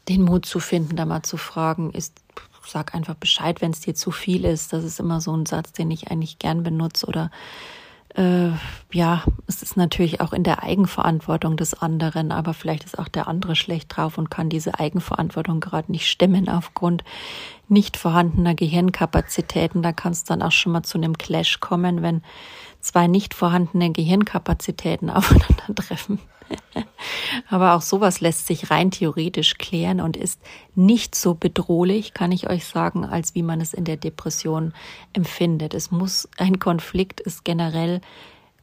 den 0.08 0.22
Mut 0.22 0.44
zu 0.44 0.60
finden, 0.60 0.96
da 0.96 1.04
mal 1.04 1.22
zu 1.22 1.36
fragen, 1.36 1.92
ist 1.92 2.20
sag 2.70 2.94
einfach 2.94 3.14
Bescheid, 3.14 3.60
wenn 3.60 3.72
es 3.72 3.80
dir 3.80 3.94
zu 3.94 4.10
viel 4.10 4.44
ist. 4.44 4.72
Das 4.72 4.84
ist 4.84 5.00
immer 5.00 5.20
so 5.20 5.36
ein 5.36 5.46
Satz, 5.46 5.72
den 5.72 5.90
ich 5.90 6.10
eigentlich 6.10 6.38
gern 6.38 6.62
benutze. 6.62 7.06
Oder 7.06 7.30
äh, 8.14 8.50
ja, 8.92 9.22
es 9.46 9.62
ist 9.62 9.76
natürlich 9.76 10.20
auch 10.20 10.32
in 10.32 10.42
der 10.42 10.62
Eigenverantwortung 10.62 11.56
des 11.56 11.74
anderen, 11.74 12.32
aber 12.32 12.54
vielleicht 12.54 12.84
ist 12.84 12.98
auch 12.98 13.08
der 13.08 13.28
andere 13.28 13.54
schlecht 13.54 13.96
drauf 13.96 14.18
und 14.18 14.30
kann 14.30 14.48
diese 14.48 14.78
Eigenverantwortung 14.78 15.60
gerade 15.60 15.92
nicht 15.92 16.08
stemmen 16.08 16.48
aufgrund 16.48 17.04
nicht 17.68 17.96
vorhandener 17.96 18.54
Gehirnkapazitäten. 18.54 19.82
Da 19.82 19.92
kann 19.92 20.12
es 20.12 20.24
dann 20.24 20.42
auch 20.42 20.52
schon 20.52 20.72
mal 20.72 20.82
zu 20.82 20.98
einem 20.98 21.18
Clash 21.18 21.60
kommen, 21.60 22.02
wenn 22.02 22.22
zwei 22.80 23.06
nicht 23.06 23.34
vorhandene 23.34 23.92
Gehirnkapazitäten 23.92 25.10
aufeinandertreffen. 25.10 26.18
Aber 27.48 27.74
auch 27.74 27.82
sowas 27.82 28.20
lässt 28.20 28.46
sich 28.46 28.70
rein 28.70 28.90
theoretisch 28.90 29.54
klären 29.58 30.00
und 30.00 30.16
ist 30.16 30.40
nicht 30.74 31.14
so 31.14 31.34
bedrohlich, 31.34 32.14
kann 32.14 32.32
ich 32.32 32.48
euch 32.48 32.64
sagen, 32.64 33.04
als 33.04 33.34
wie 33.34 33.42
man 33.42 33.60
es 33.60 33.74
in 33.74 33.84
der 33.84 33.96
Depression 33.96 34.72
empfindet. 35.12 35.74
Es 35.74 35.90
muss, 35.90 36.28
ein 36.38 36.58
Konflikt 36.58 37.20
ist 37.20 37.44
generell 37.44 38.00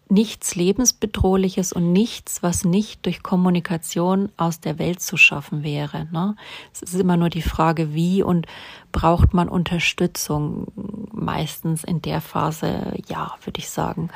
nichts 0.09 0.55
lebensbedrohliches 0.55 1.73
und 1.73 1.91
nichts, 1.91 2.41
was 2.41 2.63
nicht 2.63 3.05
durch 3.05 3.23
Kommunikation 3.23 4.29
aus 4.38 4.59
der 4.59 4.79
Welt 4.79 5.01
zu 5.01 5.17
schaffen 5.17 5.63
wäre. 5.63 6.07
Ne? 6.11 6.35
Es 6.73 6.81
ist 6.81 6.95
immer 6.95 7.17
nur 7.17 7.29
die 7.29 7.41
Frage, 7.41 7.93
wie 7.93 8.23
und 8.23 8.47
braucht 8.91 9.33
man 9.33 9.49
Unterstützung? 9.49 10.67
Meistens 11.11 11.83
in 11.83 12.01
der 12.01 12.21
Phase, 12.21 12.93
ja, 13.09 13.35
würde 13.43 13.59
ich 13.59 13.69
sagen. 13.69 14.09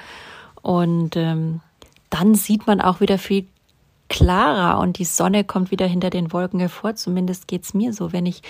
Und 0.61 1.17
ähm, 1.17 1.59
dann 2.09 2.35
sieht 2.35 2.67
man 2.67 2.79
auch 2.79 3.01
wieder 3.01 3.17
viel 3.17 3.47
klarer 4.11 4.79
und 4.79 4.99
die 4.99 5.05
Sonne 5.05 5.45
kommt 5.45 5.71
wieder 5.71 5.87
hinter 5.87 6.09
den 6.09 6.33
Wolken 6.33 6.59
hervor. 6.59 6.95
Zumindest 6.95 7.47
geht's 7.47 7.73
mir 7.73 7.93
so, 7.93 8.11
wenn 8.11 8.25
ich 8.25 8.41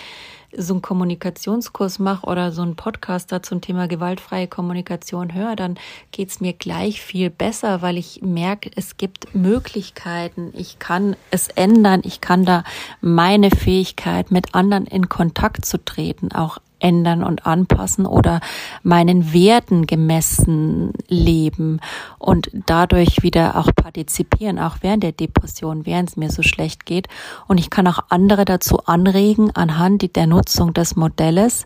so 0.57 0.73
einen 0.73 0.81
Kommunikationskurs 0.81 1.99
mache 1.99 2.25
oder 2.25 2.51
so 2.51 2.63
einen 2.63 2.75
Podcast 2.75 3.31
da 3.31 3.43
zum 3.43 3.61
Thema 3.61 3.87
gewaltfreie 3.87 4.47
Kommunikation 4.47 5.35
höre, 5.35 5.55
dann 5.55 5.77
geht's 6.11 6.41
mir 6.41 6.53
gleich 6.53 6.99
viel 6.99 7.29
besser, 7.29 7.83
weil 7.83 7.97
ich 7.97 8.21
merke, 8.23 8.71
es 8.75 8.97
gibt 8.97 9.35
Möglichkeiten. 9.35 10.51
Ich 10.57 10.79
kann 10.79 11.15
es 11.29 11.47
ändern. 11.49 12.01
Ich 12.03 12.21
kann 12.21 12.43
da 12.43 12.63
meine 12.99 13.51
Fähigkeit, 13.51 14.31
mit 14.31 14.55
anderen 14.55 14.87
in 14.87 15.09
Kontakt 15.09 15.63
zu 15.63 15.77
treten, 15.77 16.31
auch 16.31 16.57
ändern 16.81 17.23
und 17.23 17.45
anpassen 17.45 18.05
oder 18.05 18.39
meinen 18.83 19.33
Werten 19.33 19.85
gemessen 19.87 20.93
leben 21.07 21.79
und 22.19 22.49
dadurch 22.65 23.23
wieder 23.23 23.57
auch 23.57 23.69
partizipieren, 23.75 24.59
auch 24.59 24.77
während 24.81 25.03
der 25.03 25.11
Depression, 25.11 25.85
während 25.85 26.09
es 26.09 26.17
mir 26.17 26.31
so 26.31 26.43
schlecht 26.43 26.85
geht. 26.85 27.07
Und 27.47 27.59
ich 27.59 27.69
kann 27.69 27.87
auch 27.87 27.99
andere 28.09 28.45
dazu 28.45 28.85
anregen, 28.85 29.51
anhand 29.51 30.15
der 30.15 30.27
Nutzung 30.27 30.73
des 30.73 30.95
Modells, 30.95 31.65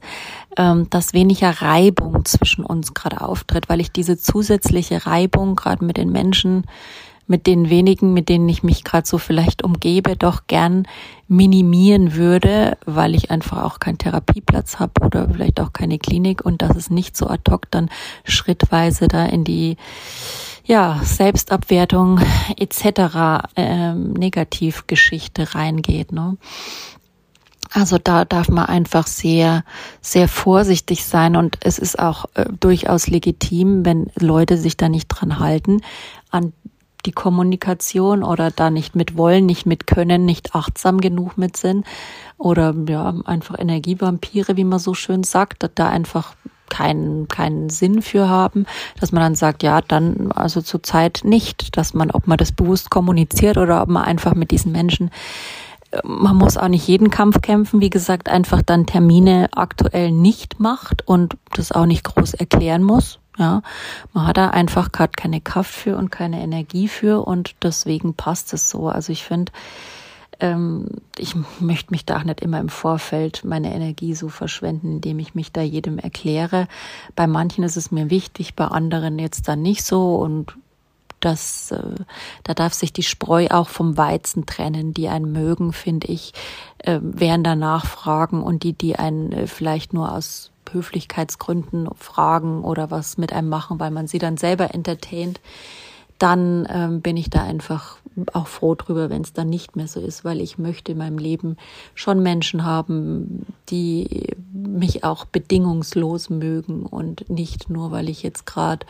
ähm, 0.57 0.89
dass 0.89 1.13
weniger 1.13 1.61
Reibung 1.61 2.26
zwischen 2.26 2.66
uns 2.66 2.93
gerade 2.93 3.22
auftritt, 3.22 3.70
weil 3.70 3.80
ich 3.80 3.91
diese 3.91 4.18
zusätzliche 4.18 5.05
Reibung 5.05 5.55
gerade 5.55 5.84
mit 5.86 5.97
den 5.97 6.11
Menschen 6.11 6.66
mit 7.28 7.48
den 7.48 7.70
wenigen, 7.70 8.14
mit 8.14 8.30
denen 8.30 8.48
ich 8.50 8.64
mich 8.64 8.84
gerade 8.84 9.08
so 9.08 9.18
vielleicht 9.18 9.64
umgebe, 9.64 10.16
doch 10.16 10.48
gern 10.48 10.88
minimieren 11.28 12.14
würde, 12.14 12.78
weil 12.86 13.16
ich 13.16 13.32
einfach 13.32 13.64
auch 13.64 13.80
keinen 13.80 13.98
Therapieplatz 13.98 14.78
habe 14.80 15.02
oder 15.02 15.28
vielleicht 15.30 15.60
auch 15.60 15.74
keine 15.74 15.98
Klinik 15.98 16.46
und 16.46 16.62
dass 16.62 16.76
es 16.76 16.90
nicht 16.90 17.18
so 17.18 17.28
ad 17.28 17.50
hoc 17.52 17.72
dann 17.72 17.90
schrittweise 18.26 19.08
da 19.08 19.26
in 19.26 19.44
die 19.44 19.78
ja, 20.66 21.00
Selbstabwertung 21.04 22.20
etc. 22.58 23.48
Ähm, 23.56 24.14
Negativgeschichte 24.14 25.56
reingeht. 25.56 26.12
Ne? 26.12 26.38
Also 27.72 27.98
da 27.98 28.26
darf 28.26 28.50
man 28.50 28.66
einfach 28.66 29.08
sehr, 29.08 29.64
sehr 30.02 30.28
vorsichtig 30.28 31.06
sein 31.06 31.36
und 31.36 31.58
es 31.62 31.78
ist 31.80 32.00
auch 32.00 32.26
äh, 32.36 32.46
durchaus 32.60 33.08
legitim, 33.08 33.86
wenn 33.86 34.08
Leute 34.20 34.58
sich 34.58 34.78
da 34.78 34.90
nicht 34.90 35.08
dran 35.08 35.40
halten, 35.40 35.82
an 36.32 36.54
die 37.06 37.12
Kommunikation 37.12 38.24
oder 38.24 38.51
da 38.51 38.70
nicht 38.70 38.95
mit 38.95 39.18
wollen, 39.18 39.45
nicht 39.45 39.66
mit 39.66 39.88
können, 39.88 40.26
nicht 40.26 40.56
achtsam 40.56 40.99
genug 40.99 41.38
mit 41.38 41.58
sind 41.58 41.86
oder 42.38 42.74
ja, 42.88 43.14
einfach 43.26 43.58
Energievampire, 43.58 44.58
wie 44.58 44.64
man 44.64 44.80
so 44.80 44.93
schön 44.93 45.24
sagt, 45.24 45.70
da 45.76 45.89
einfach 45.89 46.36
keinen, 46.70 47.28
keinen 47.28 47.70
Sinn 47.70 48.01
für 48.01 48.28
haben, 48.28 48.66
dass 48.99 49.12
man 49.12 49.22
dann 49.22 49.36
sagt, 49.36 49.64
ja, 49.64 49.82
dann 49.82 50.32
also 50.32 50.62
zur 50.62 50.84
Zeit 50.84 51.22
nicht, 51.24 51.78
dass 51.78 51.93
man, 51.93 52.12
ob 52.12 52.28
man 52.28 52.38
das 52.38 52.51
bewusst 52.51 52.89
kommuniziert 52.89 53.58
oder 53.58 53.82
ob 53.84 53.89
man 53.89 54.03
einfach 54.03 54.34
mit 54.34 54.51
diesen 54.51 54.72
Menschen 54.72 55.12
man 56.03 56.36
muss 56.36 56.58
auch 56.58 56.68
nicht 56.68 56.88
jeden 56.88 57.10
Kampf 57.10 57.41
kämpfen, 57.41 57.80
wie 57.80 57.89
gesagt, 57.89 58.30
einfach 58.30 58.62
dann 58.62 58.86
Termine 58.86 59.49
aktuell 59.53 60.12
nicht 60.12 60.60
macht 60.60 61.08
und 61.08 61.38
das 61.53 61.72
auch 61.72 61.86
nicht 61.86 62.03
groß 62.03 62.34
erklären 62.34 62.84
muss. 62.84 63.20
Ja, 63.38 63.62
man 64.14 64.28
hat 64.28 64.38
da 64.38 64.50
einfach 64.50 64.92
gerade 64.92 65.12
keine 65.16 65.42
Kraft 65.42 65.74
für 65.74 65.98
und 65.98 66.10
keine 66.10 66.42
Energie 66.42 66.88
für 66.88 67.28
und 67.28 67.56
deswegen 67.62 68.14
passt 68.14 68.54
es 68.54 68.70
so. 68.70 68.88
Also 68.88 69.12
ich 69.12 69.26
finde, 69.26 69.52
ähm, 70.40 70.88
ich 71.18 71.36
möchte 71.60 71.92
mich 71.92 72.06
da 72.06 72.18
auch 72.18 72.24
nicht 72.24 72.42
immer 72.42 72.60
im 72.60 72.70
Vorfeld 72.70 73.44
meine 73.44 73.74
Energie 73.74 74.16
so 74.16 74.30
verschwenden, 74.30 74.94
indem 74.94 75.20
ich 75.20 75.36
mich 75.36 75.52
da 75.52 75.62
jedem 75.62 76.00
erkläre. 76.00 76.68
Bei 77.16 77.28
manchen 77.28 77.64
ist 77.64 77.78
es 77.78 77.92
mir 77.92 78.10
wichtig, 78.10 78.56
bei 78.56 78.66
anderen 78.66 79.20
jetzt 79.20 79.48
dann 79.48 79.62
nicht 79.62 79.84
so 79.84 80.16
und 80.16 80.56
das, 81.20 81.72
äh, 81.72 81.96
da 82.44 82.54
darf 82.54 82.74
sich 82.74 82.94
die 82.94 83.04
Spreu 83.04 83.48
auch 83.50 83.68
vom 83.68 83.98
Weizen 83.98 84.46
trennen, 84.46 84.94
die 84.94 85.10
einen 85.10 85.32
mögen, 85.32 85.74
finde 85.74 86.08
ich, 86.08 86.34
äh, 86.80 87.00
während 87.02 87.46
der 87.46 87.56
Nachfragen 87.56 88.44
und 88.44 88.64
die, 88.64 88.74
die 88.74 88.98
einen 88.98 89.32
äh, 89.32 89.48
vielleicht 89.48 89.94
nur 89.94 90.12
aus 90.12 90.52
Höflichkeitsgründen 90.74 91.89
fragen 91.95 92.63
oder 92.63 92.91
was 92.91 93.18
mit 93.18 93.34
einem 93.34 93.49
machen, 93.49 93.80
weil 93.80 93.91
man 93.91 94.07
sie 94.07 94.20
dann 94.20 94.38
selber 94.38 94.74
entertaint, 94.74 95.39
dann 96.20 96.68
ähm, 96.70 97.01
bin 97.01 97.18
ich 97.18 97.30
da 97.30 97.43
einfach 97.43 97.97
auch 98.32 98.47
froh 98.47 98.76
drüber, 98.76 99.09
wenn 99.09 99.22
es 99.22 99.34
dann 99.34 99.49
nicht 99.49 99.76
mehr 99.76 99.88
so 99.88 99.99
ist, 99.99 100.24
weil 100.24 100.39
ich 100.39 100.57
möchte 100.57 100.93
in 100.93 100.97
meinem 100.97 101.18
Leben 101.18 101.57
schon 101.93 102.24
Menschen 102.24 102.63
haben, 102.63 103.45
die 103.70 104.34
mich 104.53 105.03
auch 105.03 105.26
bedingungslos 105.26 106.30
mögen 106.30 106.86
und 106.86 107.30
nicht 107.30 107.70
nur, 107.70 107.91
weil 107.91 108.07
ich 108.07 108.24
jetzt 108.24 108.45
gerade 108.45 108.86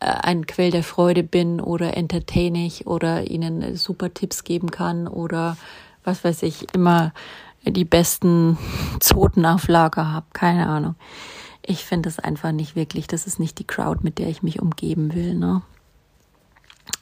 äh, 0.00 0.06
ein 0.06 0.46
Quell 0.46 0.70
der 0.70 0.82
Freude 0.82 1.22
bin 1.22 1.60
oder 1.60 1.96
entertainig 1.96 2.86
oder 2.86 3.30
ihnen 3.30 3.76
super 3.76 4.12
Tipps 4.12 4.44
geben 4.44 4.70
kann 4.70 5.08
oder 5.08 5.56
was 6.04 6.24
weiß 6.24 6.42
ich, 6.42 6.74
immer 6.74 7.12
die 7.64 7.84
besten 7.84 8.58
Zotenauflager 9.00 10.10
habe, 10.12 10.26
keine 10.32 10.66
Ahnung. 10.68 10.96
Ich 11.64 11.84
finde 11.84 12.08
es 12.08 12.18
einfach 12.18 12.52
nicht 12.52 12.74
wirklich, 12.74 13.06
das 13.06 13.26
ist 13.26 13.38
nicht 13.38 13.58
die 13.58 13.66
Crowd, 13.66 14.00
mit 14.02 14.18
der 14.18 14.28
ich 14.28 14.42
mich 14.42 14.60
umgeben 14.60 15.14
will, 15.14 15.34
ne? 15.34 15.62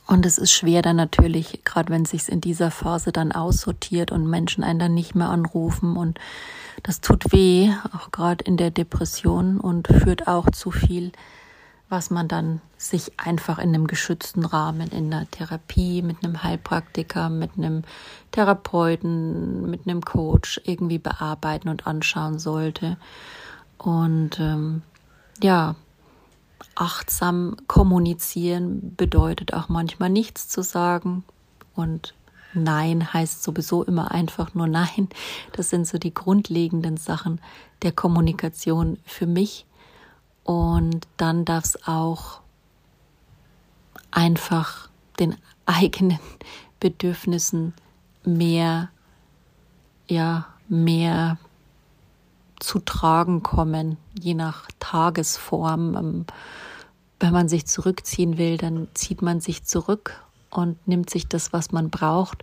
Und 0.06 0.26
es 0.26 0.38
ist 0.38 0.50
schwer 0.50 0.82
dann 0.82 0.96
natürlich, 0.96 1.64
gerade 1.64 1.90
wenn 1.90 2.04
sich's 2.04 2.28
in 2.28 2.40
dieser 2.40 2.72
Phase 2.72 3.12
dann 3.12 3.30
aussortiert 3.30 4.10
und 4.10 4.28
Menschen 4.28 4.64
einen 4.64 4.80
dann 4.80 4.94
nicht 4.94 5.14
mehr 5.14 5.28
anrufen 5.28 5.96
und 5.96 6.18
das 6.82 7.00
tut 7.00 7.32
weh, 7.32 7.70
auch 7.96 8.10
gerade 8.10 8.44
in 8.44 8.56
der 8.56 8.72
Depression 8.72 9.60
und 9.60 9.86
führt 9.86 10.26
auch 10.26 10.50
zu 10.50 10.72
viel 10.72 11.12
was 11.90 12.10
man 12.10 12.28
dann 12.28 12.60
sich 12.78 13.18
einfach 13.18 13.58
in 13.58 13.74
einem 13.74 13.88
geschützten 13.88 14.44
Rahmen, 14.44 14.88
in 14.90 15.12
einer 15.12 15.28
Therapie, 15.30 16.02
mit 16.02 16.24
einem 16.24 16.42
Heilpraktiker, 16.42 17.28
mit 17.28 17.50
einem 17.58 17.82
Therapeuten, 18.30 19.68
mit 19.68 19.86
einem 19.86 20.02
Coach 20.02 20.60
irgendwie 20.64 20.98
bearbeiten 20.98 21.68
und 21.68 21.86
anschauen 21.86 22.38
sollte. 22.38 22.96
Und 23.76 24.38
ähm, 24.38 24.82
ja, 25.42 25.74
achtsam 26.76 27.56
kommunizieren 27.66 28.94
bedeutet 28.96 29.52
auch 29.52 29.68
manchmal 29.68 30.10
nichts 30.10 30.48
zu 30.48 30.62
sagen 30.62 31.24
und 31.74 32.14
Nein 32.52 33.12
heißt 33.12 33.42
sowieso 33.44 33.84
immer 33.84 34.10
einfach 34.10 34.54
nur 34.54 34.66
Nein. 34.66 35.08
Das 35.52 35.70
sind 35.70 35.86
so 35.86 35.98
die 35.98 36.12
grundlegenden 36.12 36.96
Sachen 36.96 37.40
der 37.82 37.92
Kommunikation 37.92 38.98
für 39.04 39.26
mich. 39.26 39.66
Und 40.44 41.06
dann 41.16 41.44
darf 41.44 41.64
es 41.64 41.86
auch 41.86 42.40
einfach 44.10 44.88
den 45.18 45.36
eigenen 45.66 46.18
Bedürfnissen 46.80 47.74
mehr, 48.24 48.90
ja, 50.08 50.46
mehr 50.68 51.38
zu 52.58 52.78
tragen 52.78 53.42
kommen, 53.42 53.96
je 54.18 54.34
nach 54.34 54.68
Tagesform. 54.78 55.96
Ähm, 55.96 56.26
wenn 57.18 57.32
man 57.32 57.48
sich 57.48 57.66
zurückziehen 57.66 58.38
will, 58.38 58.56
dann 58.56 58.88
zieht 58.94 59.20
man 59.22 59.40
sich 59.40 59.64
zurück 59.64 60.22
und 60.50 60.86
nimmt 60.86 61.10
sich 61.10 61.28
das, 61.28 61.52
was 61.52 61.70
man 61.70 61.90
braucht. 61.90 62.42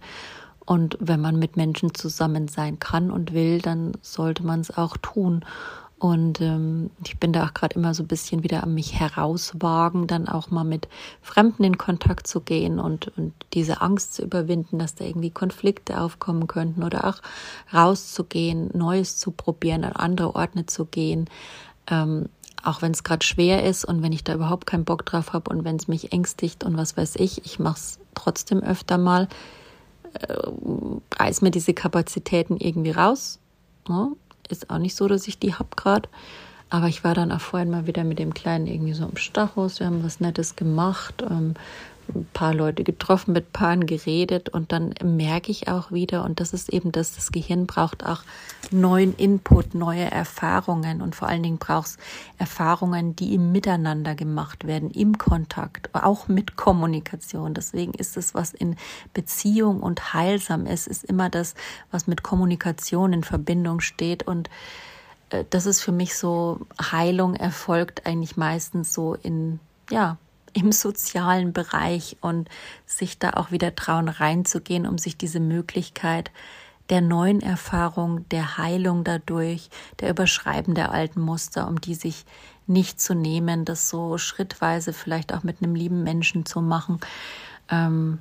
Und 0.66 0.98
wenn 1.00 1.22
man 1.22 1.40
mit 1.40 1.56
Menschen 1.58 1.96
zusammen 1.96 2.48
sein 2.48 2.78
kann 2.78 3.10
und 3.10 3.34
will, 3.34 3.62
dann 3.62 3.94
sollte 4.02 4.44
man 4.44 4.60
es 4.60 4.76
auch 4.76 4.98
tun. 4.98 5.46
Und 6.00 6.42
ähm, 6.42 6.92
ich 7.04 7.18
bin 7.18 7.34
da 7.34 7.46
auch 7.46 7.56
gerade 7.56 7.76
immer 7.76 7.96
so 7.96 8.04
ein 8.04 8.08
bisschen 8.08 8.44
wieder 8.44 8.64
an 8.64 8.76
mich 8.76 9.00
herauswagen, 9.00 10.06
dann 10.06 10.28
auch 10.28 10.52
mal 10.52 10.64
mit 10.64 10.88
Fremden 11.24 11.64
in 11.64 11.80
Kontakt 11.80 12.28
zu 12.28 12.42
gehen 12.42 12.80
und, 12.80 13.18
und 13.18 13.34
diese 13.54 13.82
Angst 13.82 14.14
zu 14.14 14.22
überwinden, 14.22 14.78
dass 14.78 14.94
da 14.94 15.06
irgendwie 15.06 15.32
Konflikte 15.32 16.00
aufkommen 16.00 16.46
könnten 16.46 16.84
oder 16.84 17.08
auch 17.08 17.22
rauszugehen, 17.74 18.70
Neues 18.78 19.18
zu 19.18 19.32
probieren, 19.32 19.84
an 19.84 19.94
andere 19.94 20.36
Orte 20.36 20.68
zu 20.68 20.86
gehen. 20.86 21.28
Ähm, 21.90 22.30
auch 22.64 22.84
wenn 22.84 22.92
es 22.92 23.04
gerade 23.04 23.26
schwer 23.26 23.64
ist 23.64 23.84
und 23.84 24.04
wenn 24.04 24.12
ich 24.12 24.24
da 24.24 24.36
überhaupt 24.36 24.68
keinen 24.68 24.86
Bock 24.86 25.04
drauf 25.06 25.34
habe 25.34 25.50
und 25.50 25.64
wenn 25.64 25.78
es 25.78 25.88
mich 25.88 26.12
ängstigt 26.12 26.64
und 26.64 26.78
was 26.78 26.96
weiß 26.96 27.16
ich, 27.16 27.44
ich 27.46 27.58
mache 27.58 27.78
es 27.78 28.00
trotzdem 28.14 28.60
öfter 28.60 29.00
mal, 29.00 29.28
äh, 30.14 30.36
reiß 31.16 31.42
mir 31.42 31.52
diese 31.52 31.74
Kapazitäten 31.74 32.58
irgendwie 32.58 32.92
raus. 32.92 33.40
Ne? 33.88 34.12
Ist 34.50 34.70
auch 34.70 34.78
nicht 34.78 34.96
so, 34.96 35.08
dass 35.08 35.28
ich 35.28 35.40
die 35.40 35.54
hab 35.54 35.78
gerade. 35.78 36.10
Aber 36.70 36.88
ich 36.88 37.04
war 37.04 37.14
dann 37.14 37.32
auch 37.32 37.40
vorhin 37.40 37.70
mal 37.70 37.88
wieder 37.88 38.04
mit 38.04 38.20
dem 38.20 38.34
Kleinen 38.34 38.68
irgendwie 38.68 38.94
so 38.94 39.06
im 39.06 39.18
Stachus. 39.18 39.80
Wir 39.80 39.88
haben 39.88 40.04
was 40.04 40.20
Nettes 40.20 40.56
gemacht, 40.56 41.24
ähm, 41.30 41.54
ein 42.14 42.28
paar 42.34 42.54
Leute 42.54 42.84
getroffen, 42.84 43.34
mit 43.34 43.54
Paaren 43.54 43.86
geredet 43.86 44.50
und 44.50 44.72
dann 44.72 44.94
merke 45.04 45.52
ich 45.52 45.68
auch 45.68 45.92
wieder, 45.92 46.24
und 46.24 46.40
das 46.40 46.54
ist 46.54 46.70
eben 46.70 46.92
das, 46.92 47.16
das 47.16 47.32
Gehirn 47.32 47.68
braucht 47.68 48.06
auch 48.06 48.22
neuen 48.72 49.16
Input, 49.16 49.76
neue 49.76 50.10
Erfahrungen 50.10 51.02
und 51.02 51.16
vor 51.16 51.28
allen 51.28 51.44
Dingen 51.44 51.58
braucht 51.58 51.88
es 51.88 51.98
Erfahrungen, 52.38 53.16
die 53.16 53.36
im 53.36 53.52
Miteinander 53.52 54.16
gemacht 54.16 54.68
werden, 54.68 54.92
im 54.92 55.18
Kontakt, 55.18 55.90
auch 55.94 56.28
mit 56.28 56.56
Kommunikation. 56.56 57.54
Deswegen 57.54 57.94
ist 57.94 58.18
es, 58.18 58.34
was 58.34 58.54
in 58.54 58.76
Beziehung 59.14 59.82
und 59.82 60.14
heilsam 60.14 60.66
ist, 60.66 60.88
ist 60.88 61.04
immer 61.04 61.30
das, 61.30 61.56
was 61.92 62.08
mit 62.08 62.24
Kommunikation 62.24 63.14
in 63.14 63.24
Verbindung 63.24 63.80
steht 63.80 64.24
und 64.24 64.50
äh, 65.30 65.44
das 65.50 65.66
ist 65.66 65.82
für 65.82 65.92
mich 65.92 66.16
so, 66.16 66.62
Heilung 66.80 67.36
erfolgt 67.36 68.06
eigentlich 68.06 68.38
meistens 68.38 68.94
so 68.94 69.16
in, 69.16 69.60
ja, 69.90 70.18
im 70.58 70.72
sozialen 70.72 71.54
Bereich 71.54 72.18
und 72.22 72.50
sich 72.86 73.20
da 73.20 73.32
auch 73.32 73.52
wieder 73.52 73.76
trauen 73.76 74.10
reinzugehen, 74.10 74.88
um 74.88 74.98
sich 74.98 75.18
diese 75.18 75.40
Möglichkeit 75.40 76.32
der 76.90 77.02
neuen 77.02 77.42
Erfahrung, 77.42 78.28
der 78.30 78.58
Heilung 78.58 79.04
dadurch, 79.04 79.70
der 80.00 80.10
Überschreiben 80.10 80.74
der 80.74 80.92
alten 80.92 81.22
Muster, 81.22 81.68
um 81.68 81.80
die 81.80 81.96
sich 81.96 82.26
nicht 82.66 83.00
zu 83.00 83.14
nehmen, 83.14 83.66
das 83.66 83.90
so 83.90 84.18
schrittweise 84.18 84.94
vielleicht 84.94 85.34
auch 85.34 85.44
mit 85.44 85.62
einem 85.62 85.76
lieben 85.76 86.04
Menschen 86.04 86.46
zu 86.46 86.62
machen. 86.62 87.00
Ähm, 87.70 88.20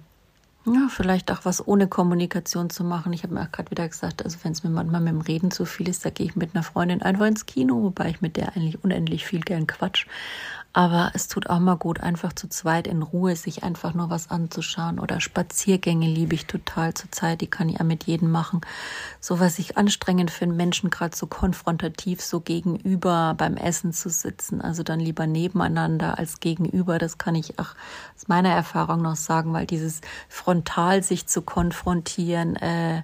ja, 0.66 0.88
vielleicht 0.90 1.30
auch 1.30 1.44
was 1.44 1.66
ohne 1.66 1.86
Kommunikation 1.86 2.70
zu 2.70 2.82
machen. 2.82 3.12
Ich 3.12 3.22
habe 3.22 3.34
mir 3.34 3.42
auch 3.42 3.52
gerade 3.52 3.70
wieder 3.70 3.88
gesagt, 3.88 4.24
also 4.24 4.38
wenn 4.42 4.50
es 4.50 4.64
mir 4.64 4.70
manchmal 4.70 5.00
mit 5.00 5.12
dem 5.12 5.20
Reden 5.20 5.52
zu 5.52 5.64
viel 5.64 5.88
ist, 5.88 6.04
da 6.04 6.10
gehe 6.10 6.26
ich 6.26 6.34
mit 6.34 6.54
einer 6.54 6.64
Freundin 6.64 7.02
einfach 7.02 7.26
ins 7.26 7.46
Kino, 7.46 7.82
wobei 7.82 8.10
ich 8.10 8.20
mit 8.20 8.36
der 8.36 8.56
eigentlich 8.56 8.82
unendlich 8.82 9.24
viel 9.24 9.40
gern 9.40 9.68
quatsch. 9.68 10.06
Aber 10.76 11.10
es 11.14 11.26
tut 11.28 11.48
auch 11.48 11.58
mal 11.58 11.76
gut, 11.76 12.00
einfach 12.00 12.34
zu 12.34 12.50
zweit 12.50 12.86
in 12.86 13.00
Ruhe 13.00 13.34
sich 13.34 13.64
einfach 13.64 13.94
nur 13.94 14.10
was 14.10 14.30
anzuschauen. 14.30 14.98
Oder 14.98 15.22
Spaziergänge 15.22 16.06
liebe 16.06 16.34
ich 16.34 16.44
total 16.44 16.92
zur 16.92 17.10
Zeit. 17.10 17.40
Die 17.40 17.46
kann 17.46 17.70
ich 17.70 17.78
ja 17.78 17.84
mit 17.84 18.04
jedem 18.04 18.30
machen. 18.30 18.60
So 19.18 19.40
was 19.40 19.58
ich 19.58 19.78
anstrengend 19.78 20.30
finde, 20.30 20.54
Menschen 20.54 20.90
gerade 20.90 21.16
so 21.16 21.26
konfrontativ 21.28 22.20
so 22.20 22.40
gegenüber 22.40 23.34
beim 23.38 23.56
Essen 23.56 23.94
zu 23.94 24.10
sitzen. 24.10 24.60
Also 24.60 24.82
dann 24.82 25.00
lieber 25.00 25.26
nebeneinander 25.26 26.18
als 26.18 26.40
gegenüber. 26.40 26.98
Das 26.98 27.16
kann 27.16 27.36
ich 27.36 27.58
auch 27.58 27.74
aus 28.14 28.28
meiner 28.28 28.50
Erfahrung 28.50 29.00
noch 29.00 29.16
sagen, 29.16 29.54
weil 29.54 29.64
dieses 29.64 30.02
frontal 30.28 31.02
sich 31.02 31.26
zu 31.26 31.40
konfrontieren, 31.40 32.54
äh, 32.56 33.02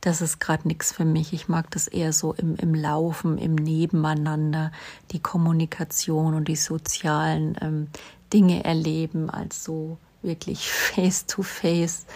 das 0.00 0.22
ist 0.22 0.40
gerade 0.40 0.66
nichts 0.66 0.92
für 0.92 1.04
mich. 1.04 1.32
Ich 1.32 1.48
mag 1.48 1.70
das 1.70 1.86
eher 1.86 2.12
so 2.12 2.32
im, 2.32 2.56
im 2.56 2.74
Laufen, 2.74 3.38
im 3.38 3.54
Nebeneinander, 3.54 4.72
die 5.10 5.20
Kommunikation 5.20 6.34
und 6.34 6.48
die 6.48 6.56
sozialen 6.56 7.56
ähm, 7.60 7.88
Dinge 8.32 8.64
erleben, 8.64 9.28
als 9.30 9.64
so 9.64 9.98
wirklich 10.22 10.70
face-to-face, 10.70 12.06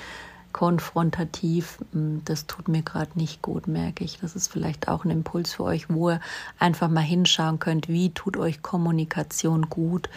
konfrontativ. 0.52 1.78
Mm, 1.92 2.18
das 2.24 2.46
tut 2.46 2.68
mir 2.68 2.82
gerade 2.82 3.10
nicht 3.16 3.42
gut, 3.42 3.66
merke 3.66 4.04
ich. 4.04 4.18
Das 4.20 4.34
ist 4.34 4.48
vielleicht 4.48 4.88
auch 4.88 5.04
ein 5.04 5.10
Impuls 5.10 5.54
für 5.54 5.64
euch, 5.64 5.90
wo 5.90 6.10
ihr 6.10 6.20
einfach 6.58 6.88
mal 6.88 7.00
hinschauen 7.00 7.58
könnt, 7.58 7.88
wie 7.88 8.10
tut 8.10 8.36
euch 8.36 8.62
Kommunikation 8.62 9.68
gut, 9.68 10.08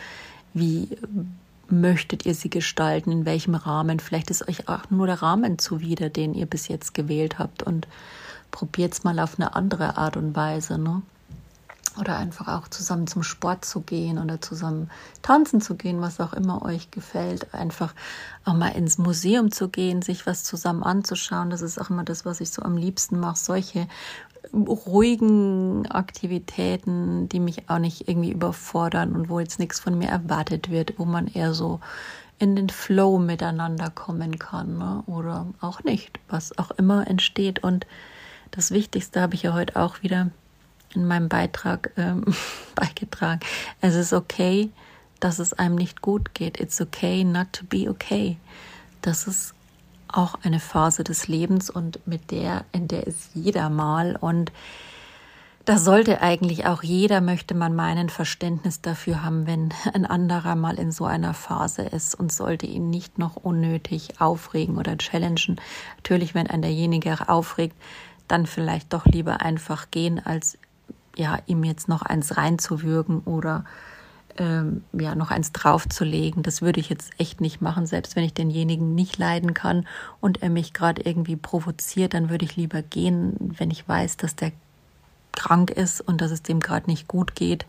wie 0.53 0.89
möchtet 1.71 2.25
ihr 2.25 2.35
sie 2.35 2.49
gestalten, 2.49 3.11
in 3.11 3.25
welchem 3.25 3.55
Rahmen. 3.55 3.99
Vielleicht 3.99 4.29
ist 4.29 4.47
euch 4.47 4.69
auch 4.69 4.89
nur 4.89 5.07
der 5.07 5.21
Rahmen 5.21 5.59
zuwider, 5.59 6.09
den 6.09 6.33
ihr 6.33 6.45
bis 6.45 6.67
jetzt 6.67 6.93
gewählt 6.93 7.39
habt 7.39 7.63
und 7.63 7.87
probiert 8.51 8.93
es 8.93 9.03
mal 9.03 9.19
auf 9.19 9.39
eine 9.39 9.55
andere 9.55 9.97
Art 9.97 10.17
und 10.17 10.35
Weise. 10.35 10.77
Ne? 10.77 11.01
oder 11.99 12.17
einfach 12.17 12.47
auch 12.47 12.67
zusammen 12.67 13.07
zum 13.07 13.23
Sport 13.23 13.65
zu 13.65 13.81
gehen 13.81 14.19
oder 14.19 14.39
zusammen 14.41 14.89
tanzen 15.21 15.61
zu 15.61 15.75
gehen, 15.75 16.01
was 16.01 16.19
auch 16.19 16.33
immer 16.33 16.63
euch 16.63 16.91
gefällt. 16.91 17.53
Einfach 17.53 17.93
auch 18.45 18.53
mal 18.53 18.69
ins 18.69 18.97
Museum 18.97 19.51
zu 19.51 19.69
gehen, 19.69 20.01
sich 20.01 20.25
was 20.25 20.43
zusammen 20.43 20.83
anzuschauen. 20.83 21.49
Das 21.49 21.61
ist 21.61 21.79
auch 21.79 21.89
immer 21.89 22.03
das, 22.03 22.25
was 22.25 22.41
ich 22.41 22.51
so 22.51 22.61
am 22.61 22.77
liebsten 22.77 23.19
mache. 23.19 23.37
Solche 23.37 23.87
ruhigen 24.53 25.85
Aktivitäten, 25.87 27.29
die 27.29 27.39
mich 27.39 27.69
auch 27.69 27.79
nicht 27.79 28.07
irgendwie 28.07 28.31
überfordern 28.31 29.15
und 29.15 29.29
wo 29.29 29.39
jetzt 29.39 29.59
nichts 29.59 29.79
von 29.79 29.97
mir 29.97 30.09
erwartet 30.09 30.69
wird, 30.69 30.93
wo 30.97 31.05
man 31.05 31.27
eher 31.27 31.53
so 31.53 31.79
in 32.39 32.55
den 32.55 32.69
Flow 32.69 33.17
miteinander 33.17 33.89
kommen 33.89 34.37
kann 34.37 34.77
ne? 34.77 35.03
oder 35.07 35.47
auch 35.59 35.83
nicht, 35.83 36.19
was 36.29 36.57
auch 36.57 36.71
immer 36.71 37.07
entsteht. 37.07 37.63
Und 37.63 37.87
das 38.51 38.71
Wichtigste 38.71 39.21
habe 39.21 39.35
ich 39.35 39.43
ja 39.43 39.53
heute 39.53 39.75
auch 39.75 40.03
wieder 40.03 40.29
in 40.93 41.07
meinem 41.07 41.29
Beitrag 41.29 41.91
ähm, 41.97 42.25
beigetragen. 42.75 43.39
Es 43.81 43.95
ist 43.95 44.13
okay, 44.13 44.69
dass 45.19 45.39
es 45.39 45.53
einem 45.53 45.75
nicht 45.75 46.01
gut 46.01 46.33
geht. 46.33 46.59
It's 46.59 46.79
okay 46.79 47.23
not 47.23 47.51
to 47.53 47.65
be 47.65 47.89
okay. 47.89 48.37
Das 49.01 49.27
ist 49.27 49.53
auch 50.11 50.35
eine 50.43 50.59
Phase 50.59 51.03
des 51.03 51.27
Lebens 51.27 51.69
und 51.69 52.05
mit 52.07 52.31
der, 52.31 52.65
in 52.71 52.87
der 52.87 53.07
ist 53.07 53.31
jeder 53.33 53.69
mal 53.69 54.15
und 54.15 54.51
da 55.67 55.77
sollte 55.77 56.21
eigentlich 56.21 56.65
auch 56.65 56.81
jeder, 56.81 57.19
möchte 57.19 57.53
man 57.53 57.75
meinen, 57.75 58.07
Verständnis 58.07 58.79
dafür 58.79 59.21
haben, 59.21 59.45
wenn 59.47 59.73
ein 59.93 60.05
anderer 60.05 60.55
mal 60.55 60.79
in 60.79 60.93
so 60.93 61.03
einer 61.03 61.33
Phase 61.33 61.81
ist 61.81 62.15
und 62.15 62.31
sollte 62.31 62.65
ihn 62.65 62.89
nicht 62.89 63.19
noch 63.19 63.35
unnötig 63.35 64.21
aufregen 64.21 64.77
oder 64.77 64.97
challengen. 64.97 65.59
Natürlich, 65.97 66.33
wenn 66.33 66.47
ein 66.47 66.61
derjenige 66.61 67.27
aufregt, 67.27 67.75
dann 68.29 68.45
vielleicht 68.45 68.93
doch 68.93 69.05
lieber 69.05 69.41
einfach 69.41 69.91
gehen, 69.91 70.25
als 70.25 70.57
ja, 71.17 71.37
ihm 71.47 71.65
jetzt 71.65 71.89
noch 71.89 72.01
eins 72.01 72.37
reinzuwürgen 72.37 73.19
oder 73.21 73.65
ähm, 74.37 74.83
ja, 74.93 75.15
noch 75.15 75.31
eins 75.31 75.51
draufzulegen. 75.51 76.43
Das 76.43 76.61
würde 76.61 76.79
ich 76.79 76.89
jetzt 76.89 77.11
echt 77.17 77.41
nicht 77.41 77.61
machen, 77.61 77.85
selbst 77.85 78.15
wenn 78.15 78.23
ich 78.23 78.33
denjenigen 78.33 78.95
nicht 78.95 79.17
leiden 79.17 79.53
kann 79.53 79.87
und 80.21 80.41
er 80.41 80.49
mich 80.49 80.73
gerade 80.73 81.01
irgendwie 81.03 81.35
provoziert, 81.35 82.13
dann 82.13 82.29
würde 82.29 82.45
ich 82.45 82.55
lieber 82.55 82.81
gehen, 82.81 83.35
wenn 83.57 83.71
ich 83.71 83.87
weiß, 83.87 84.17
dass 84.17 84.35
der 84.35 84.51
krank 85.37 85.69
ist 85.69 86.01
und 86.01 86.19
dass 86.19 86.31
es 86.31 86.41
dem 86.41 86.59
gerade 86.59 86.89
nicht 86.89 87.07
gut 87.07 87.35
geht, 87.35 87.67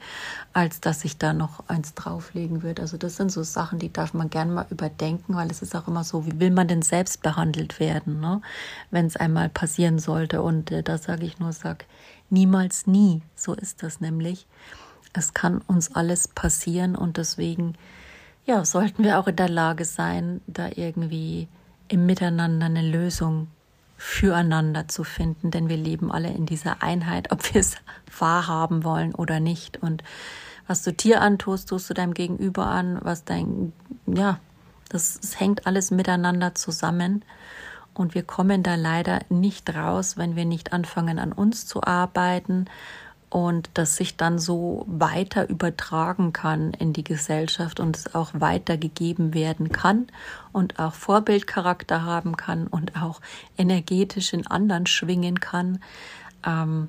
als 0.55 0.81
dass 0.81 1.05
ich 1.05 1.19
da 1.19 1.35
noch 1.35 1.69
eins 1.69 1.95
drauflegen 1.95 2.63
würde. 2.63 2.81
Also 2.81 2.97
das 2.97 3.17
sind 3.17 3.31
so 3.31 3.43
Sachen, 3.43 3.79
die 3.79 3.93
darf 3.93 4.15
man 4.15 4.31
gerne 4.31 4.53
mal 4.53 4.67
überdenken, 4.71 5.37
weil 5.37 5.51
es 5.51 5.61
ist 5.61 5.77
auch 5.77 5.87
immer 5.87 6.03
so, 6.03 6.25
wie 6.25 6.41
will 6.41 6.51
man 6.51 6.67
denn 6.67 6.81
selbst 6.81 7.23
behandelt 7.23 7.79
werden, 7.79 8.21
ne? 8.21 8.41
wenn 8.91 9.07
es 9.07 9.17
einmal 9.17 9.51
passieren 9.51 9.99
sollte. 9.99 10.41
Und 10.41 10.71
äh, 10.71 10.83
da 10.83 10.97
sage 10.97 11.27
ich 11.27 11.39
nur, 11.39 11.53
sag 11.53 11.85
niemals 12.31 12.87
nie. 12.87 13.21
So 13.37 13.53
ist 13.53 13.83
das 13.83 14.01
nämlich. 14.01 14.47
Es 15.13 15.35
kann 15.35 15.59
uns 15.67 15.95
alles 15.95 16.29
passieren 16.29 16.95
und 16.97 17.17
deswegen 17.17 17.75
ja, 18.49 18.65
sollten 18.65 19.05
wir 19.05 19.19
auch 19.19 19.27
in 19.27 19.37
der 19.37 19.51
Lage 19.51 19.85
sein, 19.85 20.41
da 20.47 20.71
irgendwie 20.75 21.49
im 21.89 22.07
Miteinander 22.07 22.67
eine 22.67 22.83
Lösung 22.83 23.49
füreinander 23.99 24.89
zu 24.89 25.05
finden, 25.05 25.51
denn 25.51 25.69
wir 25.69 25.77
leben 25.77 26.11
alle 26.11 26.31
in 26.31 26.47
dieser 26.47 26.83
Einheit, 26.83 27.31
ob 27.31 27.53
wir 27.53 27.61
es 27.61 27.77
wahrhaben 28.19 28.85
wollen 28.85 29.15
oder 29.15 29.39
nicht. 29.39 29.83
Und 29.83 30.03
was 30.67 30.83
du 30.83 30.95
dir 30.95 31.21
antust, 31.21 31.69
tust 31.69 31.91
du 31.91 31.95
deinem 31.95 32.15
Gegenüber 32.15 32.67
an, 32.69 32.99
was 33.03 33.25
dein, 33.25 33.75
ja, 34.07 34.39
das, 34.89 35.19
das 35.21 35.39
hängt 35.39 35.67
alles 35.67 35.91
miteinander 35.91 36.55
zusammen. 36.55 37.25
Und 37.93 38.15
wir 38.15 38.23
kommen 38.23 38.63
da 38.63 38.77
leider 38.77 39.21
nicht 39.29 39.75
raus, 39.75 40.17
wenn 40.17 40.37
wir 40.37 40.47
nicht 40.47 40.73
anfangen, 40.73 41.19
an 41.19 41.33
uns 41.33 41.67
zu 41.67 41.83
arbeiten 41.83 42.67
und 43.31 43.71
das 43.75 43.97
sich 43.97 44.17
dann 44.17 44.39
so 44.39 44.85
weiter 44.87 45.49
übertragen 45.49 46.33
kann 46.33 46.73
in 46.73 46.93
die 46.93 47.05
Gesellschaft 47.05 47.79
und 47.79 47.97
es 47.97 48.15
auch 48.15 48.31
weitergegeben 48.33 49.35
werden 49.35 49.71
kann 49.71 50.07
und 50.53 50.79
auch 50.79 50.95
Vorbildcharakter 50.95 52.05
haben 52.05 52.37
kann 52.37 52.67
und 52.67 52.97
auch 53.01 53.21
energetisch 53.59 54.33
in 54.33 54.47
anderen 54.47 54.87
schwingen 54.87 55.41
kann. 55.41 55.81
Ähm, 56.47 56.89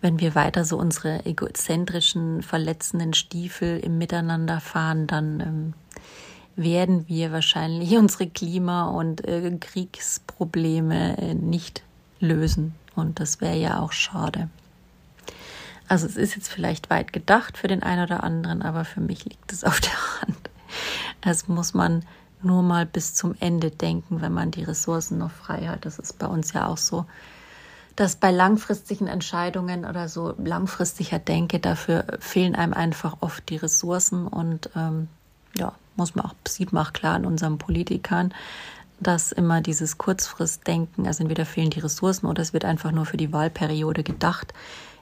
wenn 0.00 0.18
wir 0.18 0.34
weiter 0.34 0.64
so 0.64 0.78
unsere 0.78 1.26
egozentrischen, 1.26 2.42
verletzenden 2.42 3.12
Stiefel 3.12 3.78
im 3.80 3.98
Miteinander 3.98 4.60
fahren, 4.60 5.06
dann 5.06 5.40
ähm, 5.40 5.74
werden 6.56 7.06
wir 7.06 7.32
wahrscheinlich 7.32 7.96
unsere 7.98 8.28
Klima- 8.28 8.88
und 8.88 9.26
äh, 9.26 9.50
Kriegsprobleme 9.60 11.18
äh, 11.18 11.34
nicht 11.34 11.82
lösen. 12.18 12.74
Und 12.94 13.20
das 13.20 13.40
wäre 13.40 13.56
ja 13.56 13.80
auch 13.80 13.92
schade. 13.92 14.48
Also 15.90 16.06
es 16.06 16.16
ist 16.16 16.36
jetzt 16.36 16.48
vielleicht 16.48 16.88
weit 16.88 17.12
gedacht 17.12 17.58
für 17.58 17.66
den 17.66 17.82
einen 17.82 18.04
oder 18.04 18.22
anderen, 18.22 18.62
aber 18.62 18.84
für 18.84 19.00
mich 19.00 19.24
liegt 19.24 19.50
es 19.50 19.64
auf 19.64 19.80
der 19.80 20.20
Hand. 20.22 20.50
Das 21.20 21.48
muss 21.48 21.74
man 21.74 22.04
nur 22.42 22.62
mal 22.62 22.86
bis 22.86 23.12
zum 23.12 23.34
Ende 23.40 23.72
denken, 23.72 24.20
wenn 24.20 24.32
man 24.32 24.52
die 24.52 24.62
Ressourcen 24.62 25.18
noch 25.18 25.32
frei 25.32 25.66
hat. 25.66 25.84
Das 25.84 25.98
ist 25.98 26.16
bei 26.16 26.28
uns 26.28 26.52
ja 26.52 26.68
auch 26.68 26.76
so, 26.76 27.06
dass 27.96 28.14
bei 28.14 28.30
langfristigen 28.30 29.08
Entscheidungen 29.08 29.84
oder 29.84 30.08
so 30.08 30.32
langfristiger 30.38 31.18
Denke, 31.18 31.58
dafür 31.58 32.04
fehlen 32.20 32.54
einem 32.54 32.72
einfach 32.72 33.16
oft 33.18 33.48
die 33.48 33.56
Ressourcen 33.56 34.28
und 34.28 34.70
ähm, 34.76 35.08
ja, 35.56 35.72
muss 35.96 36.14
man 36.14 36.26
auch, 36.26 36.34
sieht 36.46 36.72
man 36.72 36.86
auch 36.86 36.92
klar 36.92 37.16
an 37.16 37.26
unseren 37.26 37.58
Politikern, 37.58 38.32
dass 39.00 39.32
immer 39.32 39.60
dieses 39.60 39.98
Kurzfristdenken, 39.98 41.08
also 41.08 41.24
entweder 41.24 41.46
fehlen 41.46 41.70
die 41.70 41.80
Ressourcen 41.80 42.26
oder 42.26 42.42
es 42.42 42.52
wird 42.52 42.64
einfach 42.64 42.92
nur 42.92 43.06
für 43.06 43.16
die 43.16 43.32
Wahlperiode 43.32 44.04
gedacht 44.04 44.54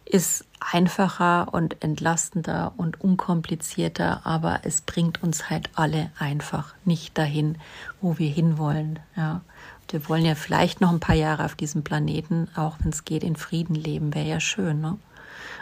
ist 0.08 0.44
einfacher 0.60 1.52
und 1.52 1.82
entlastender 1.84 2.72
und 2.76 3.00
unkomplizierter, 3.00 4.24
aber 4.24 4.60
es 4.64 4.80
bringt 4.80 5.22
uns 5.22 5.50
halt 5.50 5.70
alle 5.74 6.10
einfach 6.18 6.74
nicht 6.84 7.16
dahin, 7.16 7.58
wo 8.00 8.18
wir 8.18 8.30
hinwollen. 8.30 8.98
Ja. 9.16 9.42
Wir 9.90 10.08
wollen 10.08 10.24
ja 10.24 10.34
vielleicht 10.34 10.80
noch 10.80 10.90
ein 10.90 11.00
paar 11.00 11.14
Jahre 11.14 11.44
auf 11.44 11.54
diesem 11.54 11.82
Planeten, 11.82 12.48
auch 12.54 12.76
wenn 12.80 12.90
es 12.90 13.04
geht, 13.04 13.22
in 13.22 13.36
Frieden 13.36 13.74
leben, 13.74 14.14
wäre 14.14 14.28
ja 14.28 14.40
schön, 14.40 14.80
ne? 14.80 14.98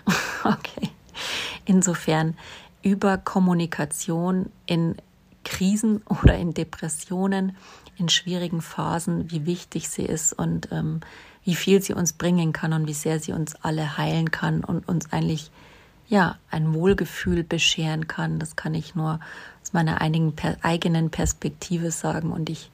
okay. 0.45 0.91
Insofern 1.65 2.37
über 2.83 3.19
Kommunikation 3.19 4.51
in 4.67 4.97
Krisen 5.45 6.03
oder 6.07 6.37
in 6.37 6.55
Depressionen, 6.55 7.57
in 7.97 8.09
schwierigen 8.09 8.61
Phasen, 8.61 9.31
wie 9.31 9.47
wichtig 9.47 9.89
sie 9.89 10.05
ist 10.05 10.33
und 10.33 10.71
ähm, 10.73 11.01
wie 11.47 11.55
viel 11.55 11.81
sie 11.81 11.95
uns 11.95 12.13
bringen 12.13 12.53
kann 12.53 12.73
und 12.73 12.89
wie 12.89 12.93
sehr 12.93 13.21
sie 13.21 13.33
uns 13.33 13.55
alle 13.63 13.97
heilen 13.97 14.33
kann 14.33 14.65
und 14.65 14.87
uns 14.89 15.13
eigentlich 15.13 15.53
ja 16.09 16.37
ein 16.51 16.75
Wohlgefühl 16.75 17.45
bescheren 17.45 18.09
kann. 18.09 18.41
Das 18.41 18.57
kann 18.57 18.75
ich 18.75 18.97
nur 18.97 19.21
aus 19.63 19.73
meiner 19.73 20.01
eigenen 20.01 21.11
Perspektive 21.11 21.93
sagen 21.93 22.33
und 22.33 22.51
ich 22.51 22.71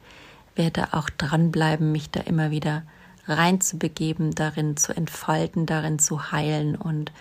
werde 0.57 0.95
auch 0.95 1.11
dranbleiben, 1.11 1.93
mich 1.93 2.11
da 2.11 2.21
immer 2.21 2.51
wieder 2.51 2.83
reinzubegeben, 3.29 4.35
darin 4.35 4.79
zu 4.79 4.97
entfalten, 4.97 5.67
darin 5.67 5.99
zu 5.99 6.33
heilen 6.33 6.75
und 6.75 7.13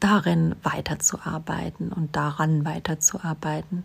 darin 0.00 0.56
weiterzuarbeiten 0.62 1.92
und 1.92 2.16
daran 2.16 2.64
weiterzuarbeiten 2.64 3.84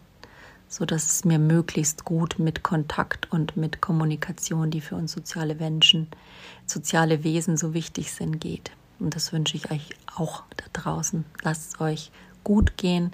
so 0.72 0.86
dass 0.86 1.06
es 1.06 1.26
mir 1.26 1.38
möglichst 1.38 2.06
gut 2.06 2.40
mit 2.40 2.64
Kontakt 2.64 3.30
und 3.30 3.58
mit 3.58 3.82
Kommunikation, 3.82 4.72
die 4.72 4.80
für 4.80 4.96
uns 4.96 5.12
soziale 5.12 5.54
Menschen, 5.54 6.08
soziale 6.72 7.24
Wesen 7.24 7.58
so 7.58 7.74
wichtig 7.74 8.12
sind, 8.12 8.40
geht. 8.40 8.72
Und 9.00 9.16
das 9.16 9.34
wünsche 9.34 9.58
ich 9.58 9.72
euch 9.72 9.90
auch 10.16 10.44
da 10.58 10.66
draußen. 10.74 11.26
Lasst 11.44 11.74
es 11.74 11.82
euch 11.82 12.12
gut 12.44 12.78
gehen. 12.78 13.12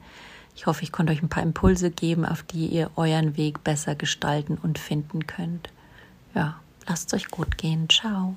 Ich 0.55 0.65
hoffe, 0.65 0.83
ich 0.83 0.91
konnte 0.91 1.13
euch 1.13 1.21
ein 1.21 1.29
paar 1.29 1.43
Impulse 1.43 1.91
geben, 1.91 2.25
auf 2.25 2.43
die 2.43 2.67
ihr 2.67 2.89
euren 2.95 3.37
Weg 3.37 3.63
besser 3.63 3.95
gestalten 3.95 4.57
und 4.61 4.79
finden 4.79 5.27
könnt. 5.27 5.69
Ja, 6.33 6.59
lasst 6.87 7.13
es 7.13 7.21
euch 7.21 7.27
gut 7.29 7.57
gehen. 7.57 7.87
Ciao. 7.89 8.35